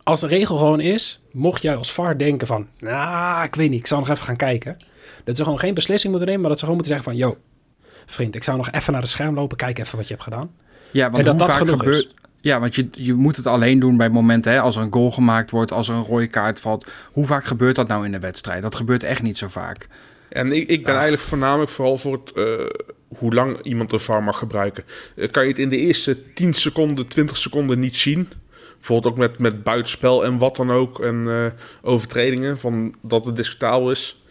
Als 0.03 0.21
de 0.21 0.27
regel 0.27 0.57
gewoon 0.57 0.81
is, 0.81 1.21
mocht 1.33 1.63
jij 1.63 1.77
als 1.77 1.93
VAR 1.93 2.19
denken 2.19 2.47
van... 2.47 2.67
Nou, 2.79 3.45
ik 3.45 3.55
weet 3.55 3.71
niet, 3.71 3.81
ik 3.81 3.87
zal 3.87 3.99
nog 3.99 4.09
even 4.09 4.25
gaan 4.25 4.37
kijken. 4.37 4.77
Dat 5.25 5.37
ze 5.37 5.43
gewoon 5.43 5.59
geen 5.59 5.75
beslissing 5.75 6.11
moeten 6.11 6.29
nemen, 6.29 6.43
maar 6.43 6.51
dat 6.51 6.61
ze 6.61 6.67
gewoon 6.67 6.83
moeten 6.83 7.01
zeggen 7.01 7.19
van... 7.19 7.29
Yo, 7.29 7.39
vriend, 8.07 8.35
ik 8.35 8.45
zou 8.45 8.57
nog 8.57 8.71
even 8.71 8.93
naar 8.93 9.01
het 9.01 9.11
scherm 9.11 9.35
lopen, 9.35 9.57
kijk 9.57 9.79
even 9.79 9.97
wat 9.97 10.07
je 10.07 10.13
hebt 10.13 10.25
gedaan. 10.25 10.51
Ja, 10.91 11.11
want 11.11 11.17
En 11.17 11.25
dat 11.25 11.33
hoe 11.33 11.49
dat 11.49 11.59
vaak 11.59 11.79
gebeurt... 11.79 12.05
is. 12.05 12.15
Ja, 12.41 12.61
want 12.61 12.75
je, 12.75 12.89
je 12.93 13.15
moet 13.15 13.37
het 13.37 13.47
alleen 13.47 13.79
doen 13.79 13.97
bij 13.97 14.09
momenten, 14.09 14.53
hè, 14.53 14.61
als 14.61 14.77
er 14.77 14.83
een 14.83 14.93
goal 14.93 15.11
gemaakt 15.11 15.51
wordt, 15.51 15.73
als 15.73 15.89
er 15.89 15.95
een 15.95 16.05
rode 16.05 16.27
kaart 16.27 16.61
valt. 16.61 16.91
Hoe 17.13 17.25
vaak 17.25 17.45
gebeurt 17.45 17.77
dat 17.77 17.89
nou 17.89 18.05
in 18.05 18.13
de 18.13 18.19
wedstrijd? 18.19 18.63
Dat 18.63 18.75
gebeurt 18.75 19.03
echt 19.03 19.23
niet 19.23 19.39
zo 19.39 19.49
vaak. 19.49 19.89
En 20.29 20.53
ik, 20.53 20.69
ik 20.69 20.85
ben 20.85 20.93
eigenlijk 20.93 21.23
voornamelijk 21.23 21.71
vooral 21.71 21.99
voor 21.99 22.13
het, 22.13 22.33
eh, 22.33 22.67
hoe 23.19 23.35
lang 23.35 23.63
iemand 23.63 23.91
de 23.91 23.99
VAR 23.99 24.23
mag 24.23 24.39
gebruiken. 24.39 24.85
Eh, 25.17 25.31
kan 25.31 25.43
je 25.43 25.49
het 25.49 25.59
in 25.59 25.69
de 25.69 25.77
eerste 25.77 26.33
10 26.33 26.55
seconden, 26.55 27.07
20 27.07 27.37
seconden 27.37 27.79
niet 27.79 27.97
zien? 27.97 28.29
Bijvoorbeeld 28.75 29.13
ook 29.13 29.19
met, 29.19 29.39
met 29.39 29.63
buitenspel 29.63 30.25
en 30.25 30.39
wat 30.39 30.57
dan 30.57 30.71
ook. 30.71 31.01
En 31.01 31.25
eh, 31.29 31.47
overtredingen, 31.83 32.59
van 32.59 32.95
dat 33.03 33.25
het 33.25 33.37
discutabel 33.37 33.91
is. 33.91 34.22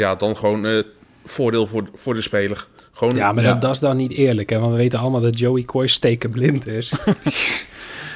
Ja, 0.00 0.14
dan 0.14 0.36
gewoon 0.36 0.66
eh, 0.66 0.82
voordeel 1.24 1.66
voor, 1.66 1.88
voor 1.94 2.14
de 2.14 2.20
speler. 2.20 2.66
Gewoon, 2.92 3.14
Ja, 3.16 3.32
maar 3.32 3.42
Ja. 3.44 3.52
Dat, 3.52 3.60
dat 3.60 3.70
is 3.72 3.78
dan 3.78 3.96
niet 3.96 4.12
eerlijk, 4.12 4.50
hè? 4.50 4.58
Want 4.58 4.72
we 4.72 4.76
weten 4.78 4.98
allemaal 4.98 5.20
dat 5.20 5.38
Joey 5.38 5.62
Coy 5.62 5.86
steken 5.86 6.30
blind 6.30 6.66
is. 6.66 6.92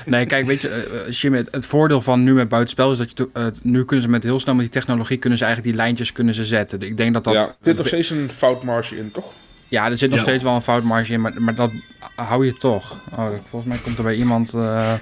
Nee, 0.06 0.26
kijk, 0.26 0.46
weet 0.46 0.62
je, 0.62 0.68
eh, 0.68 1.06
als 1.06 1.20
je 1.20 1.30
met, 1.30 1.48
het 1.50 1.66
voordeel 1.66 2.00
van 2.00 2.22
nu 2.22 2.32
met 2.34 2.48
buitenspel 2.48 2.92
is 2.92 2.98
dat 2.98 3.10
je 3.14 3.28
het 3.32 3.60
nu 3.62 3.84
kunnen 3.84 4.04
ze 4.04 4.10
met 4.10 4.22
heel 4.22 4.38
snel 4.40 4.54
met 4.54 4.64
die 4.64 4.72
technologie 4.80 5.16
kunnen 5.18 5.38
ze 5.38 5.44
eigenlijk 5.44 5.74
die 5.74 5.82
lijntjes 5.84 6.12
kunnen 6.12 6.34
ze 6.34 6.44
zetten. 6.44 6.80
Ik 6.80 6.96
denk 6.96 7.12
dat 7.14 7.24
dat 7.24 7.32
ja, 7.34 7.46
er 7.46 7.54
zit 7.62 7.76
nog 7.76 7.86
steeds 7.86 8.10
een 8.10 8.30
foutmarge 8.32 8.96
in, 8.96 9.10
toch? 9.10 9.32
Ja, 9.68 9.90
er 9.90 9.98
zit 9.98 10.10
nog 10.10 10.18
Ja. 10.18 10.24
steeds 10.24 10.42
wel 10.42 10.54
een 10.54 10.60
foutmarge 10.62 11.12
in, 11.12 11.20
maar, 11.20 11.42
maar 11.42 11.54
dat 11.54 11.70
hou 12.14 12.46
je 12.46 12.52
toch. 12.52 13.00
Oh, 13.12 13.26
volgens 13.44 13.64
mij 13.72 13.78
komt 13.82 13.96
er 13.98 14.04
bij 14.04 14.14
iemand. 14.14 14.54
eh, 14.54 14.92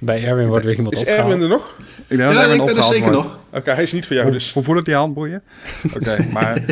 Bij 0.00 0.24
Erwin 0.24 0.46
wordt 0.46 0.64
weer 0.64 0.74
iemand 0.76 0.94
Is 0.94 1.00
opgehaald. 1.00 1.22
Erwin 1.30 1.42
er 1.42 1.48
nog? 1.48 1.76
ik 1.78 2.18
denk 2.18 2.20
dat 2.20 2.32
Ja, 2.32 2.42
er 2.42 2.54
ik 2.54 2.60
een 2.60 2.66
ben 2.66 2.66
er 2.66 2.72
opgehaald 2.72 2.92
zeker 2.94 3.12
wordt. 3.12 3.28
nog. 3.28 3.38
Oké, 3.52 3.70
hij 3.70 3.82
is 3.82 3.92
niet 3.92 4.06
voor 4.06 4.16
jou, 4.16 4.28
Hoe, 4.28 4.36
dus. 4.38 4.52
hoe 4.52 4.62
voelt 4.62 4.76
het 4.76 4.86
die 4.86 4.94
handboeien? 4.94 5.42
Oké, 5.96 6.26
maar. 6.32 6.64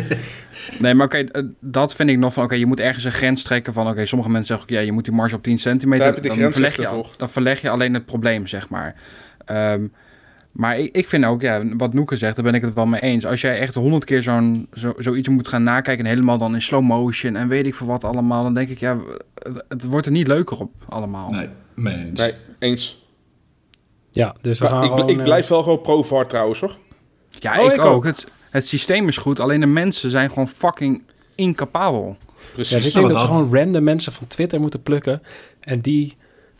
Nee, 0.79 0.93
maar 0.93 1.05
oké, 1.05 1.17
eh, 1.17 1.43
dat 1.59 1.95
vind 1.95 2.09
ik 2.09 2.17
nog 2.17 2.33
van. 2.33 2.43
Oké, 2.43 2.55
je 2.55 2.65
moet 2.65 2.79
ergens 2.79 3.03
een 3.03 3.11
grens 3.11 3.43
trekken 3.43 3.73
van. 3.73 3.87
Oké, 3.89 4.05
sommige 4.05 4.29
mensen 4.31 4.57
zeggen. 4.57 4.75
Ja, 4.75 4.81
je 4.81 4.91
moet 4.91 5.03
die 5.05 5.13
marge 5.13 5.35
op 5.35 5.43
10 5.43 5.57
centimeter. 5.57 6.05
Daar 6.05 6.13
heb 6.15 6.23
je 6.23 6.29
de 6.29 6.41
dan, 6.41 6.51
verleg 6.51 6.75
je, 6.75 6.83
voor. 6.87 7.09
dan 7.17 7.29
verleg 7.29 7.61
je 7.61 7.69
alleen 7.69 7.93
het 7.93 8.05
probleem, 8.05 8.47
zeg 8.47 8.69
maar. 8.69 8.95
Ehm, 9.45 9.87
maar 10.51 10.77
ik, 10.79 10.95
ik 10.95 11.07
vind 11.07 11.25
ook, 11.25 11.41
ja, 11.41 11.61
wat 11.77 11.93
Noeke 11.93 12.15
zegt, 12.15 12.35
daar 12.35 12.43
ben 12.45 12.53
ik 12.53 12.61
het 12.61 12.73
wel 12.73 12.85
mee 12.85 13.01
eens. 13.01 13.25
Als 13.25 13.41
jij 13.41 13.59
echt 13.59 13.73
honderd 13.73 14.03
keer 14.05 14.21
zo'n, 14.23 14.67
zo, 14.73 14.93
zoiets 14.97 15.27
moet 15.29 15.47
gaan 15.47 15.63
nakijken... 15.63 16.05
en 16.05 16.09
helemaal 16.11 16.37
dan 16.37 16.53
in 16.53 16.61
slow 16.61 16.81
motion 16.83 17.35
en 17.35 17.47
weet 17.47 17.65
ik 17.65 17.75
veel 17.75 17.87
wat 17.87 18.03
allemaal... 18.03 18.43
dan 18.43 18.53
denk 18.53 18.69
ik, 18.69 18.79
ja, 18.79 18.97
het, 19.43 19.65
het 19.69 19.83
wordt 19.83 20.05
er 20.05 20.11
niet 20.11 20.27
leuker 20.27 20.57
op 20.59 20.71
allemaal. 20.89 21.31
Nee, 21.31 21.49
mee 21.75 21.95
eens. 21.95 22.19
Nee, 22.19 22.31
eens. 22.59 23.06
Ja, 24.17 24.35
dus 24.41 24.59
we 24.59 24.63
Maar 24.65 24.73
gaan 24.73 24.83
ik, 24.83 24.89
gewoon... 24.89 25.09
ik 25.09 25.17
eh, 25.17 25.23
blijf 25.23 25.47
wel 25.47 25.63
gewoon 25.63 25.81
pro-VAR 25.81 26.27
trouwens, 26.27 26.59
hoor. 26.59 26.77
Ja, 27.29 27.59
Oh, 27.59 27.65
ik, 27.65 27.73
ik 27.73 27.79
ook. 27.85 27.93
ook. 27.93 28.05
Het, 28.05 28.27
het 28.49 28.67
systeem 28.67 29.07
is 29.07 29.17
goed, 29.17 29.39
alleen 29.39 29.59
de 29.59 29.65
mensen 29.65 30.09
zijn 30.09 30.29
gewoon 30.29 30.47
fucking 30.47 31.03
incapabel. 31.35 32.17
Precies. 32.51 32.69
Ja, 32.71 32.77
dus 32.77 32.85
ik 32.87 32.93
denk 32.93 33.07
dat 33.07 33.19
ze 33.19 33.25
gewoon 33.25 33.53
random 33.55 33.83
mensen 33.83 34.11
van 34.13 34.27
Twitter 34.27 34.59
moeten 34.59 34.81
plukken... 34.81 35.21
en 35.59 35.81
die 35.81 36.17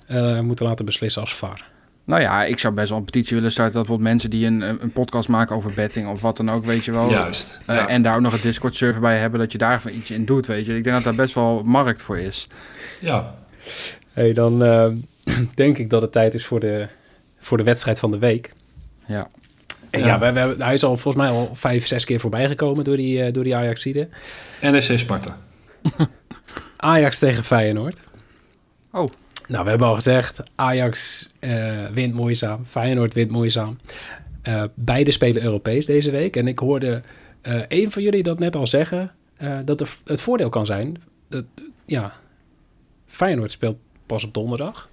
eh, 0.07 0.39
moeten 0.39 0.65
laten 0.65 0.85
beslissen 0.85 1.21
als 1.21 1.35
VAR. 1.35 1.65
Nou 2.03 2.21
ja, 2.21 2.43
ik 2.45 2.59
zou 2.59 2.73
best 2.73 2.89
wel 2.89 2.97
een 2.97 3.05
petitie 3.05 3.35
willen 3.35 3.51
starten... 3.51 3.73
dat 3.73 3.81
bijvoorbeeld 3.85 4.09
mensen 4.11 4.29
die 4.29 4.45
een, 4.45 4.61
een 4.83 4.91
podcast 4.91 5.29
maken 5.29 5.55
over 5.55 5.71
betting... 5.75 6.07
of 6.07 6.21
wat 6.21 6.37
dan 6.37 6.51
ook, 6.51 6.65
weet 6.65 6.85
je 6.85 6.91
wel... 6.91 7.09
Juist. 7.09 7.61
eh, 7.65 7.75
ja. 7.75 7.87
En 7.87 8.01
daar 8.01 8.15
ook 8.15 8.21
nog 8.21 8.33
een 8.33 8.41
Discord-server 8.41 9.01
bij 9.01 9.17
hebben... 9.17 9.39
dat 9.39 9.51
je 9.51 9.57
daar 9.57 9.75
even 9.75 9.95
iets 9.95 10.11
in 10.11 10.25
doet, 10.25 10.45
weet 10.45 10.65
je. 10.65 10.75
Ik 10.77 10.83
denk 10.83 10.95
dat 10.95 11.03
daar 11.05 11.15
best 11.15 11.35
wel 11.35 11.63
markt 11.63 12.01
voor 12.01 12.17
is. 12.17 12.47
ja. 12.99 13.35
hey, 14.11 14.33
dan 14.33 14.63
eh, 14.63 14.91
denk 15.55 15.77
ik 15.77 15.89
dat 15.89 16.01
het 16.01 16.11
tijd 16.11 16.33
is 16.33 16.45
voor 16.45 16.59
de, 16.59 16.87
voor 17.39 17.57
de 17.57 17.63
wedstrijd 17.63 17.99
van 17.99 18.11
de 18.11 18.17
week. 18.17 18.53
Ja. 19.05 19.27
En 19.89 19.99
ja, 19.99 20.19
we, 20.19 20.31
we 20.31 20.39
hebben- 20.39 20.61
hij 20.61 20.73
is 20.73 20.83
al 20.83 20.97
volgens 20.97 21.23
mij 21.23 21.33
al 21.33 21.55
vijf, 21.55 21.87
zes 21.87 22.05
keer 22.05 22.19
voorbij 22.19 22.47
gekomen 22.47 22.83
door 22.83 22.97
die, 22.97 23.23
eh, 23.23 23.33
door 23.33 23.43
die 23.43 23.55
Ajaxide. 23.55 24.07
NEC 24.61 24.81
Sparta. 24.99 25.37
Ajax 26.77 27.19
tegen 27.19 27.43
Feyenoord. 27.43 27.99
Oh. 28.91 29.11
Nou, 29.47 29.63
we 29.63 29.69
hebben 29.69 29.87
al 29.87 29.95
gezegd, 29.95 30.43
Ajax 30.55 31.29
eh, 31.39 31.85
wint 31.85 32.13
moeizaam, 32.13 32.65
Feyenoord 32.65 33.13
wint 33.13 33.31
moeizaam. 33.31 33.77
Eh 34.41 34.63
beide 34.75 35.11
spelen 35.11 35.43
Europees 35.43 35.85
deze 35.85 36.11
week. 36.11 36.35
En 36.35 36.47
ik 36.47 36.59
hoorde 36.59 37.01
eh 37.41 37.61
een 37.67 37.91
van 37.91 38.01
jullie 38.03 38.23
dat 38.23 38.39
net 38.39 38.55
al 38.55 38.67
zeggen, 38.67 39.11
eh, 39.37 39.57
dat 39.65 39.81
er, 39.81 39.97
het 40.05 40.21
voordeel 40.21 40.49
kan 40.49 40.65
zijn, 40.65 41.01
dat, 41.29 41.45
ja, 41.85 42.13
Feyenoord 43.07 43.51
speelt 43.51 43.77
pas 44.05 44.23
op 44.23 44.33
donderdag. 44.33 44.89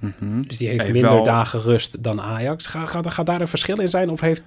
Mhm. 0.00 0.42
Dus 0.42 0.56
die 0.56 0.68
heeft 0.68 0.82
minder 0.92 1.02
wel- 1.12 1.24
dagen 1.24 1.60
rust 1.60 2.02
dan 2.02 2.20
Ajax. 2.20 2.66
Gaat, 2.66 2.90
gaat, 2.90 3.12
gaat 3.12 3.26
daar 3.26 3.40
een 3.40 3.48
verschil 3.48 3.80
in 3.80 3.88
zijn? 3.90 4.10
Of 4.10 4.20
heeft, 4.20 4.42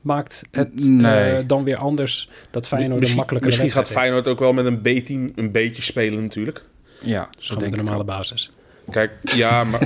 maakt 0.00 0.42
het 0.50 0.88
Nee. 0.88 1.30
eh, 1.30 1.44
dan 1.46 1.64
weer 1.64 1.76
anders 1.76 2.28
dat 2.50 2.66
Feyenoord 2.66 2.92
een 2.92 2.98
misschien 2.98 3.18
makkelijkere 3.18 3.52
misschien 3.56 3.76
gaat 3.76 3.88
heeft? 3.88 3.98
Feyenoord 4.00 4.26
ook 4.28 4.38
wel 4.38 4.52
met 4.52 4.64
een 4.66 4.80
B-team 4.80 5.28
een 5.34 5.52
beetje 5.52 5.82
spelen 5.82 6.22
natuurlijk. 6.22 6.64
Ja, 7.00 7.28
Dus 7.38 7.48
dat 7.48 7.60
denk 7.60 7.70
de 7.70 7.76
normale 7.82 8.04
basis. 8.04 8.50
Kijk, 8.90 9.10
ja, 9.34 9.64
maar, 9.64 9.80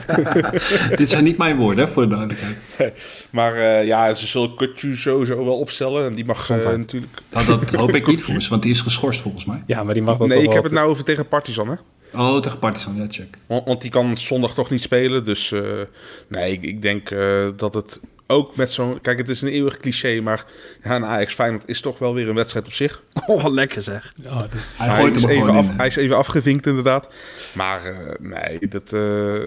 Dit 0.96 1.10
zijn 1.10 1.24
niet 1.24 1.36
mijn 1.36 1.56
woorden, 1.56 1.84
hè, 1.86 1.90
voor 1.92 2.02
de 2.02 2.14
duidelijkheid. 2.14 2.58
maar 3.30 3.54
eh, 3.54 3.86
ja, 3.86 4.14
ze 4.14 4.26
zullen 4.26 4.54
Kutju 4.54 4.96
sowieso 4.96 5.44
wel 5.44 5.58
opstellen. 5.58 6.06
En 6.06 6.14
die 6.14 6.24
mag 6.24 6.40
Gezondheid. 6.40 6.76
natuurlijk... 6.76 7.12
Nou, 7.30 7.46
dat 7.46 7.74
hoop 7.74 7.94
ik 7.94 8.06
niet 8.06 8.22
voor 8.24 8.42
ze, 8.42 8.50
want 8.50 8.62
die 8.62 8.70
is 8.70 8.80
geschorst 8.80 9.20
volgens 9.20 9.44
mij. 9.44 9.62
Ja, 9.66 9.82
maar 9.82 9.94
die 9.94 10.02
mag 10.02 10.16
dat 10.18 10.28
Nee, 10.28 10.38
ik 10.38 10.44
wel 10.44 10.54
heb 10.54 10.62
het 10.64 10.72
nou 10.72 10.88
over 10.90 11.04
tegen 11.04 11.28
Partizan, 11.28 11.68
hè. 11.68 11.74
Oh, 12.14 12.40
tegen 12.40 12.58
Partizan, 12.58 12.96
ja, 12.96 13.04
check. 13.08 13.36
Want, 13.46 13.64
want 13.66 13.80
die 13.80 13.90
kan 13.90 14.18
zondag 14.18 14.54
toch 14.54 14.70
niet 14.70 14.82
spelen. 14.82 15.24
Dus 15.24 15.52
eh, 15.52 15.62
nee, 16.28 16.52
ik, 16.52 16.62
ik 16.62 16.82
denk 16.82 17.10
eh, 17.10 17.48
dat 17.56 17.74
het 17.74 18.00
ook 18.26 18.56
met 18.56 18.70
zo'n... 18.72 19.00
Kijk, 19.00 19.18
het 19.18 19.28
is 19.28 19.42
een 19.42 19.48
eeuwig 19.48 19.76
cliché, 19.76 20.20
maar 20.20 20.44
ja, 20.84 20.96
een 20.96 21.04
Ajax 21.04 21.34
Feyenoord 21.34 21.62
is 21.66 21.80
toch 21.80 21.98
wel 21.98 22.14
weer 22.14 22.28
een 22.28 22.34
wedstrijd 22.34 22.66
op 22.66 22.72
zich. 22.72 23.02
Oh, 23.26 23.42
wat 23.42 23.52
lekker 23.52 23.82
zeg. 23.82 24.12
Oh, 24.26 24.40
dit- 24.40 24.78
Hij 24.78 24.88
hij, 24.88 24.96
gooit 25.00 25.16
is 25.16 25.22
hem 25.22 25.30
even 25.30 25.44
gewoon 25.44 25.60
af, 25.64 25.68
in. 25.70 25.76
hij 25.76 25.86
is 25.86 25.96
even 25.96 26.16
afgevinkt 26.16 26.66
inderdaad. 26.66 27.08
Maar 27.54 27.84
eh, 27.84 28.14
nee, 28.20 28.68
dat... 28.68 28.92
eh, 28.92 29.44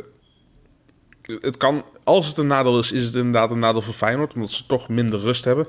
het 1.42 1.58
kan, 1.58 1.86
als 2.04 2.28
het 2.28 2.38
een 2.38 2.48
nadeel 2.48 2.80
is, 2.80 2.92
is 2.92 3.06
het 3.06 3.16
inderdaad 3.16 3.52
een 3.52 3.60
nadeel 3.60 3.82
voor 3.82 3.94
Feyenoord. 3.94 4.34
Omdat 4.34 4.52
ze 4.52 4.66
toch 4.66 4.90
minder 4.90 5.20
rust 5.20 5.46
hebben. 5.46 5.68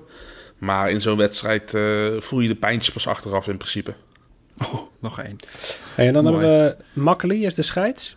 Maar 0.59 0.91
in 0.91 1.01
zo'n 1.01 1.17
wedstrijd 1.17 1.75
eh, 1.75 1.83
voel 2.19 2.41
je 2.41 2.49
de 2.49 2.55
pijntjes 2.55 2.93
pas 2.95 3.07
achteraf 3.07 3.49
in 3.49 3.57
principe. 3.57 3.95
Oh, 4.63 4.81
nog 5.01 5.21
één. 5.21 5.37
Hey, 5.95 6.07
en 6.07 6.13
dan 6.13 6.25
Mooi. 6.25 6.47
hebben 6.47 6.77
we 6.93 7.01
Makkeli 7.01 7.45
is 7.47 7.55
de 7.55 7.63
scheids. 7.63 8.17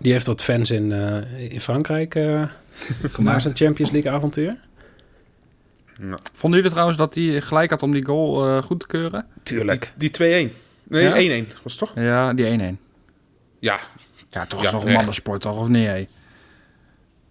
Die 0.00 0.12
heeft 0.12 0.26
wat 0.26 0.42
fans 0.42 0.70
in, 0.70 0.92
eh, 0.92 1.52
in 1.52 1.60
Frankrijk 1.60 2.14
eh 2.14 2.24
na 2.32 2.50
Gemaakt. 3.12 3.42
zijn 3.42 3.56
Champions 3.56 3.90
League 3.90 4.12
avontuur. 4.12 4.54
Vonden 6.32 6.58
jullie 6.58 6.70
trouwens 6.70 6.98
dat 6.98 7.14
hij 7.14 7.40
gelijk 7.40 7.70
had 7.70 7.82
om 7.82 7.92
die 7.92 8.04
goal 8.04 8.46
eh, 8.46 8.62
goed 8.62 8.80
te 8.80 8.86
keuren? 8.86 9.26
Tuurlijk. 9.42 9.92
Die 9.96 10.10
2-1. 10.10 10.22
Ja? 10.22 11.14
Nee, 11.14 11.44
1-1 11.46 11.48
was 11.62 11.72
het 11.72 11.78
toch? 11.78 11.92
Ja, 11.94 12.34
die 12.34 12.58
1-1. 12.74 12.76
Ja, 13.58 13.80
Ja, 14.30 14.46
toch 14.46 14.60
Ja, 14.60 14.66
is 14.66 14.72
nog 14.72 14.84
een 14.84 14.92
mannensport, 14.92 15.40
toch? 15.40 15.58
Of 15.58 15.68
niet? 15.68 16.08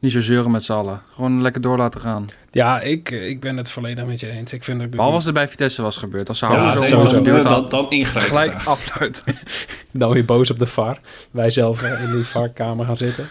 Niet 0.05 0.13
zo 0.13 0.21
zeuren 0.21 0.51
met 0.51 0.63
z'n 0.63 0.71
allen. 0.73 1.01
Gewoon 1.13 1.41
lekker 1.41 1.61
door 1.61 1.77
laten 1.77 2.01
gaan. 2.01 2.27
Ja, 2.51 2.81
ik, 2.81 3.09
ik 3.11 3.39
ben 3.39 3.57
het 3.57 3.69
volledig 3.69 4.05
met 4.05 4.19
je 4.19 4.29
eens. 4.29 4.53
Ik 4.53 4.63
vind 4.63 4.79
dat 4.79 4.89
Behalve 4.89 5.13
als 5.15 5.23
het 5.25 5.33
bij 5.33 5.47
Vitesse 5.47 5.81
was 5.81 5.97
gebeurd. 5.97 6.29
Als 6.29 6.37
ze 6.37 6.45
Ja, 6.45 6.51
houden 6.57 6.83
zo 6.83 7.01
dan, 7.01 7.09
geduurd 7.09 7.43
dan, 7.69 7.89
ingrijpen. 7.89 8.29
gelijk 8.29 8.65
afluit. 8.65 9.23
dan 9.91 10.11
weer 10.11 10.25
boos 10.25 10.51
op 10.51 10.59
de 10.59 10.65
VAR. 10.67 10.99
Wij 11.31 11.49
zelf 11.51 11.81
eh, 11.81 12.03
in 12.03 12.11
die 12.11 12.23
VAR-kamer 12.33 12.85
gaan 12.85 12.97
zitten. 12.97 13.27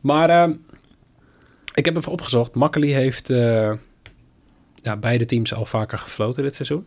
Maar 0.00 0.30
ehm, 0.30 0.52
ik 1.74 1.84
heb 1.84 1.96
even 1.96 2.12
opgezocht. 2.12 2.54
Makkeli 2.54 2.92
heeft 2.92 3.30
eh, 3.30 3.72
ja, 4.74 4.96
beide 4.96 5.24
teams 5.24 5.54
al 5.54 5.64
vaker 5.64 5.98
gefloten 5.98 6.42
dit 6.42 6.54
seizoen. 6.54 6.86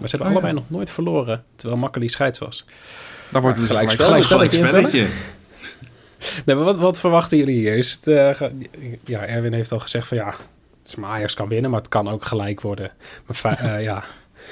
Maar 0.00 0.08
ze 0.08 0.16
hebben 0.16 0.18
Oh, 0.20 0.26
ja. 0.26 0.30
allebei 0.40 0.52
nog 0.52 0.64
nooit 0.78 0.90
verloren, 0.90 1.44
terwijl 1.56 1.80
Makkeli 1.80 2.08
scheids 2.08 2.38
was. 2.38 2.64
Dan 3.30 3.42
wordt 3.42 3.56
het 3.56 3.66
Gelijk 3.66 3.90
gelijk 3.90 4.02
spel. 4.02 4.22
spel. 4.22 4.36
Gelijk 4.38 4.52
Gelijk 4.52 4.68
spelletje 4.68 4.98
spelletje. 4.98 5.32
Nee, 6.44 6.56
maar 6.56 6.64
wat, 6.64 6.76
wat 6.76 7.00
verwachten 7.00 7.38
jullie 7.38 7.58
hier? 7.58 7.76
Is 7.76 7.92
het, 7.92 8.06
eh, 8.06 8.48
ja, 9.04 9.26
Erwin 9.26 9.52
heeft 9.52 9.72
al 9.72 9.78
gezegd 9.78 10.08
van 10.08 10.16
ja, 10.16 10.26
het 10.26 10.86
is 10.86 10.94
maar 10.94 11.10
Ajax 11.10 11.34
kan 11.34 11.48
winnen, 11.48 11.70
maar 11.70 11.80
het 11.80 11.88
kan 11.88 12.08
ook 12.08 12.24
gelijk 12.24 12.60
worden. 12.60 12.90
Maar 13.26 13.58
eh, 13.58 13.82
ja, 13.82 14.04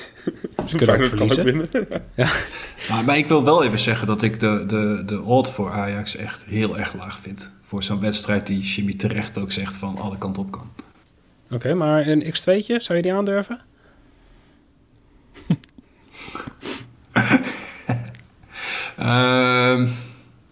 ze 0.67 0.77
kunnen 0.77 0.95
ook 0.95 1.05
Feyenoord 1.05 1.11
kan 1.11 1.23
ook 1.23 1.33
verliezen. 1.33 1.69
winnen. 1.71 2.03
Maar, 2.89 3.05
maar 3.05 3.17
ik 3.17 3.27
wil 3.27 3.45
wel 3.45 3.65
even 3.65 3.79
zeggen 3.79 4.07
dat 4.07 4.23
ik 4.23 4.41
de, 4.41 4.65
de, 4.67 5.03
de 5.07 5.23
odd 5.23 5.51
voor 5.51 5.71
Ajax 5.71 6.17
echt 6.17 6.45
heel 6.45 6.79
erg 6.79 6.95
laag 6.95 7.19
vind. 7.19 7.55
Voor 7.63 7.83
zo'n 7.83 8.01
wedstrijd 8.01 8.47
die 8.47 8.61
Jimmy 8.61 8.95
terecht 8.95 9.39
ook 9.39 9.53
zegt 9.53 9.77
van 9.77 9.99
alle 9.99 10.19
kanten 10.19 10.43
op 10.43 10.51
kan. 10.51 10.71
Oké, 11.51 11.75
maar 11.75 12.07
een 12.07 12.25
x2'tje, 12.25 12.77
zou 12.77 12.95
je 12.95 13.03
die 13.03 13.15
aandurven? 13.15 13.61
Ehm 18.97 19.89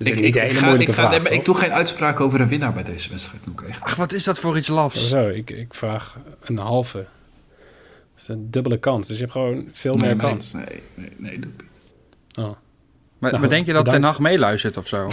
ik, 0.07 0.15
niet 0.15 0.25
ik, 0.25 0.35
ik, 0.35 0.57
ga, 0.57 0.75
ik, 0.75 0.87
ga, 0.87 0.93
vraag, 0.93 1.11
nee, 1.11 1.21
maar 1.21 1.33
ik 1.33 1.45
doe 1.45 1.55
geen 1.55 1.73
uitspraak 1.73 2.21
over 2.21 2.41
een 2.41 2.49
winnaar 2.49 2.73
bij 2.73 2.83
deze 2.83 3.11
wedstrijd. 3.11 3.47
Noek, 3.47 3.63
echt. 3.63 3.83
Ach, 3.83 3.95
wat 3.95 4.13
is 4.13 4.25
dat 4.25 4.39
voor 4.39 4.57
iets 4.57 4.69
lafs? 4.69 5.09
Zo, 5.09 5.29
ik, 5.29 5.51
ik 5.51 5.75
vraag 5.75 6.17
een 6.41 6.59
halve. 6.59 6.99
Dat 6.99 8.23
is 8.23 8.29
een 8.29 8.51
dubbele 8.51 8.79
kans, 8.79 9.07
dus 9.07 9.17
je 9.17 9.23
hebt 9.23 9.33
gewoon 9.33 9.69
veel 9.73 9.95
Nee, 9.95 10.07
meer 10.07 10.17
nee, 10.17 10.27
kans. 10.33 10.53
Nee, 10.53 10.83
nee, 10.95 11.13
nee, 11.17 11.39
doe 11.39 11.51
ik 11.57 11.63
niet. 11.63 11.81
Oh. 12.35 12.57
Maar, 13.19 13.31
Nou, 13.31 13.43
maar 13.43 13.51
denk 13.51 13.67
je 13.67 13.73
dat 13.73 13.91
Ten. 13.91 14.03
Hag 14.03 14.19
meeluistert 14.19 14.77
of 14.77 14.89
zo? 14.89 15.11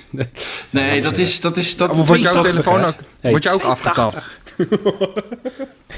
Nee, 0.70 1.02
dat 1.02 1.18
is... 1.18 1.40
Dat 1.40 1.56
is 1.56 1.76
dat 1.76 1.90
Of 1.90 2.06
wordt 2.06 2.22
jouw 2.22 2.32
82, 2.32 2.50
telefoon 2.50 2.80
hè? 2.80 2.86
ook, 2.86 2.94
Hey, 3.20 3.30
wordt 3.30 3.44
jou 3.44 3.56
ook 3.62 3.76
82. 3.76 3.96
afgetapt? 3.96 4.30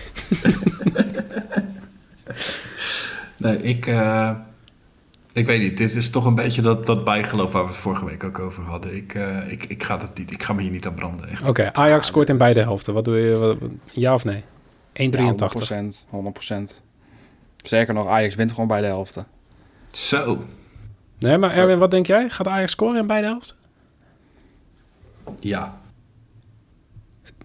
Nee, 3.36 3.62
ik... 3.62 3.86
eh, 3.86 4.30
ik 5.36 5.46
weet 5.46 5.60
niet. 5.60 5.78
Dit 5.78 5.94
is 5.94 6.10
toch 6.10 6.24
een 6.24 6.34
beetje 6.34 6.62
dat, 6.62 6.86
dat 6.86 7.04
bijgeloof 7.04 7.52
waar 7.52 7.62
we 7.62 7.68
het 7.68 7.76
vorige 7.76 8.04
week 8.04 8.24
ook 8.24 8.38
over 8.38 8.62
hadden. 8.62 8.96
Ik, 8.96 9.14
eh, 9.14 9.50
ik, 9.50 9.64
ik, 9.64 9.82
ga, 9.82 9.96
dat 9.96 10.18
niet, 10.18 10.30
ik 10.32 10.42
ga 10.42 10.52
me 10.52 10.62
hier 10.62 10.70
niet 10.70 10.86
aan 10.86 10.94
branden. 10.94 11.28
Echt. 11.28 11.42
Oké, 11.48 11.72
Ajax 11.72 12.06
scoort 12.06 12.28
in 12.28 12.36
beide 12.36 12.60
helften. 12.60 12.94
Wat 12.94 13.04
doe 13.04 13.16
je? 13.16 13.38
wat- 13.38 13.58
ja 13.92 14.14
of 14.14 14.24
nee? 14.24 14.42
1,83. 14.92 15.68
Ja, 15.68 15.82
100%. 15.82 16.06
100%. 16.10 16.82
Sterker 17.56 17.94
nog, 17.94 18.06
Ajax 18.06 18.34
wint 18.34 18.50
gewoon 18.50 18.68
bij 18.68 18.80
de 18.80 18.86
helften. 18.86 19.26
Zo. 19.90 20.44
nee, 21.18 21.38
maar 21.38 21.54
Erwin, 21.54 21.78
wat 21.78 21.90
denk 21.90 22.06
jij? 22.06 22.30
Gaat 22.30 22.48
Ajax 22.48 22.72
scoren 22.72 23.00
in 23.00 23.06
beide 23.06 23.26
helften? 23.26 23.56
Ja, 25.40 25.78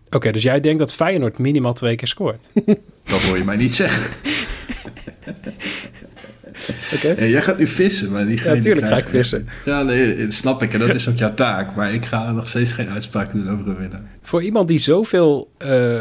Oké, 0.09 0.31
dus 0.31 0.43
jij 0.43 0.59
denkt 0.59 0.79
dat 0.79 0.93
Feyenoord 0.93 1.37
minimaal 1.37 1.73
twee 1.73 1.95
keer 1.95 2.07
scoort? 2.07 2.47
dat 3.03 3.21
hoor 3.21 3.37
je 3.37 3.43
mij 3.43 3.55
niet 3.55 3.73
zeggen. 3.73 4.13
Ja, 7.01 7.25
jij 7.25 7.41
gaat 7.41 7.57
nu 7.57 7.67
vissen, 7.67 8.11
maar 8.11 8.25
die 8.25 8.43
Ja, 8.43 8.59
tuurlijk 8.59 8.87
ga 8.87 8.97
ik 8.97 9.09
vissen. 9.09 9.47
Ja, 9.65 9.81
nee, 9.83 10.15
dat 10.17 10.33
snap 10.33 10.61
ik. 10.63 10.73
En 10.73 10.79
dat 10.79 10.93
is 10.95 11.07
ook 11.09 11.17
jouw 11.17 11.33
taak. 11.33 11.75
Maar 11.75 11.93
ik 11.93 12.05
ga 12.05 12.31
nog 12.31 12.49
steeds 12.49 12.71
geen 12.71 12.89
uitspraak 12.89 13.31
doen 13.31 13.49
over 13.49 13.67
een 13.67 13.77
winnaar. 13.77 14.03
Voor 14.21 14.43
iemand 14.43 14.67
die 14.67 14.79
zoveel 14.79 15.51
eh, 15.57 15.99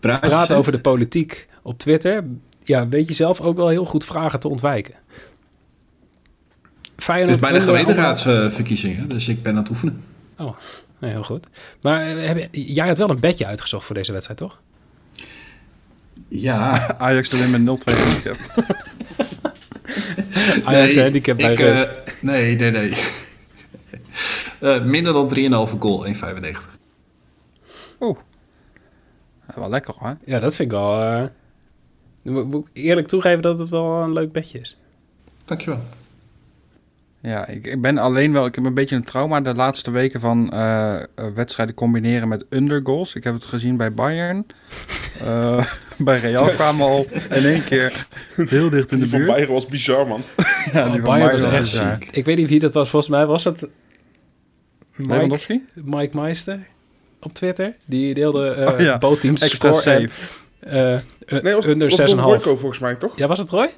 Praat, 0.00 0.52
over 0.52 0.72
de 0.72 0.80
politiek 0.80 1.48
op 1.62 1.78
Twitter... 1.78 2.24
Ja, 2.64 2.88
weet 2.88 3.08
je 3.08 3.14
zelf 3.14 3.40
ook 3.40 3.56
wel 3.56 3.68
heel 3.68 3.84
goed 3.84 4.04
vragen 4.04 4.40
te 4.40 4.48
ontwijken. 4.48 4.94
Het 6.94 7.04
Feyenoord 7.04 7.34
is 7.34 7.40
bijna 7.40 7.58
onder 7.58 7.68
andere- 7.74 7.94
gemeenteraadsverkiezingen, 7.94 9.08
dus 9.08 9.28
ik 9.28 9.42
ben 9.42 9.52
aan 9.52 9.58
het 9.58 9.68
oefenen. 9.70 10.02
Nee, 11.00 11.10
heel 11.10 11.22
goed. 11.22 11.46
Maar 11.80 12.06
eh, 12.06 12.26
heb 12.26 12.48
je- 12.50 12.72
jij 12.72 12.86
had 12.88 12.98
wel 12.98 13.10
een 13.10 13.20
bedje 13.20 13.46
uitgezocht 13.46 13.84
voor 13.86 13.94
deze 13.94 14.12
wedstrijd, 14.12 14.38
toch? 14.38 14.58
Ja, 16.28 16.88
Ajax 16.98 17.30
er 17.30 17.38
weer 17.38 17.60
met 17.60 17.80
0-2 17.90 17.92
Ajax 20.64 20.96
handicap 20.96 21.36
bij 21.36 21.52
ik, 21.52 21.58
eh, 21.58 21.72
rust. 21.72 21.92
nee, 22.22 22.56
nee, 22.56 22.70
nee. 22.70 22.92
Eh, 24.60 24.84
minder 24.84 25.12
dan 25.12 25.28
3,5 25.68 25.78
goal, 25.78 26.06
1,95. 26.06 26.78
Oeh. 28.00 28.18
Wel 29.54 29.68
lekker 29.68 29.94
hoor. 29.98 30.16
Ja, 30.24 30.38
dat 30.38 30.54
vind 30.56 30.72
ik 30.72 30.76
wel... 30.78 31.28
moet- 32.22 32.46
moet 32.50 32.68
ik 32.72 32.82
eerlijk 32.82 33.06
toegeven 33.08 33.42
dat 33.42 33.58
het 33.58 33.70
wel 33.70 34.02
een 34.02 34.12
leuk 34.12 34.32
bedje 34.32 34.58
is. 34.60 34.78
Dankjewel. 35.44 35.80
Ja, 37.26 37.46
ik, 37.46 37.66
ik 37.66 37.80
ben 37.80 37.98
alleen 37.98 38.32
wel... 38.32 38.46
Ik 38.46 38.54
heb 38.54 38.64
een 38.64 38.74
beetje 38.74 38.96
een 38.96 39.04
trauma 39.04 39.40
de 39.40 39.54
laatste 39.54 39.90
weken 39.90 40.20
van 40.20 40.52
eh, 40.52 40.94
eh, 40.94 41.04
wedstrijden 41.34 41.74
combineren 41.74 42.28
met 42.28 42.44
undergoals. 42.50 43.14
Ik 43.14 43.24
heb 43.24 43.34
het 43.34 43.44
gezien 43.44 43.76
bij 43.76 43.92
Bayern. 43.92 44.46
Eh, 45.24 45.66
bij 45.96 46.18
Real 46.18 46.48
kwamen 46.48 46.86
al 46.86 47.06
in 47.30 47.44
één 47.44 47.64
keer 47.64 48.06
heel 48.36 48.70
dicht 48.70 48.92
in 48.92 48.98
de 48.98 49.02
Die 49.02 49.10
van 49.10 49.18
buurt. 49.18 49.30
Bayern 49.30 49.52
was 49.52 49.66
bizar, 49.66 50.06
man. 50.06 50.22
Ja, 50.72 50.86
Oh, 50.86 50.92
die 50.92 51.00
van 51.00 51.10
Bayern 51.10 51.32
was 51.32 51.42
echt 51.42 51.66
ziek. 51.66 52.08
Ik 52.12 52.24
weet 52.24 52.36
niet 52.36 52.48
wie 52.48 52.58
dat 52.58 52.72
was. 52.72 52.88
Volgens 52.88 53.10
mij 53.12 53.26
was 53.26 53.44
het 53.44 53.60
Mike, 53.60 55.12
Lewandowski? 55.12 55.64
Mike 55.74 56.16
Meister 56.16 56.66
op 57.20 57.34
Twitter. 57.34 57.76
Die 57.86 58.14
deelde 58.14 58.48
eh 58.48 58.72
Oh 58.72 58.80
ja, 58.80 58.98
bootteams 58.98 59.42
Extra 59.42 59.72
score 59.72 59.96
en, 59.96 60.10
safe. 60.10 61.42
Nee, 61.42 61.54
was, 61.54 61.66
under 61.66 61.88
was 61.88 62.10
Don 62.10 62.18
6,5. 62.18 62.24
Borco 62.24 62.56
volgens 62.56 62.80
mij, 62.80 62.94
toch? 62.94 63.18
Ja, 63.18 63.26
was 63.26 63.38
het 63.38 63.50
Roy? 63.50 63.70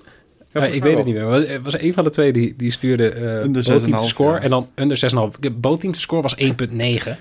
Ja, 0.53 0.65
Ja, 0.65 0.73
ik 0.73 0.83
weet 0.83 0.97
het 0.97 1.07
niet 1.07 1.15
meer. 1.15 1.31
Het 1.31 1.63
was, 1.63 1.73
was 1.73 1.81
een 1.81 1.95
van 1.95 2.05
de 2.05 2.11
twee 2.11 2.33
die, 2.33 2.55
die 2.57 2.73
stuurde 2.73 3.09
eh 3.09 3.81
6,5, 3.81 3.95
score 3.95 4.35
ja. 4.35 4.41
en 4.41 4.51
dan 4.51 4.69
under 4.75 5.01
6,5. 5.43 5.53
Bootteams 5.53 6.01
score 6.01 6.23
was 6.23 6.37
1,9. 6.37 7.19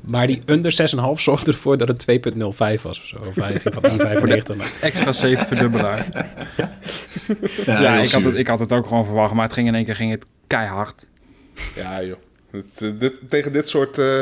Maar 0.00 0.26
die 0.26 0.42
under 0.46 0.72
6,5 0.72 1.12
zorgde 1.14 1.50
ervoor 1.50 1.76
dat 1.76 1.88
het 1.88 2.06
2,05 2.10 2.82
was 2.82 2.84
of 2.84 3.04
zo. 3.04 3.16
Of 3.16 3.34
hij 3.34 3.60
ging 3.60 3.74
van 3.74 4.00
1,95 4.00 4.56
naar. 4.56 4.72
Extra 4.80 5.12
safe 5.12 5.44
verdubbelaar. 5.44 6.06
Ja, 7.66 7.92
heel 7.92 8.02
ik, 8.02 8.10
had 8.10 8.24
het, 8.24 8.36
ik 8.36 8.46
had 8.46 8.58
het 8.58 8.72
ook 8.72 8.86
gewoon 8.86 9.04
verwacht, 9.04 9.32
maar 9.34 9.44
het 9.44 9.52
ging 9.52 9.68
in 9.68 9.74
één 9.74 9.84
keer 9.84 9.96
ging 9.96 10.10
het 10.10 10.24
keihard. 10.46 11.06
Ja, 11.74 12.02
joh. 12.02 12.18
Het, 12.50 12.82
eh, 12.82 12.88
dit, 12.98 13.12
tegen 13.28 13.52
dit 13.52 13.68
soort 13.68 13.98
eh, 13.98 14.20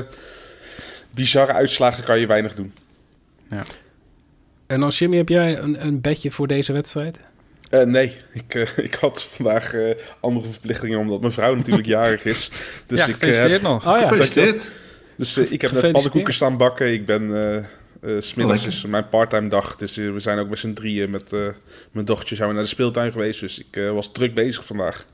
bizarre 1.15 1.53
uitslagen 1.53 2.05
kan 2.05 2.21
je 2.21 2.27
weinig 2.27 2.55
doen. 2.55 2.73
En 4.67 4.81
dan 4.81 4.89
Jimmy, 4.89 5.17
heb 5.17 5.29
jij 5.29 5.59
een, 5.59 5.87
een 5.87 6.01
bedje 6.01 6.31
voor 6.31 6.47
deze 6.47 6.73
wedstrijd? 6.73 7.21
Eh, 7.81 7.87
nee, 7.87 8.17
ik, 8.33 8.55
eh, 8.55 8.79
ik 8.89 8.95
had 8.95 9.23
vandaag 9.25 9.75
eh, 9.75 9.95
andere 10.21 10.49
verplichtingen 10.51 10.99
omdat 10.99 11.21
mijn 11.21 11.33
vrouw 11.33 11.55
natuurlijk 11.55 11.87
jarig 11.99 12.25
is. 12.25 12.51
Dus 12.87 13.07
ja, 13.07 13.07
ik, 13.07 13.15
eh, 13.15 13.19
gefeliciteerd 13.21 13.63
nog. 13.63 13.87
Oh 13.87 13.99
ja, 13.99 14.09
Gefeliciteerd. 14.09 14.71
dus, 15.17 15.39
ik 15.39 15.61
heb 15.61 15.73
net 15.73 15.93
pannenkoeken 15.93 16.35
staan 16.35 16.57
bakken. 16.57 16.93
Ik 16.93 17.05
ben 17.07 17.55
eh 17.57 17.65
eh, 18.07 18.17
smiddags 18.19 18.67
is 18.67 18.85
mijn 18.85 19.09
parttime 19.09 19.49
dag. 19.49 19.77
Dus 19.77 19.97
we 19.97 20.21
zijn 20.21 20.39
ook 20.39 20.49
met 20.49 20.59
z'n 20.59 20.73
drieën 20.73 21.11
met 21.11 21.33
eh, 21.33 21.41
mijn 21.91 22.07
dochtertje 22.07 22.35
zijn 22.35 22.49
we 22.49 22.55
naar 22.55 22.63
de 22.63 22.69
speeltuin 22.69 23.13
geweest. 23.13 23.41
Dus 23.41 23.59
ik 23.59 23.77
eh, 23.77 23.91
was 23.91 24.13
druk 24.13 24.35
bezig 24.35 24.65
vandaag. 24.65 25.07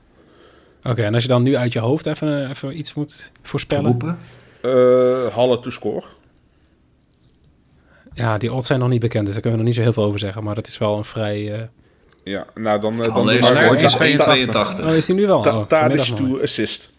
Oké, 0.83 1.03
en 1.03 1.13
als 1.13 1.23
je 1.23 1.29
dan 1.29 1.43
nu 1.43 1.55
uit 1.55 1.73
je 1.73 1.79
hoofd 1.79 2.05
even, 2.05 2.49
even 2.49 2.77
iets 2.77 2.93
moet 2.93 3.31
voorspellen. 3.41 3.85
Roepen. 3.85 4.19
Eh 4.61 5.33
Halle 5.33 5.59
to 5.59 5.69
score. 5.69 6.03
Ja, 8.13 8.37
die 8.37 8.53
odds 8.53 8.67
zijn 8.67 8.79
nog 8.79 8.89
niet 8.89 8.99
bekend, 8.99 9.25
dus 9.25 9.33
daar 9.33 9.41
kunnen 9.41 9.59
we 9.59 9.65
nog 9.65 9.75
niet 9.75 9.83
zo 9.83 9.91
heel 9.91 10.01
veel 10.01 10.09
over 10.09 10.19
zeggen. 10.19 10.43
Maar 10.43 10.55
dat 10.55 10.67
is 10.67 10.77
wel 10.77 10.97
een 10.97 11.05
vrij... 11.05 11.69
Ja, 12.23 12.45
nou 12.55 12.79
dan... 12.79 12.93
eh, 12.97 13.03
dan 13.03 13.11
Halle 13.11 13.25
doe 13.25 13.35
is 13.37 13.41
maar- 13.53 13.63
scoort 13.63 13.79
Ta- 13.79 14.35
is 14.35 14.47
Ta- 14.47 14.73
1,82. 14.75 14.85
Oh, 14.85 14.95
is 14.95 15.05
die 15.05 15.15
nu 15.15 15.25
wel? 15.27 15.41
Ta- 15.41 15.57
Oh, 15.57 15.65
Tadic 15.67 15.99
to 16.01 16.41
assist. 16.41 16.91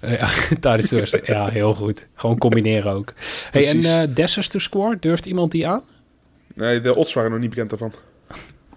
Ja, 0.00 0.28
Tadic 0.60 0.86
to 0.86 1.00
assist. 1.02 1.26
Ja, 1.26 1.48
heel 1.48 1.74
goed. 1.74 2.06
Gewoon 2.14 2.38
combineren 2.38 2.92
ook. 2.92 3.12
Hey, 3.50 3.68
en 3.68 3.82
eh 3.84 4.14
Dessers 4.14 4.48
to 4.48 4.58
score, 4.58 4.96
durft 5.00 5.26
iemand 5.26 5.52
die 5.52 5.68
aan? 5.68 5.82
Nee, 6.54 6.80
de 6.80 6.94
odds 6.94 7.12
waren 7.12 7.30
nog 7.30 7.40
niet 7.40 7.50
bekend 7.50 7.70
daarvan. 7.70 7.92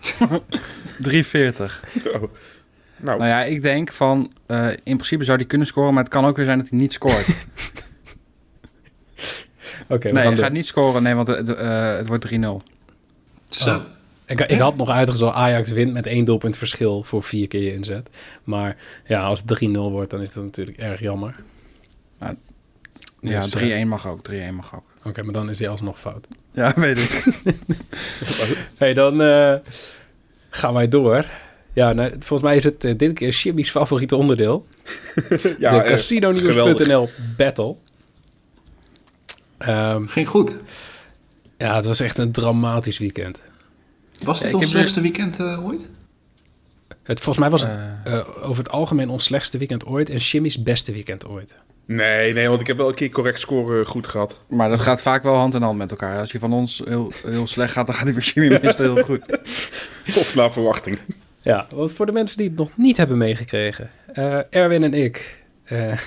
340. 1.02 1.84
Oh. 2.06 2.12
Nou, 2.14 3.18
Nou 3.18 3.26
ja, 3.26 3.44
ik 3.44 3.62
denk 3.62 3.92
van, 3.92 4.32
eh, 4.46 4.68
in 4.68 4.78
principe 4.84 5.24
zou 5.24 5.38
hij 5.38 5.46
kunnen 5.48 5.68
scoren, 5.68 5.94
maar 5.94 6.04
het 6.04 6.12
kan 6.12 6.26
ook 6.26 6.36
weer 6.36 6.46
zijn 6.46 6.58
dat 6.60 6.70
hij 6.70 6.80
niet 6.80 6.94
scoort. 6.94 7.26
Oké, 9.88 10.12
nee, 10.12 10.24
hij 10.28 10.38
gaat 10.38 10.52
niet 10.52 10.66
scoren, 10.66 11.04
nee, 11.04 11.16
want 11.16 11.28
het, 11.28 11.56
eh, 11.56 11.96
het 11.96 12.08
wordt 12.08 12.28
3-0. 12.34 12.62
Zo. 13.50 13.70
Oh. 13.76 13.82
Ik, 14.32 14.42
ik 14.42 14.60
had 14.60 14.78
nog 14.78 14.90
uitgezocht, 14.90 15.36
Ajax 15.36 15.70
wint 15.70 15.94
met 15.94 16.06
één 16.08 16.26
doelpunt 16.26 16.58
verschil 16.58 17.04
voor 17.04 17.24
vier 17.24 17.48
keer 17.48 17.62
je 17.62 17.74
inzet. 17.74 18.10
Maar 18.44 18.78
ja, 19.06 19.24
als 19.24 19.44
het 19.46 19.64
3-0 19.64 19.72
wordt, 19.72 20.10
dan 20.10 20.22
is 20.22 20.34
dat 20.34 20.44
natuurlijk 20.44 20.78
erg 20.78 21.00
jammer. 21.00 21.36
Ja, 22.20 22.36
Dus, 23.22 23.32
Ja, 23.32 23.42
eh, 23.60 23.84
3-1 23.84 23.88
mag 23.88 24.08
ook, 24.08 24.24
3-1 24.24 24.54
mag 24.56 24.76
ook. 24.76 24.84
Oké, 25.04 25.24
maar 25.24 25.34
dan 25.34 25.50
is 25.50 25.60
hij 25.60 25.70
alsnog 25.70 26.00
fout. 26.00 26.28
Ja, 26.54 26.74
weet 26.76 26.98
ik. 26.98 27.24
hey, 28.78 28.94
dan 28.94 29.22
eh, 29.22 29.56
gaan 30.50 30.74
wij 30.74 30.88
door. 30.88 31.26
Ja, 31.74 31.94
nou, 31.94 32.10
volgens 32.12 32.42
mij 32.42 32.56
is 32.56 32.64
het 32.64 32.86
eh, 32.86 32.98
dit 32.98 33.14
keer 33.14 33.30
Jimmy's 33.30 33.72
favoriete 33.72 34.16
onderdeel. 34.16 34.68
ja, 35.60 35.72
de 35.72 35.78
eh, 35.78 35.90
Casinonews.nl 35.90 37.10
battle. 37.38 37.76
Ehm, 39.58 40.06
Ging 40.06 40.28
goed. 40.28 40.58
ja, 41.58 41.76
het 41.76 41.86
was 41.86 42.00
echt 42.00 42.18
een 42.18 42.32
dramatisch 42.32 42.98
weekend. 42.98 43.42
Was 44.24 44.40
dit 44.40 44.50
Ja, 44.52 44.56
ons 44.58 44.70
slechtste 44.70 45.02
weekend 45.02 45.40
eh, 45.40 45.66
ooit? 45.66 45.90
Het, 47.04 47.20
volgens 47.20 47.38
mij 47.38 47.50
was 47.50 47.62
het 47.62 47.78
Eh, 48.04 48.18
eh, 48.18 48.28
over 48.50 48.64
het 48.64 48.72
algemeen 48.72 49.10
ons 49.10 49.24
slechtste 49.24 49.58
weekend 49.58 49.86
ooit 49.86 50.10
en 50.10 50.18
Jimmy's 50.18 50.64
beste 50.64 50.92
weekend 50.92 51.28
ooit. 51.28 51.58
Nee, 51.86 52.34
nee, 52.34 52.48
want 52.50 52.62
ik 52.62 52.68
heb 52.68 52.78
wel 52.78 52.88
een 52.88 52.96
keer 52.96 53.10
correct 53.10 53.40
scoren 53.40 53.86
goed 53.86 54.08
gehad. 54.08 54.40
maar 54.48 54.70
dat 54.70 54.80
gaat 54.80 55.02
vaak 55.02 55.24
wel 55.24 55.36
hand 55.36 55.54
in 55.54 55.62
hand 55.62 55.78
met 55.78 55.92
elkaar. 55.92 56.20
Als 56.20 56.32
je 56.32 56.40
van 56.40 56.54
ons 56.54 56.82
heel, 56.86 57.12
heel 57.26 57.48
slecht 57.48 57.72
gaat, 57.72 57.86
dan 57.86 57.96
gaat 57.96 58.04
hij 58.04 58.14
voor 58.14 58.22
Jimmy 58.22 58.60
meestal 58.62 58.94
heel 58.96 59.04
goed. 59.04 59.38
Of 60.20 60.36
naar 60.36 60.52
verwachting. 60.52 60.98
Ja, 61.42 61.68
want 61.76 61.92
voor 61.92 62.06
de 62.06 62.12
mensen 62.12 62.38
die 62.38 62.48
het 62.48 62.58
nog 62.58 62.72
niet 62.78 62.98
hebben 62.98 63.18
meegekregen. 63.18 63.90
eh, 64.14 64.40
Erwin 64.50 64.84
en 64.84 64.94
ik 64.94 65.44
eh, 65.64 65.98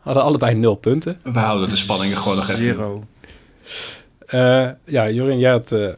hadden 0.00 0.22
allebei 0.22 0.54
nul 0.54 0.74
punten. 0.74 1.20
We 1.22 1.38
houden 1.38 1.68
de 1.68 1.76
spanningen 1.76 2.16
gewoon 2.16 2.36
nog 2.36 2.48
even. 2.48 2.62
Zero. 2.64 3.04
Eh, 4.26 4.68
ja, 4.84 5.10
Jorin, 5.10 5.38
jij 5.38 5.50
had 5.50 5.72
eh, 5.72 5.88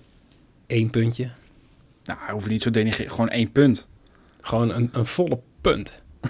één 0.66 0.90
puntje. 0.90 1.30
Nou, 2.10 2.22
hij 2.24 2.32
hoeft 2.34 2.48
niet 2.48 2.62
zo 2.62 2.70
denigreren. 2.70 3.12
Gewoon 3.12 3.28
één 3.28 3.52
punt. 3.52 3.88
Gewoon 4.40 4.74
een, 4.74 4.88
een 4.92 5.06
volle 5.06 5.40
punt. 5.60 5.94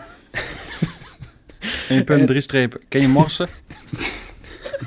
Eén 1.89 2.05
punt, 2.05 2.27
drie 2.27 2.41
strepen. 2.41 2.81
Ken 2.89 3.01
je 3.01 3.09
morsen? 3.09 3.49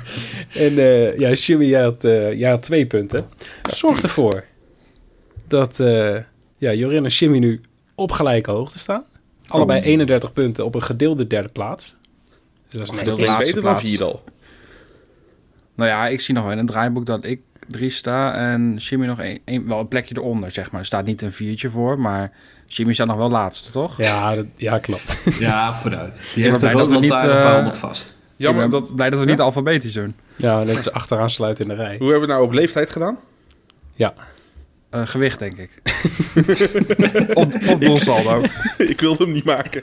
En 0.54 0.78
eh, 0.78 1.18
ja, 1.18 1.32
Jimmy, 1.32 1.64
jij 1.64 1.82
had, 1.82 2.04
eh, 2.04 2.32
jij 2.32 2.50
had 2.50 2.62
twee 2.62 2.86
punten. 2.86 3.28
Zorg 3.70 4.02
ervoor 4.02 4.44
dat 5.48 5.80
eh, 5.80 6.16
ja, 6.56 6.72
Jorin 6.72 7.04
en 7.04 7.10
Jimmy 7.10 7.38
nu 7.38 7.60
op 7.94 8.10
gelijke 8.10 8.50
hoogte 8.50 8.78
staan. 8.78 9.04
Allebei 9.46 9.80
31 9.80 10.32
punten 10.32 10.64
op 10.64 10.74
een 10.74 10.82
gedeelde 10.82 11.26
derde 11.26 11.48
plaats. 11.52 11.94
Dus 12.68 12.78
dat 12.78 12.92
is 12.92 12.98
Gedeelde 12.98 13.20
netjes. 13.20 13.24
Klinkt 13.24 13.26
laatste 13.26 13.54
beter 13.54 13.62
dan 13.62 13.72
plaats. 13.72 13.88
Vierdal. 13.88 14.22
Nou 15.74 15.90
ja, 15.90 16.06
ik 16.06 16.20
zie 16.20 16.34
nog 16.34 16.42
wel 16.42 16.52
in 16.52 16.58
het 16.58 16.66
draaiboek 16.66 17.06
dat 17.06 17.24
ik 17.24 17.40
drie 17.68 17.90
sta 17.90 18.34
en 18.34 18.76
Jimmy 18.76 19.06
nog 19.06 19.20
één, 19.20 19.38
één- 19.44 19.68
wel 19.68 19.78
een 19.80 19.88
plekje 19.88 20.14
eronder, 20.18 20.50
zeg 20.50 20.70
maar. 20.70 20.80
Er 20.80 20.86
staat 20.86 21.04
niet 21.04 21.22
een 21.22 21.32
viertje 21.32 21.70
voor, 21.70 21.98
maar 22.00 22.32
Jimmy 22.66 22.92
staat 22.92 23.06
nog 23.06 23.16
wel 23.16 23.30
laatste, 23.30 23.70
toch? 23.70 24.02
Ja, 24.02 24.34
dat, 24.34 24.46
ja, 24.56 24.78
klopt. 24.78 25.22
Ja, 25.38 25.74
vooruit. 25.74 26.30
Die 26.34 26.42
heeft 26.44 26.54
de 26.60 26.66
blij 26.66 26.74
dat 26.74 26.88
we 26.90 26.98
niet, 26.98 27.10
roodlantaarnpaal 27.10 27.58
eh, 27.58 27.64
nog 27.64 27.78
vast. 27.78 28.16
Jammer, 28.36 28.64
ik 28.64 28.70
ben 28.70 28.80
dat, 28.80 28.94
blij 28.94 29.10
dat 29.10 29.18
we 29.18 29.24
niet 29.26 29.40
alfabetisch 29.40 29.92
doen. 29.92 30.14
Ja, 30.36 30.62
net 30.62 30.82
ze 30.82 30.92
achteraan 30.92 31.30
sluiten 31.30 31.64
in 31.70 31.76
de 31.76 31.82
rij. 31.82 31.96
hoe 31.98 32.10
hebben 32.10 32.28
we 32.28 32.34
nou 32.34 32.44
op 32.46 32.52
leeftijd 32.52 32.90
gedaan? 32.90 33.18
Ja, 33.94 34.14
Eh, 34.90 35.06
gewicht, 35.06 35.38
denk 35.38 35.58
ik. 35.58 35.70
op 37.34 37.54
op 37.68 37.80
doelsaldo. 37.80 38.42
ik 38.78 39.00
wilde 39.00 39.24
hem 39.24 39.32
niet 39.32 39.44
maken. 39.44 39.82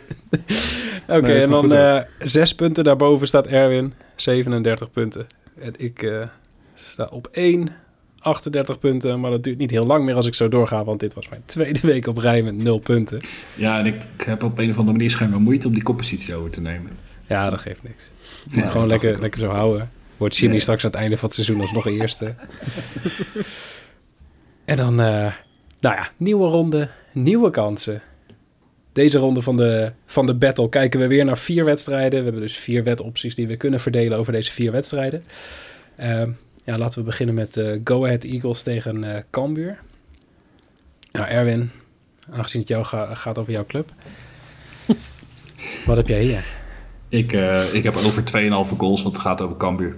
oké. 1.08 1.22
Nee, 1.22 1.42
en 1.42 1.50
dan 1.50 1.74
eh, 1.74 2.00
zes 2.20 2.56
punten 2.56 2.84
daarboven 2.84 3.28
staat 3.28 3.48
Erwin, 3.48 3.94
37 4.16 4.92
punten. 4.92 5.26
En 5.60 5.74
ik 5.78 6.04
eh, 6.04 6.22
sta 6.76 7.06
op 7.12 7.28
1, 7.32 7.68
38 8.22 8.80
punten. 8.80 9.20
Maar 9.20 9.32
dat 9.32 9.44
duurt 9.44 9.58
niet 9.58 9.72
heel 9.72 9.86
lang 9.86 10.06
meer 10.06 10.16
als 10.16 10.26
ik 10.26 10.34
zo 10.34 10.48
doorga, 10.50 10.84
want 10.84 11.00
dit 11.00 11.14
was 11.14 11.30
mijn 11.30 11.42
tweede 11.46 11.80
week 11.82 12.08
op 12.08 12.18
rij 12.18 12.42
met 12.42 12.56
0 12.56 12.80
punten. 12.80 13.22
Ja, 13.56 13.80
en 13.80 13.86
ik 13.86 13.96
heb 14.26 14.44
op 14.44 14.58
een 14.58 14.70
of 14.70 14.78
andere 14.78 14.98
manier 14.98 15.10
schijnbaar 15.10 15.42
moeite 15.42 15.68
om 15.68 15.74
die 15.74 15.84
koppositie 15.84 16.36
over 16.36 16.52
te 16.52 16.62
nemen. 16.62 16.92
Ja, 17.28 17.50
dat 17.50 17.60
geeft 17.62 17.84
niks. 17.84 18.12
Ja, 18.50 18.68
Gewoon 18.68 18.88
lekker, 18.88 19.20
lekker 19.20 19.40
zo 19.40 19.50
houden. 19.50 19.90
Wordt 20.18 20.36
Jimmy 20.38 20.54
Nee. 20.54 20.62
straks 20.64 20.84
aan 20.84 20.90
het 20.92 21.00
einde 21.00 21.16
van 21.18 21.26
het 21.26 21.34
seizoen 21.34 21.62
alsnog 21.62 21.88
eerste. 21.88 22.36
en 24.66 24.78
dan, 24.78 25.00
eh, 25.02 25.34
nou 25.80 25.96
ja, 25.96 26.10
nieuwe 26.18 26.48
ronde, 26.48 26.90
nieuwe 27.14 27.50
kansen. 27.50 28.02
deze 28.94 29.18
ronde 29.18 29.42
van 29.42 29.58
de, 29.58 29.92
van 30.06 30.26
de 30.26 30.36
battle 30.36 30.70
kijken 30.70 31.00
we 31.00 31.08
weer 31.08 31.26
naar 31.26 31.38
vier 31.38 31.66
wedstrijden. 31.66 32.18
We 32.20 32.24
hebben 32.24 32.42
dus 32.42 32.58
vier 32.58 32.84
wedopties 32.84 33.36
die 33.36 33.48
we 33.48 33.56
kunnen 33.58 33.80
verdelen 33.80 34.18
over 34.18 34.34
deze 34.34 34.52
vier 34.52 34.72
wedstrijden. 34.72 35.24
Ehm, 35.96 36.32
ja, 36.64 36.78
laten 36.78 37.00
we 37.00 37.06
beginnen 37.06 37.36
met 37.36 37.58
eh, 37.58 37.80
Go 37.84 38.06
Ahead 38.06 38.24
Eagles 38.24 38.64
tegen 38.64 39.04
eh 39.16 39.22
Cambuur. 39.32 39.80
Nou, 41.12 41.28
Erwin, 41.28 41.72
aangezien 42.32 42.60
het 42.62 42.70
jou 42.70 42.86
ga- 42.86 43.16
gaat 43.16 43.38
over 43.38 43.52
jouw 43.52 43.66
club. 43.66 43.94
Wat 45.86 45.98
heb 45.98 46.08
jij 46.08 46.22
hier? 46.24 46.44
Ik, 47.10 47.34
eh, 47.34 47.74
ik 47.74 47.84
heb 47.84 47.96
over 47.96 48.24
2,5 48.24 48.78
goals, 48.78 49.02
want 49.04 49.16
het 49.16 49.24
gaat 49.26 49.42
over 49.42 49.58
Cambuur. 49.58 49.96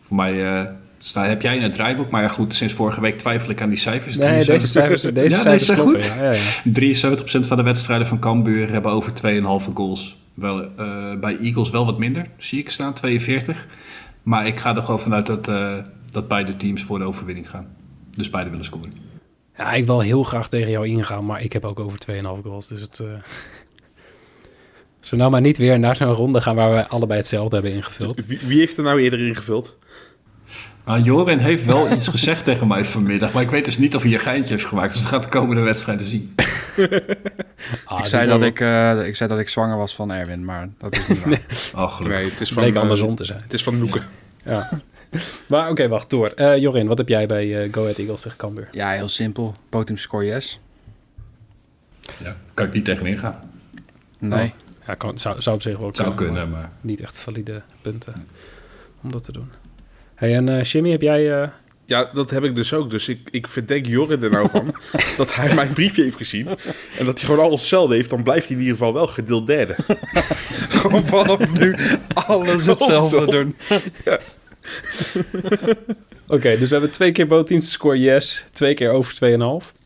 Voor 0.00 0.16
mij 0.16 0.68
sta, 0.98 1.24
heb 1.26 1.42
jij 1.42 1.56
in 1.56 1.62
het 1.62 1.72
draaiboek, 1.72 2.10
maar 2.10 2.22
ja, 2.22 2.28
goed, 2.28 2.54
sinds 2.54 2.74
vorige 2.74 3.00
week 3.00 3.18
twijfel 3.18 3.50
ik 3.50 3.60
aan 3.62 3.68
die 3.68 3.78
cijfers. 3.78 4.16
Nee, 4.16 4.44
deze 4.44 4.44
73 4.44 4.70
cijfers, 4.70 5.02
deze 5.22 5.36
Ja, 5.36 5.40
cijfers 5.42 5.64
zijn 5.66 5.78
kloppen. 5.78 6.02
goed. 6.02 6.14
Ja, 6.20 6.32
ja, 6.32 6.38
ja. 6.64 7.14
73% 7.44 7.46
van 7.46 7.56
de 7.56 7.62
wedstrijden 7.62 8.06
van 8.06 8.18
Cambuur 8.18 8.70
hebben 8.70 8.92
over 8.92 9.12
2,5 9.12 9.72
goals. 9.74 10.18
Wel, 10.34 10.68
bij 11.20 11.38
Eagles 11.38 11.70
wel 11.70 11.84
wat 11.84 11.98
minder, 11.98 12.26
zie 12.38 12.58
ik 12.58 12.70
staan, 12.70 12.94
42. 12.94 13.66
Maar 14.30 14.46
ik 14.46 14.60
ga 14.60 14.76
er 14.76 14.82
gewoon 14.82 15.00
vanuit 15.00 15.26
dat, 15.26 15.48
eh, 15.48 15.74
dat 16.10 16.28
beide 16.28 16.56
teams 16.56 16.82
voor 16.82 16.98
de 16.98 17.04
overwinning 17.04 17.50
gaan. 17.50 17.76
Dus 18.10 18.30
beide 18.30 18.50
willen 18.50 18.64
scoren. 18.64 18.92
Ja, 19.56 19.72
ik 19.72 19.86
wil 19.86 20.00
heel 20.00 20.22
graag 20.22 20.48
tegen 20.48 20.70
jou 20.70 20.86
ingaan, 20.86 21.26
maar 21.26 21.42
ik 21.42 21.52
heb 21.52 21.64
ook 21.64 21.80
over 21.80 21.98
2,5 21.98 22.42
goals. 22.42 22.68
Dus 22.68 22.80
het. 22.80 23.00
eh 23.00 23.06
Zullen 25.00 25.10
we 25.10 25.16
nou 25.16 25.30
maar 25.30 25.40
niet 25.40 25.56
weer 25.58 25.78
naar 25.78 25.96
zo'n 25.96 26.12
ronde 26.12 26.40
gaan 26.40 26.54
waar 26.54 26.70
we 26.70 26.88
allebei 26.88 27.18
hetzelfde 27.18 27.54
hebben 27.54 27.72
ingevuld? 27.72 28.26
Wie, 28.26 28.38
wie 28.46 28.58
heeft 28.58 28.76
er 28.76 28.84
nou 28.84 29.00
eerder 29.00 29.26
ingevuld? 29.26 29.76
Ah, 30.90 31.04
Jorin 31.04 31.38
heeft 31.38 31.64
wel 31.64 31.92
iets 31.92 32.08
gezegd 32.08 32.44
tegen 32.44 32.68
mij 32.68 32.84
vanmiddag, 32.84 33.32
maar 33.32 33.42
ik 33.42 33.50
weet 33.50 33.64
dus 33.64 33.78
niet 33.78 33.94
of 33.94 34.02
hij 34.02 34.12
een 34.12 34.18
geintje 34.18 34.52
heeft 34.52 34.66
gemaakt. 34.66 34.92
Dus 34.92 35.02
we 35.02 35.08
gaan 35.08 35.20
het 35.20 35.32
de 35.32 35.38
komende 35.38 35.62
wedstrijden 35.62 36.06
zien. 36.06 36.34
Ah, 37.84 37.98
ik, 37.98 38.04
zei 38.04 38.26
dat 38.26 38.42
ik, 38.42 38.60
eh, 38.60 39.06
ik 39.06 39.16
zei 39.16 39.28
dat 39.28 39.38
ik 39.38 39.48
zwanger 39.48 39.76
was 39.76 39.94
van 39.94 40.12
Erwin, 40.12 40.44
maar 40.44 40.68
dat 40.78 40.96
is 40.96 41.06
niet 41.06 41.24
waar. 41.24 41.40
Oh, 41.74 41.92
gelukkig. 41.92 42.20
Nee, 42.20 42.30
het 42.30 42.40
is 42.40 42.52
van, 42.52 42.62
bleek 42.62 42.74
eh, 42.74 42.80
andersom 42.80 43.14
te 43.14 43.24
zijn. 43.24 43.42
Het 43.42 43.52
is 43.52 43.62
van 43.62 43.78
Noeken. 43.78 44.02
Ja. 44.44 44.80
maar 45.48 45.70
oké, 45.70 45.88
wacht 45.88 46.10
door. 46.10 46.28
Eh, 46.28 46.58
Jorin, 46.58 46.86
wat 46.86 46.98
heb 46.98 47.08
jij 47.08 47.26
bij 47.26 47.62
eh 47.64 47.72
Go 47.72 47.82
Ahead 47.82 47.98
Eagles 47.98 48.20
tegen 48.20 48.36
Cambuur? 48.36 48.68
ja, 48.72 48.90
heel 48.90 49.08
simpel. 49.08 49.54
Boteam 49.68 49.98
score 49.98 50.24
yes. 50.24 50.60
Ja, 52.22 52.36
kan 52.54 52.66
ik 52.66 52.72
niet 52.72 52.84
tegenin 52.84 53.18
gaan. 53.18 53.50
Nee. 54.18 54.54
Ja, 54.86 54.94
kan, 54.94 55.18
zou, 55.18 55.40
zou 55.40 55.56
op 55.56 55.62
zich 55.62 55.76
wel 55.76 55.90
zou 55.94 56.14
kunnen, 56.14 56.34
kunnen, 56.34 56.50
maar 56.50 56.60
maar... 56.60 56.70
Niet 56.80 57.00
echt 57.00 57.18
valide 57.18 57.62
punten 57.80 58.26
om 59.02 59.12
dat 59.12 59.24
te 59.24 59.32
doen. 59.32 59.50
Hey, 60.20 60.34
en 60.34 60.48
eh 60.48 60.64
Jimmy, 60.64 60.90
heb 60.90 61.02
jij... 61.02 61.40
eh, 61.42 61.48
Ja, 61.86 62.10
dat 62.12 62.30
heb 62.30 62.44
ik 62.44 62.54
dus 62.54 62.72
ook. 62.74 62.90
Dus 62.90 63.08
ik, 63.08 63.28
ik 63.30 63.48
verdenk 63.48 63.86
Jorrit 63.86 64.22
er 64.22 64.30
nou 64.30 64.48
van 64.48 64.74
dat 65.16 65.34
hij 65.34 65.54
mijn 65.54 65.72
briefje 65.72 66.02
heeft 66.02 66.16
gezien. 66.16 66.46
En 66.98 67.04
dat 67.06 67.18
hij 67.18 67.28
gewoon 67.28 67.44
alles 67.44 67.60
hetzelfde 67.60 67.94
heeft. 67.94 68.10
Dan 68.10 68.22
blijft 68.22 68.46
hij 68.46 68.56
in 68.56 68.62
ieder 68.62 68.76
geval 68.76 68.92
wel 68.94 69.06
gedeeld 69.06 69.46
derde. 69.46 69.74
Gewoon 70.80 71.06
vanaf 71.06 71.52
nu 71.52 71.74
alles 72.14 72.66
hetzelfde 72.66 73.26
doen. 73.30 73.56
Oké, 76.36 76.58
dus 76.58 76.68
we 76.68 76.74
hebben 76.74 76.90
twee 76.90 77.12
keer 77.12 77.26
te 77.44 77.60
score 77.60 77.98
yes, 77.98 78.44
twee 78.52 78.74
keer 78.74 78.90
over 78.90 79.14
2,5. 79.62 79.79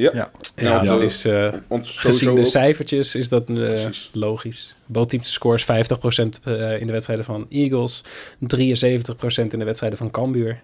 Ja. 0.00 0.10
Ja. 0.14 0.30
Ja, 0.56 0.64
Ja, 0.70 0.82
dat 0.82 1.00
is... 1.00 1.24
eh, 1.24 1.52
Want 1.68 1.88
Gezien 1.88 2.34
de 2.34 2.44
cijfertjes 2.44 3.14
is 3.14 3.28
dat 3.28 3.48
eh, 3.48 3.54
Precies. 3.54 4.10
logisch. 4.12 4.74
Bootteams 4.86 5.32
scores 5.32 5.62
50% 5.62 5.66
eh, 5.66 6.80
in 6.80 6.86
de 6.86 6.92
wedstrijden 6.92 7.24
van 7.24 7.46
Eagles, 7.50 8.04
73% 8.04 8.06
in 9.52 9.58
de 9.58 9.64
wedstrijden 9.64 9.98
van 9.98 10.10
Cambuur. 10.10 10.60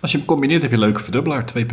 Als 0.00 0.10
je 0.12 0.16
hem 0.18 0.26
combineert 0.26 0.62
heb 0.62 0.70
je 0.70 0.76
een 0.76 0.82
leuke 0.82 1.00
verdubbelaar, 1.02 1.44
2.10. 1.58 1.64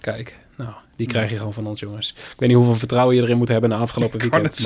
Kijk, 0.00 0.36
nou, 0.56 0.70
die 0.96 1.06
krijg 1.06 1.30
je 1.30 1.36
gewoon 1.36 1.54
van 1.54 1.66
ons, 1.66 1.80
jongens. 1.80 2.08
Ik 2.10 2.34
weet 2.38 2.48
niet 2.48 2.58
hoeveel 2.58 2.74
vertrouwen 2.74 3.16
je 3.16 3.22
erin 3.22 3.38
moet 3.38 3.48
hebben 3.48 3.70
na 3.70 3.76
afgelopen 3.76 4.20
Ik 4.20 4.30
weekend. 4.30 4.62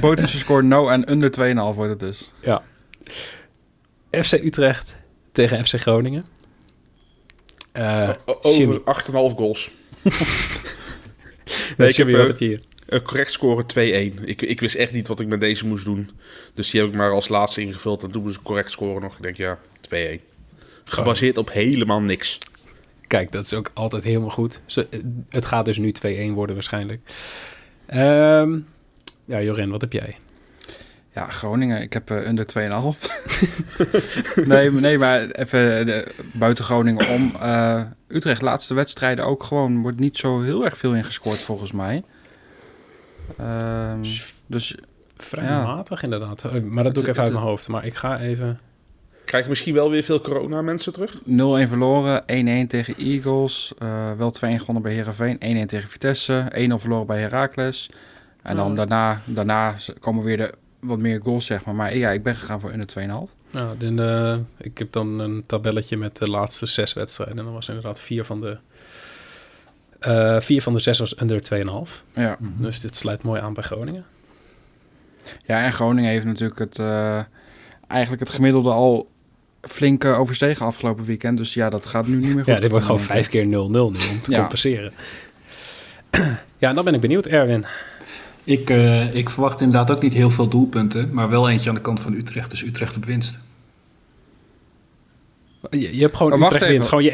maar- 0.00 0.28
score 0.28 0.62
no 0.62 0.88
en 0.88 1.08
onder 1.08 1.30
2,5 1.72 1.76
wordt 1.76 1.90
het 1.90 2.00
dus. 2.00 2.30
ja. 2.42 2.62
FC 4.10 4.32
Utrecht 4.32 4.96
tegen 5.32 5.64
FC 5.66 5.74
Groningen. 5.80 6.24
Jimmy. 8.42 8.80
Over 8.84 9.30
8,5 9.32 9.36
goals. 9.36 9.70
Nee, 11.76 11.88
ik 11.88 11.96
heb, 11.96 12.10
wat 12.10 12.20
eh, 12.20 12.26
heb 12.26 12.38
je 12.38 12.46
hier? 12.46 12.60
Een 12.86 13.02
correct 13.02 13.32
scoren 13.32 13.64
2-1. 13.64 13.74
Ik, 14.24 14.42
ik 14.42 14.60
wist 14.60 14.74
echt 14.74 14.92
niet 14.92 15.08
wat 15.08 15.20
ik 15.20 15.26
met 15.26 15.40
deze 15.40 15.66
moest 15.66 15.84
doen. 15.84 16.10
Dus 16.54 16.70
die 16.70 16.80
heb 16.80 16.90
ik 16.90 16.96
maar 16.96 17.10
als 17.12 17.28
laatste 17.28 17.60
ingevuld. 17.60 18.02
En 18.02 18.10
toen 18.10 18.22
moest 18.22 18.36
ik 18.36 18.42
correct 18.42 18.70
scoren 18.70 19.02
nog. 19.02 19.16
Ik 19.16 19.22
denk 19.22 19.36
ja, 19.36 19.58
2-1. 19.94 20.20
Gebaseerd 20.84 21.38
op 21.38 21.52
helemaal 21.52 22.00
niks. 22.00 22.38
Kijk, 23.06 23.32
dat 23.32 23.44
is 23.44 23.54
ook 23.54 23.70
altijd 23.74 24.04
helemaal 24.04 24.30
goed. 24.30 24.60
Eh, 24.74 24.84
het 25.28 25.46
gaat 25.46 25.64
dus 25.64 25.78
nu 25.78 25.92
2-1 26.30 26.32
worden 26.32 26.54
waarschijnlijk. 26.54 27.00
Ehm, 27.86 28.58
ja, 29.24 29.42
Jorin, 29.42 29.70
wat 29.70 29.80
heb 29.80 29.92
jij? 29.92 30.16
Ja, 31.14 31.24
Groningen. 31.28 31.80
Ik 31.82 31.92
heb 31.92 32.10
eh, 32.10 32.28
onder 32.28 32.46
2,5. 32.46 32.98
nee, 34.46 34.70
maar- 34.70 34.80
nee, 34.82 34.98
maar 34.98 35.20
even 35.30 35.86
de, 35.86 36.06
buiten 36.32 36.64
Groningen 36.64 37.08
om. 37.08 37.34
eh, 37.40 37.82
Utrecht, 38.08 38.42
laatste 38.42 38.74
wedstrijden 38.74 39.24
ook 39.26 39.42
gewoon. 39.42 39.82
Wordt 39.82 39.98
niet 40.00 40.16
zo 40.18 40.40
heel 40.40 40.64
erg 40.64 40.76
veel 40.76 40.94
ingescoord 40.94 41.38
volgens 41.42 41.72
mij. 41.72 42.02
Ehm, 43.38 44.02
dus 44.46 44.74
Vrij 45.16 45.44
Ja. 45.44 45.62
matig 45.62 46.02
inderdaad. 46.02 46.44
Eh, 46.44 46.52
Maar 46.62 46.84
dat 46.84 46.94
doe 46.94 47.02
ik 47.02 47.08
Het- 47.08 47.16
even 47.16 47.16
uit 47.18 47.24
het- 47.26 47.32
mijn 47.32 47.46
hoofd. 47.46 47.68
Maar 47.68 47.86
ik 47.86 47.94
ga 47.94 48.18
even... 48.20 48.58
Krijg 49.24 49.44
je 49.44 49.50
misschien 49.50 49.74
wel 49.74 49.90
weer 49.90 50.02
veel 50.02 50.20
corona 50.20 50.62
mensen 50.62 50.92
terug? 50.92 51.20
0-1 51.24 51.68
verloren, 51.68 52.22
1-1 52.26 52.66
tegen 52.68 52.94
Eagles. 52.96 53.72
eh, 53.78 54.12
wel 54.12 54.30
2-1 54.30 54.58
gewonnen 54.58 54.82
bij 54.82 54.92
Herenveen, 54.92 55.36
1-1 55.38 55.66
tegen 55.66 55.88
Vitesse, 55.88 56.46
1-0 56.50 56.78
verloren 56.78 57.06
bij 57.06 57.20
Heracles. 57.20 57.90
En 58.42 58.56
dan 58.56 58.70
Oh. 58.70 58.76
daarna, 58.76 59.20
daarna 59.24 59.74
komen 60.00 60.24
weer 60.24 60.36
de 60.36 60.54
wat 60.84 60.98
meer 60.98 61.20
goals, 61.22 61.46
zeg 61.46 61.64
maar. 61.64 61.74
Maar 61.74 61.96
ja, 61.96 62.10
ik 62.10 62.22
ben 62.22 62.36
gegaan 62.36 62.60
voor 62.60 62.72
under 62.72 62.86
2,5. 63.28 63.34
Nou, 63.50 63.76
dan, 63.78 64.00
eh, 64.00 64.36
ik 64.56 64.78
heb 64.78 64.92
dan 64.92 65.18
een 65.18 65.42
tabelletje 65.46 65.96
met 65.96 66.16
de 66.16 66.30
laatste 66.30 66.66
zes 66.66 66.92
wedstrijden. 66.92 67.38
En 67.38 67.44
dan 67.44 67.52
was 67.54 67.68
inderdaad 67.68 68.00
vier 68.00 68.24
van 68.24 68.40
de... 68.40 68.56
eh, 70.00 70.40
vier 70.40 70.62
van 70.62 70.72
de 70.72 70.78
zes 70.78 70.98
was 70.98 71.20
under 71.20 71.40
2,5. 71.42 72.04
Ja. 72.14 72.36
Dus 72.40 72.80
dit 72.80 72.96
sluit 72.96 73.22
mooi 73.22 73.40
aan 73.40 73.54
bij 73.54 73.62
Groningen. 73.62 74.04
ja, 75.46 75.64
en 75.64 75.72
Groningen 75.72 76.10
heeft 76.10 76.24
natuurlijk 76.24 76.58
het, 76.58 76.78
eh, 76.78 77.20
eigenlijk 77.88 78.20
het 78.22 78.30
gemiddelde 78.30 78.70
al 78.70 79.08
flink 79.62 80.04
overstegen 80.04 80.66
afgelopen 80.66 81.04
weekend. 81.04 81.36
Dus 81.38 81.54
ja, 81.54 81.70
dat 81.70 81.86
gaat 81.86 82.06
nu 82.06 82.16
niet 82.16 82.34
meer 82.34 82.44
goed. 82.44 82.54
Ja, 82.54 82.60
dit 82.60 82.70
wordt 82.70 82.84
gewoon 82.84 83.00
vijf 83.00 83.28
keer 83.28 83.44
0-0 83.46 83.48
nu 83.48 83.80
om 84.10 84.20
te 84.22 84.30
Ja. 84.30 84.38
compenseren. 84.38 84.92
ja, 86.58 86.72
dan 86.72 86.84
ben 86.84 86.94
ik 86.94 87.00
benieuwd, 87.00 87.26
Erwin. 87.26 87.64
Ik, 88.44 88.70
eh, 88.70 89.14
ik 89.14 89.30
verwacht 89.30 89.60
inderdaad 89.60 89.90
ook 89.96 90.02
niet 90.02 90.12
heel 90.12 90.30
veel 90.30 90.48
doelpunten, 90.48 91.14
maar 91.14 91.28
wel 91.28 91.48
eentje 91.50 91.68
aan 91.68 91.74
de 91.74 91.80
kant 91.80 92.00
van 92.00 92.12
Utrecht. 92.12 92.50
Dus 92.50 92.62
Utrecht 92.64 92.96
op 92.96 93.04
winst. 93.04 93.40
Je, 95.70 95.96
je 95.96 96.02
hebt 96.02 96.16
gewoon 96.16 96.42
Utrecht 96.42 96.62
even. 96.64 96.84
gewoon 96.84 97.04
je 97.04 97.10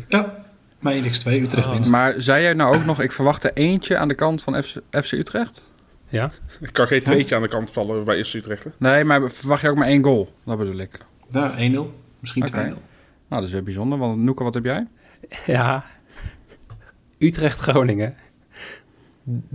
1x2. 0.00 0.04
Ja, 0.08 0.44
mijn 0.78 1.04
X2, 1.04 1.24
Utrecht 1.42 1.66
Oh. 1.66 1.72
winst. 1.72 1.90
Maar 1.90 2.14
zei 2.16 2.42
jij 2.42 2.52
nou 2.54 2.76
ook 2.76 2.84
nog, 2.84 3.00
ik 3.00 3.12
verwacht 3.12 3.44
er 3.44 3.52
eentje 3.54 3.96
aan 3.96 4.08
de 4.08 4.14
kant 4.14 4.42
van 4.42 4.62
FC, 4.62 4.76
FC 4.90 5.12
Utrecht? 5.12 5.70
Ja? 6.08 6.30
Ik 6.60 6.72
kan 6.72 6.86
geen 6.86 7.02
tweetje 7.02 7.34
aan 7.34 7.42
de 7.42 7.48
kant 7.48 7.70
vallen 7.70 8.04
bij 8.04 8.16
Eerste 8.16 8.38
Utrecht. 8.38 8.64
hè? 8.64 8.70
Nee, 8.78 9.04
maar 9.04 9.30
verwacht 9.30 9.60
je 9.62 9.68
ook 9.70 9.76
maar 9.76 9.88
één 9.88 10.04
goal? 10.04 10.32
Dat 10.44 10.58
bedoel 10.58 10.78
ik. 10.78 11.00
Ja, 11.28 11.54
1-0, 11.56 11.90
misschien 12.20 12.42
Oké. 12.42 12.50
2-0. 12.50 12.56
Nou, 12.64 12.74
dat 13.28 13.42
is 13.42 13.50
weer 13.50 13.62
bijzonder. 13.62 13.98
Want 13.98 14.18
Noeke, 14.18 14.42
wat 14.44 14.54
heb 14.54 14.64
jij? 14.64 14.86
Ja. 15.46 15.84
Utrecht-Groningen. 17.18 18.14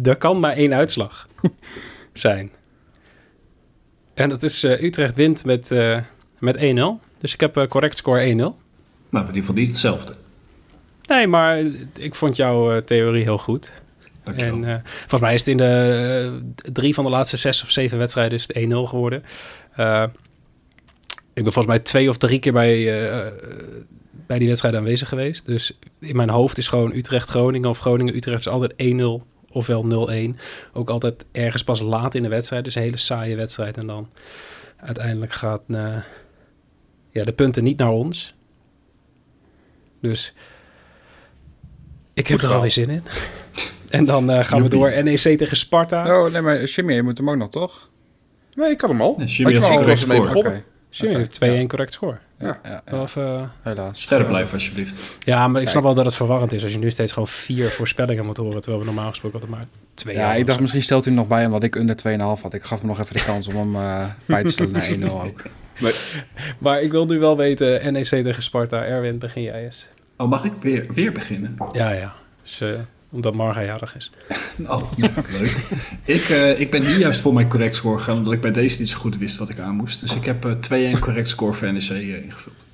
Er 0.04 0.16
kan 0.16 0.40
maar 0.40 0.54
één 0.54 0.74
uitslag 0.74 1.28
zijn. 2.14 2.52
En 4.16 4.30
dat 4.30 4.44
is 4.44 4.64
eh, 4.64 4.82
Utrecht 4.82 5.16
wint 5.16 5.46
met, 5.46 5.72
eh, 5.72 6.00
met 6.40 6.58
1-0. 6.58 6.60
Dus 7.18 7.34
ik 7.34 7.40
heb 7.40 7.58
eh, 7.58 7.68
correct 7.68 7.98
score 7.98 8.22
1-0. 8.22 8.36
Nou, 8.36 8.54
in 9.10 9.20
ieder 9.20 9.36
geval 9.36 9.56
niet 9.56 9.68
hetzelfde. 9.68 10.16
Nee, 11.08 11.28
maar 11.28 11.60
ik 11.98 12.16
vond 12.16 12.36
jouw 12.36 12.82
theorie 12.82 13.24
heel 13.24 13.38
goed. 13.38 13.72
Dankjewel. 14.24 14.64
En 14.64 14.82
volgens 14.86 15.22
mij 15.22 15.34
is 15.34 15.40
het 15.40 15.50
in 15.50 15.58
de 15.58 16.42
drie 16.72 16.94
van 16.94 17.04
de 17.04 17.10
laatste 17.10 17.38
zes 17.38 17.64
of 17.64 17.72
zeven 17.72 17.98
wedstrijden 17.98 18.38
is 18.38 18.48
het 18.48 18.58
1-0 18.58 18.90
geworden. 18.90 19.24
Ik 21.34 21.44
ben 21.44 21.54
volgens 21.54 21.66
mij 21.66 21.80
twee 21.80 22.10
of 22.10 22.18
drie 22.18 22.40
keer 22.40 22.54
bij, 22.54 22.84
bij 24.28 24.40
die 24.40 24.48
wedstrijd 24.48 24.76
aanwezig 24.76 25.10
geweest. 25.10 25.46
Dus 25.46 25.78
in 26.00 26.16
mijn 26.16 26.30
hoofd 26.30 26.58
is 26.58 26.68
gewoon 26.68 26.94
Utrecht-Groningen 26.94 27.70
of 27.70 27.80
Groningen-Utrecht 27.80 28.40
is 28.40 28.48
altijd 28.48 28.74
1-0 28.84 29.35
ofwel 29.56 30.10
0-1. 30.34 30.40
Ook 30.74 30.90
altijd 30.90 31.26
ergens 31.32 31.64
pas 31.64 31.80
laat 31.80 32.16
in 32.16 32.24
de 32.24 32.30
wedstrijd. 32.30 32.64
Dus 32.64 32.76
een 32.76 32.82
hele 32.82 32.98
saaie 32.98 33.36
wedstrijd. 33.36 33.78
En 33.78 33.88
dan 33.88 34.10
uiteindelijk 34.78 35.32
gaat 35.32 35.62
eh, 35.68 35.98
ja, 37.10 37.24
de 37.24 37.34
punten 37.34 37.64
niet 37.64 37.78
naar 37.78 37.90
ons. 37.90 38.36
Dus 40.02 40.34
ik 42.14 42.28
heb 42.28 42.40
Goed 42.40 42.50
er 42.50 42.56
alweer 42.56 42.72
zin 42.72 42.90
in. 42.90 43.04
En 43.90 44.06
dan 44.06 44.30
eh, 44.30 44.44
gaan 44.44 44.62
we 44.62 44.70
door 44.70 45.04
NEC 45.04 45.18
tegen 45.38 45.58
Sparta. 45.58 46.24
Oh, 46.24 46.32
nee, 46.32 46.42
maar 46.42 46.64
Jimmy, 46.64 46.94
je 46.94 47.04
moet 47.04 47.18
hem 47.18 47.30
ook 47.30 47.36
nog, 47.36 47.50
toch? 47.50 47.90
Nee, 48.54 48.72
ik 48.72 48.78
kan 48.78 48.90
hem 48.90 49.02
al. 49.02 49.22
Jimmy 49.24 49.60
correct 49.60 50.00
score. 50.00 50.64
Jimmy 50.90 51.16
heeft 51.16 51.40
2-1 51.44 51.48
ja. 51.48 51.66
correct 51.66 51.94
score. 51.94 52.18
Ja, 52.40 52.60
ja, 52.64 53.02
even- 53.02 53.52
helaas. 53.62 54.02
Scherp 54.02 54.28
blijven 54.28 54.54
alsjeblieft. 54.54 55.18
ja, 55.24 55.48
maar 55.48 55.62
ik 55.62 55.70
snap 55.70 55.84
wel 55.84 55.94
dat 55.94 56.06
het 56.06 56.16
verwarrend 56.16 56.52
is 56.54 56.64
als 56.64 56.72
je 56.72 56.78
nu 56.78 56.92
steeds 56.92 57.12
gewoon 57.12 57.28
vier 57.28 57.70
voorspellingen 57.70 58.26
moet 58.26 58.38
horen, 58.38 58.62
terwijl 58.62 58.80
we 58.80 58.86
normaal 58.86 59.10
gesproken 59.10 59.40
altijd 59.40 59.58
maar 59.60 59.68
twee 59.94 60.16
Ja, 60.16 60.34
ik 60.34 60.46
dacht 60.46 60.56
zo. 60.56 60.62
misschien 60.62 60.84
stelt 60.84 61.06
u 61.06 61.10
hem 61.10 61.18
nog 61.20 61.28
bij 61.28 61.46
omdat 61.46 61.64
ik 61.64 61.76
onder 61.76 61.96
2,5 61.96 62.42
had. 62.42 62.54
Ik 62.54 62.64
gaf 62.64 62.80
hem 62.80 62.88
nog 62.88 63.00
even 63.00 63.16
de 63.16 63.24
kans 63.24 63.48
om 63.48 63.56
hem 63.56 63.76
eh, 63.76 64.06
bij 64.26 64.44
te 64.44 64.50
stellen 64.52 64.72
naar 64.72 64.88
1-0 65.00 65.12
ook. 65.12 65.42
Maar 66.58 66.82
ik 66.82 66.92
wil 66.92 67.06
nu 67.06 67.20
wel 67.20 67.38
weten, 67.38 67.94
NEC 67.94 68.06
tegen 68.08 68.44
Sparta. 68.44 68.84
Erwin, 68.86 69.18
begin 69.20 69.42
jij 69.44 69.64
eens. 69.64 69.88
Oh, 70.18 70.30
mag 70.30 70.44
ik 70.44 70.54
weer, 70.62 70.86
weer 70.94 71.12
beginnen? 71.12 71.56
Ja, 71.72 71.90
ja. 71.92 72.14
Dus, 72.42 72.62
eh, 72.62 72.70
omdat 73.16 73.34
Marga 73.34 73.64
jarig 73.64 73.96
is. 73.96 74.12
Oh, 74.68 74.92
leuk. 74.98 75.56
ik, 76.06 76.30
eh, 76.30 76.60
ik 76.60 76.72
ben 76.72 76.86
hier 76.86 76.98
juist 76.98 77.22
voor 77.22 77.34
mijn 77.34 77.48
correct 77.48 77.76
score 77.76 77.98
gegaan, 77.98 78.18
omdat 78.18 78.34
ik 78.34 78.42
bij 78.42 78.52
deze 78.52 78.80
niet 78.80 78.90
zo 78.90 78.98
goed 78.98 79.18
wist 79.18 79.38
wat 79.38 79.50
ik 79.50 79.60
aan 79.60 79.76
moest. 79.76 80.00
Dus 80.00 80.16
ik 80.16 80.26
heb 80.26 80.46
eh 80.46 80.96
2-1 80.96 81.00
correct 81.00 81.30
score 81.30 81.54
voor 81.54 81.74
NEC 81.74 81.90
eh, 81.90 82.24
ingevuld. 82.24 82.66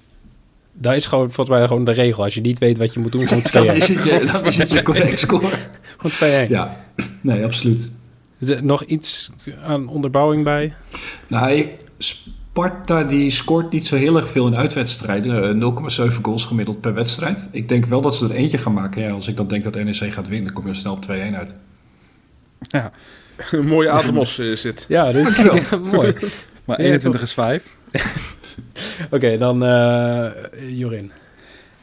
Dat 0.74 0.96
is 0.96 1.06
gewoon 1.06 1.32
volgens 1.32 1.58
mij 1.58 1.68
gewoon 1.68 1.84
de 1.84 1.92
regel. 1.92 2.24
Als 2.24 2.34
je 2.34 2.42
niet 2.42 2.60
weet 2.60 2.78
wat 2.78 2.94
je 2.94 3.00
moet 3.00 3.12
doen, 3.12 3.28
gewoon 3.28 3.44
2-1. 3.44 3.52
Dan 3.52 3.76
is 3.76 3.88
het 3.88 4.04
je, 4.04 4.24
dan 4.34 4.46
is 4.46 4.58
het 4.58 4.72
je 4.72 4.82
correct 4.84 5.20
score. 5.20 5.48
Gewoon 5.98 6.46
2-1. 6.48 6.50
Ja, 6.50 6.84
nee, 7.22 7.44
absoluut. 7.44 7.92
Is 8.40 8.48
er 8.48 8.64
nog 8.64 8.84
iets 8.84 9.32
aan 9.64 9.88
onderbouwing 9.88 10.44
bij? 10.44 10.74
Nou, 11.28 11.52
ik- 11.52 11.70
Sparta 12.62 13.04
die 13.04 13.30
scoort 13.30 13.72
niet 13.72 13.88
zo 13.88 13.96
heel 13.96 14.16
erg 14.18 14.30
veel 14.30 14.48
in 14.48 14.56
uitwedstrijden. 14.56 15.44
Eh, 15.44 16.10
0,7 16.12 16.22
goals 16.22 16.46
gemiddeld 16.46 16.82
per 16.82 16.94
wedstrijd. 16.94 17.50
Ik 17.52 17.70
denk 17.70 17.86
wel 17.86 18.02
dat 18.02 18.16
ze 18.16 18.26
er 18.26 18.32
eentje 18.32 18.58
gaan 18.58 18.74
maken. 18.74 19.02
Ja, 19.02 19.12
als 19.12 19.28
ik 19.28 19.36
dan 19.38 19.48
denk 19.48 19.64
dat 19.64 19.76
NEC 19.76 19.96
gaat 20.14 20.28
winnen, 20.28 20.44
dan 20.46 20.54
kom 20.54 20.68
je 20.68 20.74
snel 20.74 20.94
op 20.94 21.02
2-1 21.04 21.36
uit. 21.36 21.54
Een 23.52 23.66
mooie 23.68 23.90
Atemos 23.92 24.40
eh, 24.40 24.56
zit. 24.56 24.86
Ja, 24.88 25.12
dit 25.12 25.28
is 25.28 25.38
mooi. 25.96 26.16
Maar 26.66 26.78
Ja, 26.82 26.86
21 26.86 27.22
is 27.22 27.34
5. 27.34 27.76
Oké, 29.12 29.38
dan 29.38 29.64
eh 29.64 30.32
Jorin. 30.78 31.12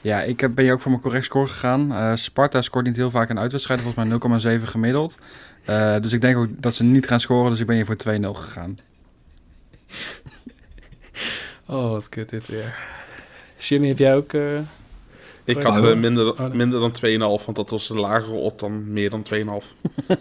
Ja, 0.00 0.20
ik 0.22 0.40
heb- 0.40 0.54
ben 0.54 0.64
hier 0.64 0.72
ook 0.72 0.80
voor 0.80 0.90
mijn 0.90 1.02
correct 1.02 1.24
score 1.24 1.46
gegaan. 1.46 1.92
Eh, 1.94 2.10
Sparta 2.14 2.62
scoort 2.62 2.86
niet 2.86 2.96
heel 2.96 3.10
vaak 3.10 3.30
in 3.30 3.38
uitwedstrijden, 3.38 3.84
volgens 3.86 4.04
mij 4.08 4.58
0,7 4.58 4.66
gemiddeld. 4.68 5.18
Eh, 5.64 5.94
dus 6.00 6.12
ik 6.12 6.20
denk 6.20 6.36
ook 6.36 6.48
dat 6.56 6.74
ze 6.74 6.84
niet 6.84 7.06
gaan 7.06 7.20
scoren, 7.20 7.50
dus 7.50 7.60
ik 7.60 7.66
ben 7.66 7.76
hier 7.76 7.86
voor 7.86 7.96
2-0 7.96 8.34
gegaan. 8.34 8.76
Oh, 11.68 11.90
wat 11.90 12.08
kut 12.08 12.28
dit 12.28 12.46
weer. 12.46 12.74
Jimmy, 13.58 13.88
heb 13.88 13.98
jij 13.98 14.16
ook... 14.16 14.32
eh, 14.32 14.58
Ik 15.44 15.62
had 15.62 15.76
eh, 15.76 15.94
minder, 15.94 16.32
Oh, 16.32 16.38
nee. 16.38 16.48
minder 16.48 16.80
dan 16.80 16.92
2,5, 17.40 17.44
want 17.44 17.54
dat 17.54 17.70
was 17.70 17.90
een 17.90 17.98
lagere 18.00 18.32
op 18.36 18.58
dan 18.58 18.92
meer 18.92 19.10
dan 19.10 19.26
2,5. 19.34 19.66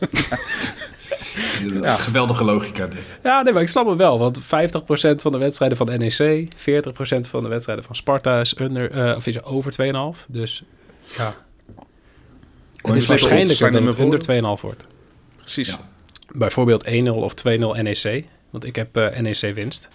Ja. 1.82 1.95
Geweldige 1.95 2.43
logica 2.43 2.88
dit. 2.88 3.16
Ja, 3.24 3.41
nee, 3.41 3.54
maar 3.54 3.62
ik 3.62 3.68
snap 3.68 3.88
het 3.88 3.98
wel. 3.98 4.20
Want 4.20 4.39
50% 4.41 4.43
van 5.16 5.32
de 5.32 5.38
wedstrijden 5.38 5.78
van 5.78 5.88
NEC, 5.98 6.48
40% 6.56 7.30
van 7.30 7.43
de 7.43 7.50
wedstrijden 7.50 7.84
van 7.86 7.95
Sparta 7.95 8.39
is, 8.39 8.60
under, 8.60 8.91
eh, 8.91 9.16
of 9.18 9.28
is 9.28 9.43
over 9.43 9.72
2,5. 9.72 10.26
Dus 10.28 10.64
ja, 11.18 11.36
het 12.82 12.95
is 12.95 13.06
zijn 13.58 13.74
dat 13.74 13.86
het 13.86 14.00
onder 14.00 14.24
voor. 14.24 14.56
2,5 14.58 14.62
wordt. 14.62 14.86
Precies. 15.38 15.68
Ja. 15.68 15.80
Bijvoorbeeld 16.32 16.86
1-0 16.89 17.08
of 17.10 17.34
2-0 17.34 17.76
NEC. 17.82 18.26
Want 18.50 18.66
ik 18.66 18.76
heb 18.76 18.98
eh, 18.98 19.20
NEC 19.20 19.54
winst. 19.54 19.88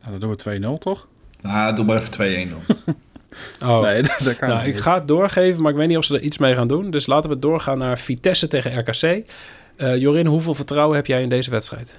Nou, 0.00 0.18
dan 0.18 0.20
doen 0.20 0.36
we 0.36 0.76
2-0, 0.76 0.78
toch? 0.78 1.06
Nou, 1.42 1.74
doe 1.74 1.84
maar 1.84 1.96
even 1.96 2.48
2-1 2.48 2.50
dan. 2.50 2.76
Oh, 3.64 3.80
Nee, 3.82 4.02
dat, 4.24 4.36
kan 4.36 4.48
nou, 4.48 4.66
niet. 4.66 4.74
ik 4.76 4.80
ga 4.82 4.94
het 4.94 5.08
doorgeven, 5.08 5.62
maar 5.62 5.70
ik 5.70 5.76
weet 5.76 5.88
niet 5.88 5.96
of 5.96 6.04
ze 6.04 6.14
er 6.14 6.20
iets 6.22 6.38
mee 6.38 6.54
gaan 6.54 6.68
doen. 6.68 6.90
Dus 6.90 7.06
laten 7.06 7.30
we 7.30 7.38
doorgaan 7.38 7.78
naar 7.78 7.98
Vitesse 7.98 8.48
tegen 8.48 8.78
RKC. 8.78 9.26
Eh, 9.76 9.96
Jorin, 9.96 10.26
hoeveel 10.26 10.54
vertrouwen 10.54 10.96
heb 10.96 11.06
jij 11.06 11.22
in 11.22 11.28
deze 11.28 11.50
wedstrijd? 11.50 11.98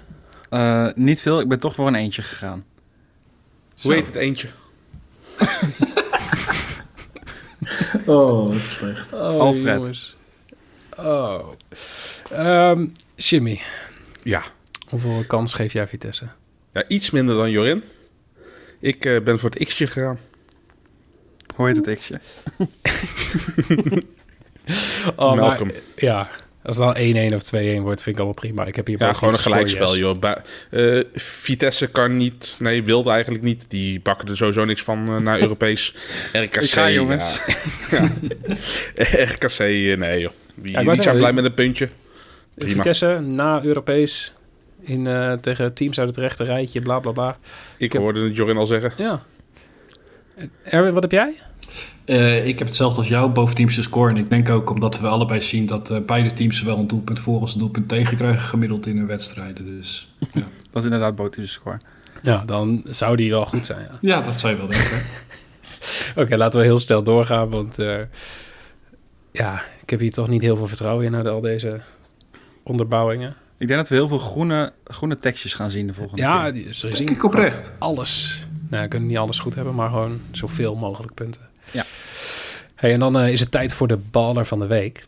Eh, 0.49 0.87
niet 0.95 1.21
veel, 1.21 1.39
ik 1.39 1.47
ben 1.47 1.59
toch 1.59 1.75
voor 1.75 1.87
een 1.87 1.95
eentje 1.95 2.21
gegaan. 2.21 2.63
Hoe 3.81 3.93
heet 3.93 4.05
het 4.07 4.15
eentje? 4.15 4.47
Oh, 8.05 8.47
wat 8.47 8.61
slecht. 8.61 9.13
Oh, 9.13 9.39
Alfred. 9.39 9.75
jongens. 9.75 10.15
Oh. 10.97 11.47
Ehm, 12.31 12.87
Jimmy, 13.15 13.59
Ja. 14.23 14.41
hoeveel 14.89 15.23
kans 15.27 15.53
geef 15.53 15.73
jij 15.73 15.87
Vitesse? 15.87 16.27
Ja, 16.73 16.87
iets 16.87 17.09
minder 17.11 17.35
dan 17.35 17.51
Jorin. 17.51 17.83
Ik 18.79 19.05
eh, 19.05 19.21
ben 19.21 19.39
voor 19.39 19.49
het 19.49 19.65
x'je 19.67 19.87
gegaan. 19.87 20.19
Hoe 21.55 21.67
heet 21.67 21.85
het 21.85 21.99
x'je? 21.99 22.19
Oh, 25.15 25.33
maar, 25.35 25.35
Malcolm. 25.45 25.71
ja, 25.95 26.29
als 26.63 26.75
het 26.77 26.95
dan 26.95 27.31
1-1 27.31 27.35
of 27.35 27.51
2-1 27.79 27.81
wordt, 27.81 28.01
vind 28.01 28.15
ik 28.15 28.15
allemaal 28.15 28.33
prima. 28.33 28.65
Ik 28.65 28.75
heb 28.75 28.87
hier 28.87 28.99
Ja, 28.99 29.13
gewoon 29.13 29.33
een 29.33 29.39
gelijkspel, 29.39 29.97
joh. 29.97 30.19
Ba- 30.19 30.43
eh, 30.69 30.99
Vitesse 31.13 31.87
kan 31.87 32.15
niet, 32.15 32.55
nee, 32.59 32.83
wilde 32.83 33.11
eigenlijk 33.11 33.43
niet. 33.43 33.65
Die 33.67 33.99
bakken 33.99 34.27
er 34.27 34.37
sowieso 34.37 34.65
niks 34.65 34.81
van 34.83 35.07
eh, 35.07 35.17
naar 35.17 35.39
Europees. 35.45 35.95
RKC, 36.33 36.55
Ik 36.55 36.69
ga, 36.71 36.89
jongens. 36.91 37.39
Ja. 37.91 38.11
Ja. 38.95 39.23
RKC, 39.23 39.59
nee 39.97 40.19
joh. 40.19 40.31
Die, 40.55 40.71
Ja, 40.71 40.83
die 40.83 41.01
zijn 41.01 41.17
blij 41.17 41.33
met 41.33 41.45
een 41.45 41.53
puntje. 41.53 41.89
Prima. 42.55 42.73
Vitesse 42.73 43.19
na 43.19 43.63
Europees 43.63 44.33
in, 44.81 45.07
eh, 45.07 45.33
tegen 45.33 45.73
teams 45.73 45.99
uit 45.99 46.07
het 46.07 46.17
rechte 46.17 46.43
rijtje, 46.43 46.81
bla 46.81 46.99
bla 46.99 47.11
bla. 47.11 47.37
Ik 47.77 47.91
heb- 47.93 48.01
hoorde 48.01 48.23
het 48.23 48.35
Jorin 48.35 48.57
al 48.57 48.65
zeggen. 48.65 48.93
Ja. 48.97 49.21
Erwin, 50.63 50.93
wat 50.93 51.01
heb 51.01 51.11
jij? 51.11 51.35
Eh, 52.05 52.47
ik 52.47 52.59
heb 52.59 52.67
hetzelfde 52.67 52.97
als 52.99 53.07
jou, 53.07 53.29
boven 53.31 53.55
teams 53.55 53.75
te 53.75 53.81
scoren. 53.81 54.15
En 54.15 54.21
ik 54.23 54.29
denk 54.29 54.49
ook 54.49 54.69
omdat 54.69 54.99
we 54.99 55.07
allebei 55.07 55.41
zien 55.41 55.65
dat 55.65 55.89
eh, 55.89 55.97
beide 56.05 56.33
teams 56.33 56.57
zowel 56.57 56.77
een 56.77 56.87
doelpunt 56.87 57.19
voor 57.19 57.39
als 57.39 57.53
een 57.53 57.59
doelpunt 57.59 57.87
tegen 57.89 58.17
krijgen 58.17 58.41
gemiddeld 58.41 58.85
in 58.85 58.97
hun 58.97 59.07
wedstrijden. 59.07 59.65
Dus 59.65 60.13
ja, 60.33 60.41
Dat 60.41 60.77
is 60.77 60.83
inderdaad 60.83 61.15
Botus 61.15 61.51
score. 61.51 61.79
Ja, 62.21 62.43
dan 62.45 62.83
zou 62.87 63.15
die 63.15 63.29
wel 63.29 63.45
goed 63.45 63.65
zijn. 63.65 63.81
Ja. 63.81 63.97
ja 64.01 64.21
dat 64.21 64.39
zou 64.39 64.51
je 64.53 64.57
wel 64.59 64.67
denken. 64.67 65.01
Oké, 66.23 66.37
laten 66.37 66.59
we 66.59 66.65
heel 66.65 66.79
snel 66.79 67.03
doorgaan, 67.03 67.49
want 67.49 67.79
eh, 67.79 67.99
ja, 69.31 69.61
ik 69.81 69.89
heb 69.89 69.99
hier 69.99 70.11
toch 70.11 70.27
niet 70.27 70.41
heel 70.41 70.55
veel 70.55 70.67
vertrouwen 70.67 71.05
in 71.05 71.11
na 71.11 71.23
al 71.23 71.41
deze 71.41 71.79
onderbouwingen. 72.63 73.35
Ik 73.61 73.67
denk 73.67 73.79
dat 73.79 73.89
we 73.89 73.95
heel 73.95 74.07
veel 74.07 74.17
groene, 74.17 74.73
groene 74.85 75.17
tekstjes 75.17 75.53
gaan 75.53 75.71
zien 75.71 75.87
de 75.87 75.93
volgende 75.93 76.21
Ja, 76.21 76.43
keer. 76.43 76.53
die- 76.53 76.73
ze 76.73 76.81
Denk 76.81 76.95
zien 76.97 77.09
ik 77.09 77.23
oprecht. 77.23 77.71
alles. 77.79 78.43
Nou, 78.69 78.83
we 78.83 78.89
kunnen 78.89 79.07
niet 79.09 79.17
alles 79.17 79.39
goed 79.39 79.55
hebben, 79.55 79.75
maar 79.75 79.89
gewoon 79.89 80.21
zoveel 80.31 80.75
mogelijk 80.75 81.13
punten. 81.13 81.41
Ja. 81.71 81.83
Hey, 82.75 82.93
en 82.93 82.99
dan 82.99 83.19
eh, 83.19 83.31
is 83.31 83.39
het 83.39 83.51
tijd 83.51 83.73
voor 83.73 83.87
de 83.87 83.97
baller 83.97 84.45
van 84.45 84.59
de 84.59 84.67
week. 84.67 85.05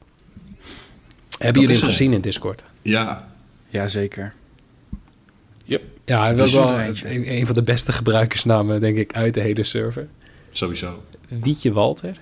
Hebben 1.38 1.62
jullie 1.62 1.78
hem 1.78 1.86
gezien 1.86 2.14
in 2.14 2.22
Discord? 2.22 2.64
Ja, 2.82 3.28
Jazeker. 3.70 4.34
Ja, 6.06 6.22
hij 6.22 6.36
was 6.38 6.54
wel 6.54 6.80
een, 6.80 7.32
een 7.38 7.46
van 7.46 7.56
de 7.56 7.64
beste 7.64 7.92
gebruikersnamen, 7.92 8.80
denk 8.82 8.98
ik, 8.98 9.14
uit 9.16 9.34
de 9.34 9.40
hele 9.40 9.64
server. 9.64 10.08
sowieso. 10.52 11.04
Wietje 11.28 11.72
Walter. 11.74 12.18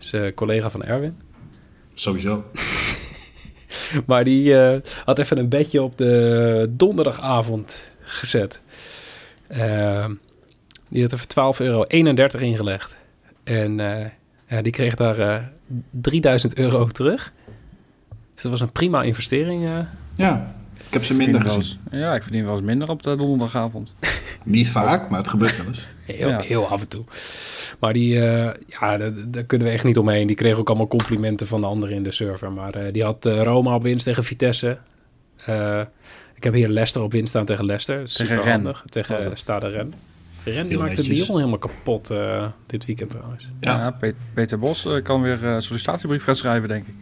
Is 0.00 0.12
eh, 0.12 0.34
collega 0.34 0.70
van 0.70 0.82
Erwin. 0.84 1.16
Sowieso. 1.94 2.44
Maar 4.06 4.24
die 4.24 4.58
eh, 4.58 4.80
had 5.04 5.18
even 5.18 5.38
een 5.38 5.48
bedje 5.48 5.82
op 5.82 5.98
de 5.98 6.70
donderdagavond 6.70 7.84
gezet. 8.00 8.60
Ehm, 9.48 10.12
die 10.88 11.02
had 11.02 11.12
er 11.12 11.18
voor 11.18 11.54
12,31 11.54 11.60
euro 11.60 11.84
ingelegd. 12.38 12.96
En 13.44 13.80
eh, 13.80 14.06
ja, 14.48 14.62
die 14.62 14.72
kreeg 14.72 14.94
daar 14.94 15.18
eh 15.18 15.42
3000 15.90 16.58
euro 16.58 16.86
terug. 16.86 17.32
Dus 18.34 18.42
dat 18.42 18.50
was 18.50 18.60
een 18.60 18.72
prima 18.72 19.02
investering. 19.02 19.64
eh. 19.64 19.70
Ja, 20.16 20.54
ik 20.86 20.92
heb 20.92 21.04
ze 21.04 21.14
minder 21.14 21.40
gezien. 21.40 21.78
Ja, 21.90 22.14
ik 22.14 22.22
verdien 22.22 22.44
wel 22.44 22.52
eens 22.52 22.62
minder 22.62 22.88
op 22.88 23.02
de 23.02 23.16
donderdagavond. 23.16 23.94
Niet 24.44 24.70
vaak, 24.70 25.08
maar 25.08 25.18
het 25.18 25.28
gebeurt 25.28 25.56
wel 25.56 25.66
eens. 25.66 25.86
Heel, 26.06 26.28
Ja. 26.28 26.40
heel 26.40 26.66
af 26.68 26.80
en 26.80 26.88
toe. 26.88 27.04
Maar 27.80 27.92
die, 27.92 28.20
eh, 28.26 28.54
ja, 28.80 28.96
daar, 28.98 29.12
daar 29.28 29.44
kunnen 29.44 29.66
we 29.66 29.72
echt 29.72 29.84
niet 29.84 29.98
omheen. 29.98 30.26
Die 30.26 30.36
kreeg 30.36 30.56
ook 30.56 30.68
allemaal 30.68 30.86
complimenten 30.88 31.46
van 31.46 31.60
de 31.60 31.66
anderen 31.66 31.94
in 31.96 32.02
de 32.02 32.12
server. 32.12 32.52
Maar 32.52 32.74
eh, 32.74 32.92
die 32.92 33.04
had 33.04 33.26
eh, 33.26 33.42
Roma 33.42 33.74
op 33.74 33.82
winst 33.82 34.04
tegen 34.04 34.24
Vitesse. 34.24 34.78
Eh, 35.46 35.80
ik 36.34 36.44
heb 36.44 36.54
hier 36.54 36.68
Leicester 36.68 37.02
op 37.02 37.12
winst 37.12 37.28
staan 37.28 37.44
tegen 37.44 37.64
Leicester. 37.64 37.96
Dat 37.98 38.04
is 38.08 38.12
Tegen 38.14 38.36
was 38.64 38.82
Tegen. 38.90 39.36
Stade 39.36 39.68
Ren. 39.68 39.92
Ren 40.44 40.68
die 40.68 40.78
maakte 40.78 40.96
netjes. 40.96 41.18
Lyon 41.18 41.36
helemaal 41.36 41.58
kapot 41.58 42.10
eh, 42.10 42.46
dit 42.66 42.86
weekend 42.86 43.10
trouwens. 43.10 43.48
Ja, 43.60 43.76
Ja, 43.78 43.90
Pe- 43.90 44.14
Peter 44.34 44.58
Bos 44.58 44.88
kan 45.02 45.22
weer 45.22 45.44
eh, 45.44 45.56
sollicitatiebrief 45.58 46.24
gaan 46.24 46.36
schrijven, 46.36 46.68
denk 46.68 46.86
ik. 46.86 46.94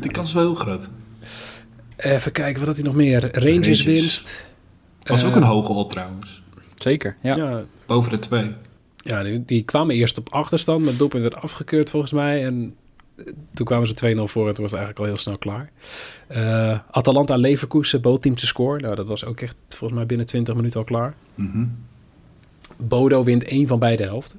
die 0.00 0.10
kans 0.10 0.28
is 0.28 0.34
wel 0.34 0.42
heel 0.42 0.54
groot. 0.54 0.88
Even 1.96 2.32
kijken, 2.32 2.58
wat 2.58 2.66
had 2.66 2.76
hij 2.76 2.84
nog 2.84 2.94
meer? 2.94 3.20
Rangers, 3.20 3.44
Rangers. 3.44 3.82
winst. 3.82 4.46
Was 5.02 5.24
ook 5.24 5.36
een 5.36 5.42
hoge 5.42 5.72
odd 5.72 5.90
trouwens. 5.90 6.39
Zeker, 6.82 7.16
ja. 7.22 7.36
Ja, 7.36 7.64
Boven 7.86 8.10
de 8.10 8.18
twee. 8.18 8.52
Ja, 8.96 9.22
die, 9.22 9.44
die 9.44 9.62
kwamen 9.62 9.94
eerst 9.94 10.18
op 10.18 10.28
achterstand, 10.32 10.80
maar 10.80 10.88
het 10.88 10.98
doelpunt 10.98 11.22
werd 11.22 11.36
afgekeurd 11.36 11.90
volgens 11.90 12.12
mij. 12.12 12.44
En 12.44 12.74
eh, 13.16 13.24
toen 13.54 13.66
kwamen 13.66 13.88
ze 13.88 14.16
2-0 14.16 14.22
voor 14.22 14.48
en 14.48 14.54
toen 14.54 14.64
was 14.64 14.72
het 14.72 14.80
eigenlijk 14.80 14.98
al 14.98 15.04
heel 15.04 15.16
snel 15.16 15.38
klaar. 15.38 15.70
Eh, 16.26 16.78
Atalanta 16.90 17.36
Leverkusen, 17.36 18.00
bootteam 18.00 18.34
te 18.34 18.46
score. 18.46 18.80
Nou, 18.80 18.94
dat 18.94 19.08
was 19.08 19.24
ook 19.24 19.40
echt 19.40 19.56
volgens 19.68 19.98
mij 19.98 20.06
binnen 20.06 20.26
20 20.26 20.54
minuten 20.54 20.80
al 20.80 20.86
klaar. 20.86 21.14
Mhm. 21.34 21.64
Bodo 22.76 23.24
wint 23.24 23.44
één 23.44 23.66
van 23.66 23.78
beide 23.78 24.02
helften. 24.02 24.38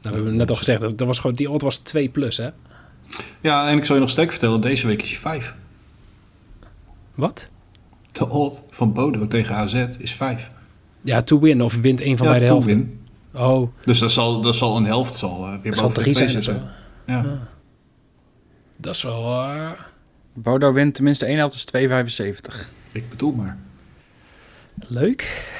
Nou, 0.00 0.14
we 0.14 0.20
hebben 0.20 0.36
net 0.36 0.50
al 0.50 0.56
gezegd, 0.56 0.80
dat, 0.80 0.98
dat 0.98 1.06
was 1.06 1.18
gewoon, 1.18 1.36
die 1.36 1.50
odd 1.50 1.62
was 1.62 1.76
2 1.76 2.08
plus, 2.08 2.36
hè? 2.36 2.48
Ja, 3.40 3.68
en 3.68 3.76
ik 3.76 3.84
zal 3.84 3.94
je 3.94 4.00
nog 4.00 4.10
sterker 4.10 4.32
vertellen, 4.32 4.60
deze 4.60 4.86
week 4.86 5.02
is 5.02 5.10
hij 5.10 5.18
5. 5.18 5.54
Wat? 7.14 7.48
De 8.12 8.28
odd 8.28 8.64
van 8.70 8.92
Bodo 8.92 9.28
tegen 9.28 9.54
AZ 9.54 9.86
is 9.98 10.12
5. 10.12 10.50
Ja, 11.04 11.22
to 11.22 11.40
win 11.40 11.62
of 11.62 11.74
wint 11.80 12.00
één 12.00 12.16
van 12.16 12.26
ja, 12.26 12.32
beide 12.32 12.48
to 12.48 12.52
helften. 12.54 12.76
win. 12.76 13.00
Oh, 13.42 13.68
Dus 13.84 13.98
dat 13.98 14.10
zal, 14.12 14.40
dat 14.40 14.54
zal 14.54 14.76
een 14.76 14.84
helft 14.84 15.16
zal, 15.16 15.44
eh, 15.46 15.52
weer 15.62 15.72
er 15.72 15.82
boven 15.82 15.94
de 15.94 16.00
drie 16.00 16.14
twee 16.14 16.28
zijn 16.28 16.44
zitten. 16.44 16.68
Ja. 17.06 17.48
Dat 18.76 18.94
is 18.94 19.02
wel... 19.02 19.24
eh, 19.42 19.70
Bodo 20.34 20.72
wint 20.72 20.94
tenminste 20.94 21.26
één 21.26 21.36
helft, 21.36 21.54
is 21.54 21.66
2,75. 22.62 22.68
Ik 22.92 23.08
bedoel 23.08 23.32
maar. 23.32 23.58
leuk. 24.88 25.50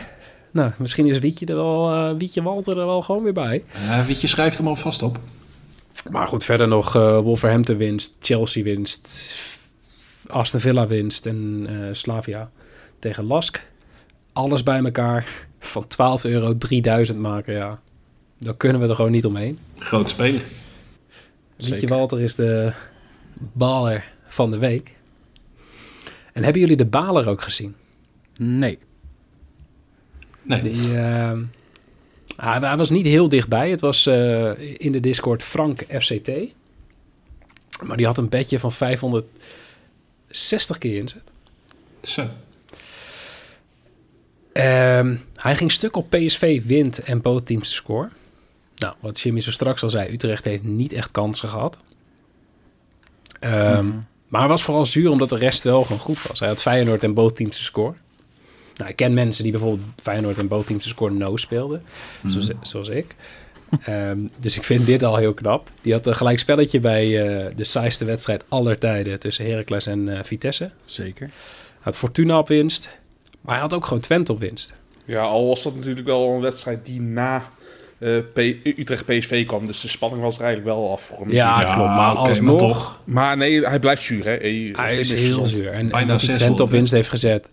Nou, 0.51 0.71
misschien 0.79 1.07
is 1.07 1.19
Wietje 1.19 1.47
er 1.47 1.55
wel... 1.55 1.93
eh, 1.93 2.15
Wietje 2.19 2.43
Walter 2.43 2.79
er 2.79 2.87
wel 2.87 3.03
gewoon 3.03 3.23
weer 3.23 3.33
bij. 3.33 3.63
Uh, 3.75 4.07
Wietje 4.07 4.27
schrijft 4.27 4.59
hem 4.59 4.67
alvast 4.69 5.03
op. 5.03 5.19
Maar 6.11 6.27
goed, 6.27 6.45
verder 6.45 6.69
nog 6.69 6.97
eh, 6.97 7.19
Wolverhampton 7.21 7.77
winst, 7.77 8.17
Chelsea 8.21 8.63
winst, 8.63 9.35
Aston 10.27 10.61
Villa 10.61 10.87
winst 10.87 11.27
en 11.27 11.67
eh, 11.69 11.75
Slavia 11.95 12.51
tegen 12.99 13.25
Lask. 13.25 13.71
Alles 14.33 14.63
bij 14.63 14.85
elkaar 14.85 15.47
van 15.59 15.87
12 15.87 16.25
euro 16.25 16.59
3000 16.59 17.19
maken, 17.19 17.55
ja. 17.55 17.81
Dan 18.39 18.57
kunnen 18.57 18.81
we 18.81 18.89
er 18.89 18.95
gewoon 18.95 19.11
niet 19.11 19.27
omheen. 19.27 19.59
Groot 19.79 20.11
speler. 20.11 20.43
Wietje 21.57 21.75
Zeker. 21.75 21.89
Walter 21.89 22.21
is 22.21 22.35
de 22.35 22.73
baler 23.53 24.13
van 24.27 24.51
de 24.51 24.59
week. 24.59 24.97
En 26.33 26.43
hebben 26.43 26.61
jullie 26.61 26.77
de 26.77 26.87
baler 26.87 27.29
ook 27.29 27.43
gezien? 27.43 27.75
Nee. 28.41 28.79
Nee. 30.43 30.63
Die, 30.63 30.97
ehm, 30.97 31.43
hij 32.37 32.77
was 32.77 32.91
niet 32.91 33.05
heel 33.05 33.29
dichtbij. 33.29 33.71
Het 33.71 33.81
was 33.81 34.07
eh, 34.07 34.81
in 34.81 34.93
de 34.93 35.01
Discord 35.01 35.43
Frank 35.43 35.85
FCT. 35.89 36.31
Maar 37.83 37.97
die 37.97 38.07
had 38.07 38.19
een 38.19 38.29
bedje 38.29 38.59
van 38.59 38.73
560 38.73 40.79
keer 40.79 40.97
inzet. 40.97 41.33
Zo. 42.03 42.29
Ehm, 44.53 45.17
hij 45.37 45.57
ging 45.57 45.73
stuk 45.73 45.97
op 45.97 46.11
PSV 46.11 46.63
wint 46.65 46.99
en 46.99 47.21
both 47.21 47.47
teams 47.47 47.69
te 47.69 47.75
score. 47.75 48.09
Nou, 48.77 48.95
wat 49.01 49.21
Jimmy 49.21 49.41
zo 49.41 49.51
straks 49.51 49.83
al 49.83 49.91
zei, 49.91 50.13
Utrecht 50.13 50.45
heeft 50.45 50.63
niet 50.63 50.93
echt 50.93 51.11
kansen 51.11 51.49
gehad. 51.49 51.79
Ehm, 53.41 53.91
Maar 54.29 54.41
hij 54.41 54.51
was 54.51 54.63
vooral 54.63 54.87
zuur 54.87 55.11
omdat 55.11 55.29
de 55.31 55.37
rest 55.37 55.63
wel 55.63 55.83
gewoon 55.83 56.01
goed 56.01 56.23
was. 56.29 56.39
Hij 56.39 56.49
had 56.49 56.63
Feyenoord 56.63 57.05
en 57.05 57.15
both 57.15 57.37
teams 57.37 57.57
te 57.57 57.63
score. 57.63 57.95
Nou, 58.77 58.91
ik 58.91 58.97
ken 58.97 59.15
mensen 59.15 59.43
die 59.43 59.53
bijvoorbeeld 59.53 59.89
Feyenoord 60.03 60.39
en 60.39 60.49
both 60.49 60.67
teams 60.67 60.83
te 60.83 60.89
score 60.89 61.13
no 61.13 61.37
speelden. 61.37 61.83
Zoals, 62.27 62.51
zoals 62.63 62.89
ik. 62.89 63.15
Ehm, 63.85 64.19
dus 64.41 64.57
ik 64.57 64.63
vind 64.63 64.87
dit 64.87 65.03
al 65.03 65.17
heel 65.17 65.35
knap. 65.35 65.71
Die 65.81 65.93
had 65.93 66.07
een 66.07 66.17
gelijk 66.17 66.39
spelletje 66.39 66.81
bij 66.81 67.05
eh, 67.05 67.53
de 67.57 67.65
saaiste 67.65 68.05
wedstrijd 68.05 68.45
aller 68.49 68.79
tijden 68.79 69.19
tussen 69.19 69.47
Heracles 69.47 69.87
en 69.87 70.17
eh, 70.17 70.25
Vitesse. 70.25 70.71
Zeker. 70.85 71.31
had 71.81 71.97
Fortuna 71.97 72.39
op 72.39 72.49
winst. 72.49 72.89
Maar 73.43 73.53
hij 73.55 73.63
had 73.63 73.75
ook 73.75 73.85
gewoon 73.87 74.03
Twente 74.03 74.33
op 74.33 74.39
winst. 74.41 74.75
Ja, 75.07 75.21
al 75.23 75.47
was 75.47 75.63
dat 75.63 75.75
natuurlijk 75.77 76.07
wel 76.07 76.29
een 76.35 76.41
wedstrijd 76.41 76.85
die 76.87 77.01
na 77.01 77.45
eh, 77.99 78.19
P- 78.33 78.39
Utrecht 78.79 79.05
PSV 79.07 79.47
kwam. 79.47 79.67
Dus 79.67 79.81
de 79.81 79.89
spanning 79.89 80.23
was 80.23 80.37
er 80.39 80.45
eigenlijk 80.45 80.75
wel 80.77 80.93
af 80.93 81.03
voor 81.03 81.19
hem. 81.19 81.31
Ja, 81.33 81.61
Ja, 81.61 81.75
klopt. 81.75 81.89
Maar 81.89 82.15
alsnog, 82.15 82.41
maar 82.61 82.69
toch. 82.69 83.01
Maar 83.05 83.37
nee, 83.37 83.67
hij 83.67 83.79
blijft 83.79 84.03
zuur, 84.03 84.25
hè. 84.25 84.31
Hij, 84.31 84.71
hij 84.77 84.99
is 84.99 85.13
heel 85.13 85.45
zuur. 85.45 85.69
En, 85.71 85.91
en 85.91 85.91
dat 85.91 85.93
hij 86.09 86.19
600, 86.19 86.39
Twente 86.39 86.63
op 86.63 86.71
winst 86.71 86.93
heeft 86.93 87.09
gezet. 87.09 87.51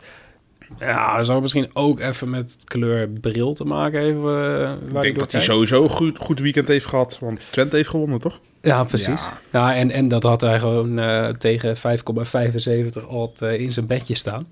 Ja, 0.79 1.23
zou 1.23 1.41
misschien 1.41 1.69
ook 1.73 1.99
even 1.99 2.29
met 2.29 2.57
kleur 2.63 3.09
bril 3.09 3.53
te 3.53 3.63
maken 3.65 4.01
hebben. 4.05 4.61
eh, 4.65 4.95
Ik 4.95 5.01
denk 5.01 5.19
dat 5.19 5.31
hij 5.31 5.41
sowieso 5.41 5.83
een 5.83 5.89
goed, 5.89 6.17
goed 6.17 6.39
weekend 6.39 6.67
heeft 6.67 6.85
gehad. 6.85 7.17
Want 7.21 7.39
Twente 7.51 7.75
heeft 7.75 7.89
gewonnen, 7.89 8.19
toch? 8.19 8.39
Ja, 8.61 8.83
precies. 8.83 9.29
Ja. 9.51 9.67
Ja. 9.69 9.75
en, 9.75 9.91
en 9.91 10.07
dat 10.07 10.23
had 10.23 10.41
hij 10.41 10.59
gewoon 10.59 10.99
eh, 10.99 11.27
tegen 11.29 11.75
5,75 11.77 13.07
alt 13.09 13.41
in 13.41 13.71
zijn 13.71 13.87
bedje 13.87 14.15
staan. 14.15 14.47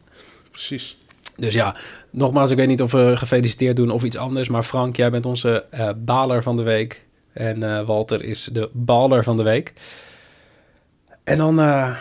Precies. 0.52 0.98
Dus 1.38 1.54
ja, 1.54 1.76
nogmaals, 2.12 2.50
ik 2.52 2.58
weet 2.58 2.68
niet 2.68 2.82
of 2.82 2.92
we 2.92 3.18
gefeliciteerd 3.18 3.76
doen 3.76 3.92
of 3.92 4.04
iets 4.04 4.18
anders. 4.18 4.48
Maar 4.50 4.64
Frank, 4.64 4.96
jij 4.96 5.12
bent 5.12 5.26
onze 5.26 5.66
eh, 5.70 5.90
baler 5.98 6.44
van 6.44 6.56
de 6.58 6.64
week. 6.64 7.06
En 7.34 7.64
eh, 7.64 7.86
Walter 7.86 8.24
is 8.24 8.44
de 8.44 8.70
baler 8.74 9.24
van 9.24 9.38
de 9.38 9.44
week. 9.44 9.74
En 11.24 11.38
dan 11.38 11.60
eh, 11.60 11.96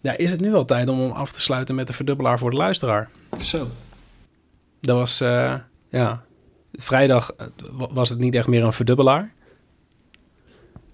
ja, 0.00 0.16
is 0.16 0.30
het 0.30 0.40
nu 0.40 0.50
wel 0.50 0.64
tijd 0.64 0.88
om 0.88 1.00
hem 1.00 1.10
af 1.10 1.32
te 1.32 1.40
sluiten 1.40 1.74
met 1.74 1.86
de 1.86 1.92
verdubbelaar 1.92 2.38
voor 2.38 2.50
de 2.50 2.56
luisteraar. 2.56 3.08
Zo. 3.42 3.68
Dat 4.80 4.96
was, 4.96 5.18
ja, 5.90 6.22
vrijdag 6.72 7.30
wa- 7.72 7.88
was 7.92 8.08
het 8.08 8.18
niet 8.18 8.34
echt 8.34 8.46
meer 8.46 8.64
een 8.64 8.72
verdubbelaar. 8.72 9.32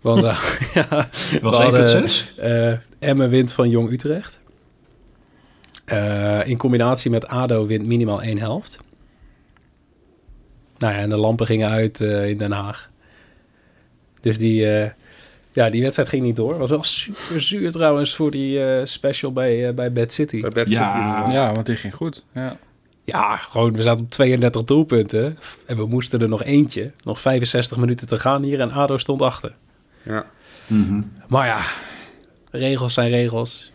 Want 0.00 0.20
ja, 0.74 1.08
was 1.42 1.56
we 1.56 1.62
hadden, 1.62 2.78
1,6. 2.80 2.82
Emmen 2.98 3.30
wint 3.30 3.52
van 3.52 3.68
Jong 3.70 3.90
Utrecht. 3.90 4.40
Eh, 5.84 6.46
in 6.46 6.56
combinatie 6.56 7.10
met 7.10 7.26
ADO 7.26 7.66
wint 7.66 7.86
minimaal 7.86 8.22
één 8.22 8.38
helft. 8.38 8.78
Nou 10.78 10.94
ja, 10.94 11.00
en 11.00 11.08
de 11.08 11.16
lampen 11.16 11.46
gingen 11.46 11.68
uit 11.70 12.00
eh, 12.00 12.28
in 12.28 12.38
Den 12.38 12.52
Haag. 12.52 12.90
Dus 14.20 14.38
die, 14.38 14.70
eh, 14.70 14.90
ja, 15.52 15.70
die 15.70 15.82
wedstrijd 15.82 16.08
ging 16.08 16.22
niet 16.22 16.36
door. 16.36 16.58
Was 16.58 16.70
wel 16.70 16.84
super 16.84 17.40
zuur 17.42 17.72
trouwens 17.72 18.16
voor 18.16 18.30
die 18.30 18.64
eh, 18.64 18.84
special 18.86 19.32
bij, 19.32 19.68
eh, 19.68 19.74
bij 19.74 19.92
Bad 19.92 20.12
City. 20.12 20.40
Bij 20.40 20.50
Bad 20.50 20.70
Ja. 20.70 20.90
City. 21.24 21.32
Ja, 21.36 21.52
want 21.52 21.66
die 21.66 21.76
ging 21.76 21.94
goed. 21.94 22.24
Ja. 22.32 22.56
Ja, 23.04 23.36
gewoon, 23.36 23.72
we 23.72 23.82
zaten 23.82 24.04
op 24.04 24.10
32 24.10 24.64
doelpunten. 24.64 25.38
En 25.66 25.76
we 25.76 25.86
moesten 25.86 26.20
er 26.20 26.28
nog 26.28 26.42
eentje. 26.42 26.92
Nog 27.02 27.20
65 27.20 27.76
minuten 27.76 28.06
te 28.06 28.18
gaan 28.18 28.42
hier 28.42 28.60
en 28.60 28.70
ADO 28.70 28.98
stond 28.98 29.22
achter. 29.22 29.54
Ja. 30.02 30.26
Mhm. 30.66 31.00
Maar 31.28 31.46
ja, 31.46 31.60
regels 32.50 32.94
zijn 32.94 33.10
regels. 33.10 33.72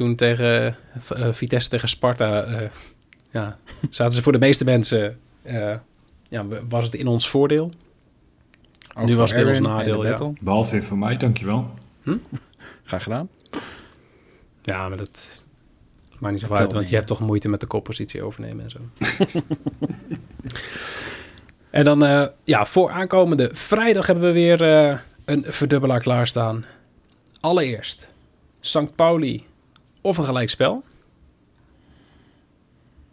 Toen 0.00 0.14
tegen 0.14 0.76
eh, 1.08 1.32
Vitesse 1.32 1.68
tegen 1.68 1.88
Sparta, 1.88 2.42
eh, 2.42 2.68
ja, 3.30 3.58
zaten 3.90 4.12
ze 4.12 4.22
voor 4.22 4.32
de 4.32 4.38
meeste 4.38 4.64
mensen, 4.64 5.18
eh, 5.42 5.74
ja, 6.28 6.46
was 6.68 6.84
het 6.84 6.94
in 6.94 7.06
ons 7.06 7.28
voordeel. 7.28 7.72
Ook 8.94 9.06
Nu 9.06 9.16
was 9.16 9.30
het 9.30 9.40
in 9.40 9.48
ons 9.48 9.60
nadeel, 9.60 10.00
de 10.00 10.08
ja. 10.08 10.32
Behalve 10.40 10.70
weer 10.70 10.82
voor 10.82 10.98
mij, 10.98 11.16
dankjewel. 11.16 11.70
Graag 12.84 13.02
gedaan. 13.02 13.28
Ja, 14.62 14.88
maar 14.88 14.96
dat 14.96 15.44
maakt 16.18 16.34
niet 16.34 16.44
zo 16.46 16.54
uit, 16.54 16.72
want 16.72 16.88
je 16.88 16.94
hebt 16.94 17.06
toch 17.06 17.20
moeite 17.20 17.48
met 17.48 17.60
de 17.60 17.66
koppositie 17.66 18.22
overnemen 18.22 18.64
en 18.64 18.70
zo. 18.70 18.78
en 21.70 21.84
dan, 21.84 22.04
eh, 22.04 22.26
ja, 22.44 22.66
voor 22.66 22.90
aankomende 22.90 23.50
vrijdag 23.52 24.06
hebben 24.06 24.24
we 24.24 24.32
weer 24.32 24.62
eh, 24.62 24.98
een 25.24 25.44
verdubbelaar 25.48 26.00
klaarstaan. 26.00 26.64
Allereerst 27.40 28.08
St. 28.60 28.94
Pauli 28.94 29.48
of 30.00 30.18
een 30.18 30.24
gelijkspel. 30.24 30.82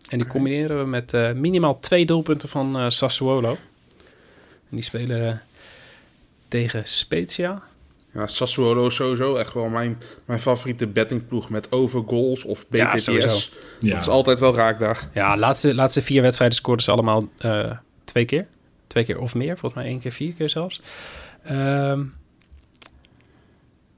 En 0.10 0.18
die 0.18 0.28
combineren 0.28 0.80
we 0.80 0.86
met 0.86 1.14
eh, 1.14 1.32
minimaal 1.32 1.80
twee 1.80 2.06
doelpunten 2.06 2.50
van 2.50 2.78
eh, 2.78 2.90
Sassuolo. 2.90 3.58
En 4.70 4.76
die 4.76 4.84
spelen 4.84 5.42
tegen 6.48 6.82
Spezia. 6.88 7.62
Ja, 8.14 8.28
Sassuolo 8.28 8.88
is 8.88 8.96
sowieso 8.96 9.36
echt 9.36 9.54
wel 9.54 9.70
mijn, 9.70 9.98
mijn 10.26 10.40
favoriete 10.40 10.88
bettingploeg. 10.88 11.50
Met 11.50 11.72
over 11.72 12.04
goals 12.08 12.44
of 12.46 12.66
Ja, 12.70 12.92
BTTS. 12.92 13.04
sowieso. 13.04 13.38
Ja. 13.80 13.92
dat 13.94 14.02
is 14.02 14.08
altijd 14.08 14.40
wel 14.40 14.56
raak 14.56 14.80
daar. 14.80 15.10
Ja, 15.14 15.38
laatste, 15.38 15.76
laatste 15.76 16.02
vier 16.02 16.22
wedstrijden 16.22 16.58
scoorden 16.58 16.84
ze 16.86 16.92
allemaal 16.92 17.30
eh, 17.38 17.72
twee 18.04 18.26
keer. 18.26 18.48
Twee 18.88 19.04
keer 19.06 19.20
of 19.20 19.36
meer, 19.36 19.58
volgens 19.58 19.74
mij 19.82 19.92
één 19.92 20.00
keer, 20.00 20.12
vier 20.12 20.34
keer 20.34 20.50
zelfs. 20.50 20.82
Ehm, 21.44 22.04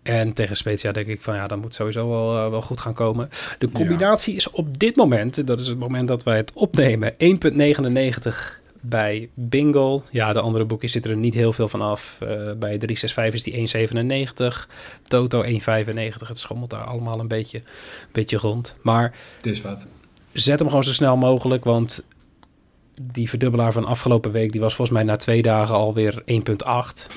en 0.03 0.33
tegen 0.33 0.57
Spezia 0.57 0.91
denk 0.91 1.07
ik 1.07 1.21
van 1.21 1.35
ja, 1.35 1.47
dat 1.47 1.61
moet 1.61 1.73
sowieso 1.73 2.09
wel, 2.09 2.37
eh, 2.37 2.49
wel 2.49 2.61
goed 2.61 2.79
gaan 2.79 2.93
komen. 2.93 3.29
De 3.57 3.69
combinatie 3.71 4.35
is 4.35 4.49
op 4.49 4.79
dit 4.79 4.95
moment, 4.95 5.47
dat 5.47 5.59
is 5.59 5.67
het 5.67 5.79
moment 5.79 6.07
dat 6.07 6.23
wij 6.23 6.37
het 6.37 6.51
opnemen, 6.53 7.13
1,99 7.17 8.59
bij 8.81 9.29
Bingo. 9.33 10.03
Ja, 10.09 10.33
de 10.33 10.39
andere 10.39 10.65
boekjes 10.65 10.91
zitten 10.91 11.11
er 11.11 11.17
niet 11.17 11.33
heel 11.33 11.53
veel 11.53 11.67
van 11.69 11.81
af. 11.81 12.17
Eh, 12.21 12.27
bij 12.57 12.77
365 12.77 13.33
is 13.33 13.43
die 13.43 13.53
1,97. 13.53 14.67
Toto 15.07 15.41
1,95. 15.43 16.27
Het 16.27 16.39
schommelt 16.39 16.69
daar 16.69 16.83
allemaal 16.83 17.19
een 17.19 17.27
beetje, 17.27 17.61
beetje 18.11 18.37
rond. 18.37 18.75
Maar 18.81 19.13
Het 19.37 19.45
is 19.45 19.61
wat. 19.61 19.87
zet 20.33 20.59
hem 20.59 20.67
gewoon 20.67 20.83
zo 20.83 20.93
snel 20.93 21.17
mogelijk, 21.17 21.63
want 21.63 22.03
die 23.01 23.29
verdubbelaar 23.29 23.71
van 23.71 23.85
afgelopen 23.85 24.31
week, 24.31 24.51
die 24.51 24.61
was 24.61 24.75
volgens 24.75 24.97
mij 24.97 25.05
na 25.05 25.15
twee 25.15 25.41
dagen 25.41 25.75
alweer 25.75 26.23
1,8. 26.25 27.07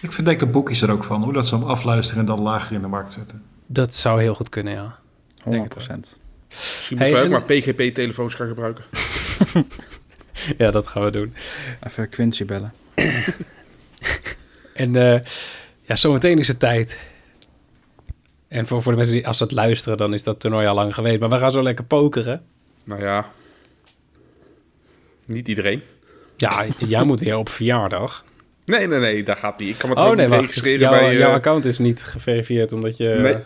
Ik 0.00 0.12
verdenk 0.12 0.38
de 0.38 0.46
boekjes 0.46 0.82
er 0.82 0.90
ook 0.90 1.04
van, 1.04 1.22
hoe 1.22 1.32
dat 1.32 1.48
ze 1.48 1.54
hem 1.54 1.64
afluisteren 1.64 2.20
en 2.20 2.26
dan 2.26 2.40
lager 2.40 2.74
in 2.76 2.80
de 2.82 2.88
markt 2.88 3.12
zetten. 3.12 3.42
Dat 3.66 3.94
zou 3.94 4.20
heel 4.20 4.34
goed 4.34 4.48
kunnen, 4.48 4.72
ja. 4.72 4.98
100 5.42 5.86
Denk 5.88 6.00
Misschien 6.48 6.98
Hey, 6.98 7.06
moeten 7.10 7.10
wij 7.10 7.18
ook 7.18 7.24
en- 7.24 7.30
maar 7.30 7.58
PGP-telefoons 7.60 8.34
gaan 8.34 8.48
gebruiken. 8.48 8.84
Ja, 10.58 10.70
dat 10.70 10.86
gaan 10.86 11.04
we 11.04 11.10
doen. 11.10 11.34
Even 11.86 12.08
Quincy 12.08 12.44
bellen. 12.44 12.72
En 14.74 14.96
eh, 14.96 15.20
ja, 15.82 15.96
zometeen 15.96 16.38
is 16.38 16.48
het 16.48 16.58
tijd. 16.58 16.98
En 18.48 18.66
voor, 18.66 18.82
voor 18.82 18.92
de 18.92 18.98
mensen 18.98 19.16
die, 19.16 19.26
als 19.26 19.36
ze 19.36 19.42
het 19.42 19.52
luisteren, 19.52 19.98
dan 19.98 20.14
is 20.14 20.22
dat 20.22 20.40
toernooi 20.40 20.66
al 20.66 20.74
lang 20.74 20.94
geweest. 20.94 21.20
Maar 21.20 21.28
we 21.28 21.38
gaan 21.38 21.50
zo 21.50 21.62
lekker 21.62 21.84
pokeren. 21.84 22.42
Nou 22.84 23.02
ja. 23.02 23.32
Niet 25.24 25.48
iedereen. 25.48 25.82
Ja, 26.36 26.66
jij 26.78 27.04
moet 27.04 27.20
weer 27.20 27.36
op 27.36 27.48
verjaardag. 27.48 28.24
Nee, 28.70 28.86
nee, 28.86 28.98
nee, 28.98 29.22
daar 29.22 29.36
gaat 29.36 29.58
niet. 29.58 29.68
Ik 29.68 29.78
kan 29.78 29.88
me 29.88 29.94
Oh 29.94 30.10
nee, 30.14 30.26
niet 30.28 30.34
registreren 30.40 30.78
Jouw, 30.80 30.90
bij... 30.90 31.08
eh, 31.10 31.18
jouw 31.18 31.32
account 31.32 31.64
is 31.64 31.78
niet 31.78 32.02
geverifieerd 32.02 32.72
omdat 32.72 32.96
je... 32.96 33.08
Nee. 33.20 33.36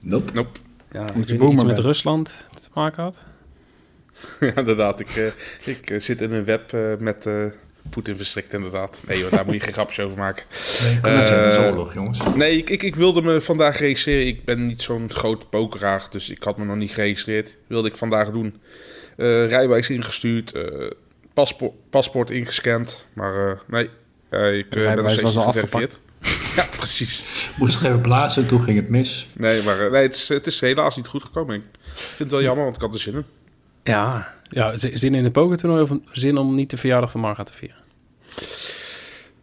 Nope. 0.00 0.32
Nope. 0.32 0.58
Ja, 0.92 1.06
je 1.14 1.20
iets 1.22 1.62
met 1.62 1.66
bent. 1.66 1.78
Rusland 1.78 2.36
te 2.62 2.68
maken 2.74 3.02
had. 3.02 3.24
Ja, 4.40 4.54
inderdaad. 4.56 5.00
Ik, 5.00 5.16
eh, 5.16 5.26
ik 5.64 5.90
eh, 5.90 6.00
zit 6.00 6.20
in 6.20 6.32
een 6.32 6.44
web 6.44 6.72
eh, 6.72 6.80
met 6.98 7.26
eh, 7.26 7.44
Poetin 7.90 8.16
verstrikt 8.16 8.52
inderdaad. 8.52 9.00
Nee 9.06 9.28
daar 9.30 9.44
moet 9.44 9.54
je 9.54 9.60
geen 9.60 9.72
grapjes 9.72 10.04
over 10.04 10.18
maken. 10.18 10.44
Nee, 11.02 11.14
het 11.14 11.28
het 11.30 11.56
Eh, 11.56 11.64
oorlog, 11.66 11.94
jongens. 11.94 12.18
Nee, 12.34 12.56
ik, 12.56 12.70
ik, 12.70 12.82
ik 12.82 12.96
wilde 12.96 13.22
me 13.22 13.40
vandaag 13.40 13.78
registreren. 13.78 14.26
Ik 14.26 14.44
ben 14.44 14.66
niet 14.66 14.82
zo'n 14.82 15.10
grote 15.12 15.46
pokeraar, 15.46 16.06
dus 16.10 16.30
ik 16.30 16.42
had 16.42 16.58
me 16.58 16.64
nog 16.64 16.76
niet 16.76 16.90
geregistreerd. 16.90 17.56
Wilde 17.66 17.88
ik 17.88 17.96
vandaag 17.96 18.30
doen. 18.30 18.60
Eh 19.16 19.48
rijbewijs 19.48 19.90
ingestuurd, 19.90 20.52
eh, 20.52 20.90
paspoort, 21.34 21.72
paspoort 21.90 22.30
ingescand. 22.30 23.06
Maar 23.12 23.48
eh, 23.50 23.58
nee, 23.66 23.90
ik 24.30 24.68
ben 24.68 24.78
nog 24.78 24.86
rijbewijs 24.86 25.12
steeds 25.12 25.34
was 25.34 25.36
al 25.36 25.44
niet 25.52 25.54
geverifieerd. 25.54 25.98
Ja, 26.56 26.66
precies. 26.76 27.26
Moest 27.56 27.74
nog 27.74 27.84
even 27.84 28.00
blazen, 28.00 28.46
toen 28.46 28.62
ging 28.62 28.76
het 28.78 28.88
mis. 28.88 29.26
Nee, 29.32 29.62
maar 29.62 29.84
eh, 29.84 29.90
nee, 29.92 30.02
het, 30.02 30.14
is, 30.14 30.28
het 30.28 30.46
is 30.46 30.60
helaas 30.60 30.96
niet 30.96 31.06
goed 31.06 31.22
gekomen. 31.22 31.54
Ik 31.56 31.62
vind 31.94 32.18
het 32.18 32.30
wel 32.30 32.42
jammer, 32.42 32.64
want 32.64 32.76
ik 32.76 32.82
had 32.82 32.94
er 32.94 33.00
zin 33.00 33.14
in. 33.14 33.24
Ja, 33.82 34.28
ja 34.50 34.72
zin 34.76 35.14
in 35.14 35.24
een 35.24 35.30
pokertoernooi 35.32 35.82
of 35.82 35.90
zin 36.12 36.36
om 36.36 36.54
niet 36.54 36.70
de 36.70 36.76
verjaardag 36.76 37.10
van 37.10 37.20
Marga 37.20 37.42
te 37.42 37.52
vieren? 37.52 37.76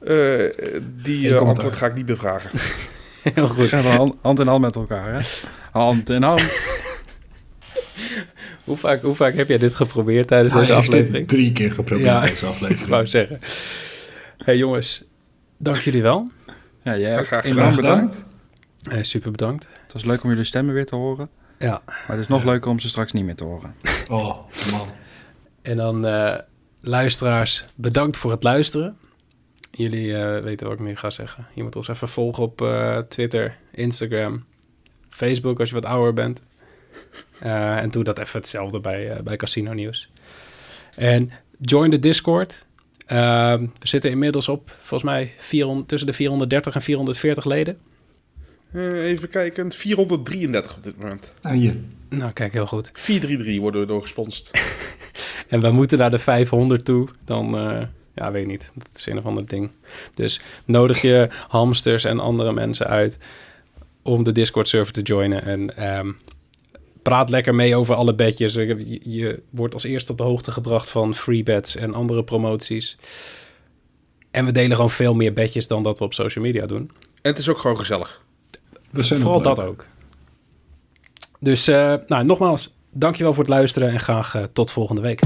Eh, 0.05 0.69
die 1.03 1.35
eh, 1.35 1.41
antwoord 1.41 1.75
ga 1.75 1.85
ik 1.85 1.93
niet 1.95 2.05
bevragen. 2.05 2.49
Heel 3.33 3.47
goed. 3.47 3.67
Gaan 3.67 3.81
we 3.83 3.87
hand, 3.89 4.13
hand 4.21 4.39
in 4.39 4.47
hand 4.47 4.61
met 4.61 4.75
elkaar, 4.75 5.13
hè? 5.13 5.19
Hand 5.71 6.09
in 6.09 6.23
hand. 6.23 6.43
Hoe 8.63 8.77
vaak, 8.77 9.01
hoe 9.01 9.15
vaak 9.15 9.33
heb 9.35 9.47
jij 9.47 9.57
dit 9.57 9.75
geprobeerd 9.75 10.27
tijdens 10.27 10.53
Hij 10.53 10.61
deze 10.61 10.73
aflevering? 10.73 11.27
drie 11.27 11.51
keer 11.51 11.71
geprobeerd, 11.71 12.07
Ja. 12.07 12.19
deze 12.21 12.45
Ik 12.45 12.51
aflevering. 12.51 12.89
wou 12.89 13.05
zeggen. 13.05 13.39
Hey, 14.45 14.57
jongens, 14.57 15.03
dank 15.57 15.77
jullie 15.77 16.01
wel. 16.01 16.31
Ja, 16.83 16.97
jij 16.97 17.19
ook 17.19 17.27
graag 17.27 17.45
gedaan. 17.45 17.75
bedankt. 17.75 18.25
Eh, 18.89 19.01
super 19.03 19.31
bedankt. 19.31 19.69
Het 19.83 19.93
was 19.93 20.03
leuk 20.03 20.23
om 20.23 20.29
jullie 20.29 20.43
stemmen 20.43 20.73
weer 20.73 20.85
te 20.85 20.95
horen. 20.95 21.29
Ja. 21.59 21.81
Maar 21.85 22.05
het 22.07 22.19
is 22.19 22.27
nog 22.27 22.43
leuker 22.43 22.71
om 22.71 22.79
ze 22.79 22.89
straks 22.89 23.11
niet 23.11 23.25
meer 23.25 23.35
te 23.35 23.43
horen. 23.43 23.75
Oh, 24.11 24.37
man. 24.71 24.87
En 25.61 25.77
dan 25.77 26.05
eh, 26.05 26.37
luisteraars, 26.81 27.65
bedankt 27.75 28.17
voor 28.17 28.31
het 28.31 28.43
luisteren. 28.43 28.97
Jullie 29.71 30.17
eh, 30.17 30.43
weten 30.43 30.67
wat 30.67 30.79
ik 30.79 30.85
nu 30.85 30.95
ga 30.95 31.09
zeggen. 31.09 31.47
Je 31.53 31.63
moet 31.63 31.75
ons 31.75 31.87
even 31.87 32.07
volgen 32.07 32.43
op 32.43 32.61
eh, 32.61 32.97
Twitter, 32.97 33.57
Instagram, 33.71 34.45
Facebook 35.09 35.59
als 35.59 35.69
je 35.69 35.75
wat 35.75 35.85
ouder 35.85 36.13
bent. 36.13 36.41
Eh, 37.39 37.77
en 37.77 37.89
doe 37.89 38.03
dat 38.03 38.19
even 38.19 38.39
hetzelfde 38.39 38.79
bij, 38.79 39.11
eh, 39.11 39.21
bij 39.21 39.35
Casino 39.35 39.73
Nieuws. 39.73 40.09
En 40.95 41.31
join 41.61 41.89
de 41.89 41.99
Discord. 41.99 42.64
Ehm, 43.05 43.61
we 43.61 43.87
zitten 43.87 44.11
inmiddels 44.11 44.47
op, 44.47 44.75
volgens 44.77 45.03
mij, 45.03 45.33
400, 45.37 45.87
tussen 45.87 46.07
de 46.07 46.13
430 46.13 46.75
en 46.75 46.81
440 46.81 47.45
leden. 47.45 47.77
Eh, 48.71 49.03
even 49.03 49.29
kijken, 49.29 49.71
433 49.71 50.75
op 50.75 50.83
dit 50.83 50.97
moment. 50.97 51.33
Nou, 51.41 51.55
hier. 51.55 51.75
Nou, 52.09 52.31
kijk, 52.31 52.53
heel 52.53 52.67
goed. 52.67 52.89
433 52.93 53.61
worden 53.61 53.81
we 53.81 53.87
door 53.87 54.01
gesponsord. 54.01 54.51
En 55.47 55.59
we 55.61 55.71
moeten 55.71 55.97
naar 55.97 56.09
de 56.09 56.19
500 56.19 56.85
toe. 56.85 57.07
Dan, 57.25 57.57
eh, 57.57 57.81
ja, 58.15 58.31
weet 58.31 58.41
ik 58.41 58.47
niet. 58.47 58.71
Dat 58.75 58.91
is 58.95 59.05
een 59.05 59.17
of 59.17 59.25
ander 59.25 59.45
ding. 59.45 59.71
Dus 60.13 60.41
nodig 60.65 61.01
je 61.01 61.27
hamsters 61.47 62.03
en 62.03 62.19
andere 62.19 62.53
mensen 62.53 62.87
uit 62.87 63.17
om 64.01 64.23
de 64.23 64.31
Discord-server 64.31 64.93
te 64.93 65.01
joinen. 65.01 65.43
En 65.43 65.77
ehm, 65.77 66.11
praat 67.05 67.29
lekker 67.29 67.55
mee 67.55 67.75
over 67.75 67.95
alle 67.95 68.15
bedjes. 68.15 68.53
Je, 68.53 68.99
je 69.03 69.43
wordt 69.49 69.73
als 69.73 69.83
eerste 69.83 70.11
op 70.11 70.17
de 70.17 70.23
hoogte 70.23 70.51
gebracht 70.51 70.89
van 70.89 71.15
free 71.15 71.43
bets 71.43 71.75
en 71.75 71.93
andere 71.93 72.23
promoties. 72.23 72.97
En 74.31 74.45
we 74.45 74.51
delen 74.51 74.75
gewoon 74.75 74.91
veel 74.91 75.13
meer 75.13 75.33
bedjes 75.33 75.67
dan 75.67 75.83
dat 75.83 75.99
we 75.99 76.05
op 76.05 76.13
social 76.13 76.43
media 76.43 76.65
doen. 76.65 76.91
En 77.21 77.31
het 77.31 77.37
is 77.37 77.49
ook 77.49 77.57
gewoon 77.57 77.77
gezellig. 77.77 78.21
We 78.91 79.03
zijn 79.03 79.19
Vooral 79.19 79.41
dat 79.41 79.59
ook. 79.59 79.85
Dus, 81.39 81.67
eh, 81.67 81.93
nou, 82.07 82.25
nogmaals, 82.25 82.73
dankjewel 82.91 83.33
voor 83.33 83.43
het 83.43 83.53
luisteren 83.53 83.89
en 83.89 83.99
graag 83.99 84.35
eh, 84.35 84.43
tot 84.53 84.71
volgende 84.71 85.01
week. 85.01 85.21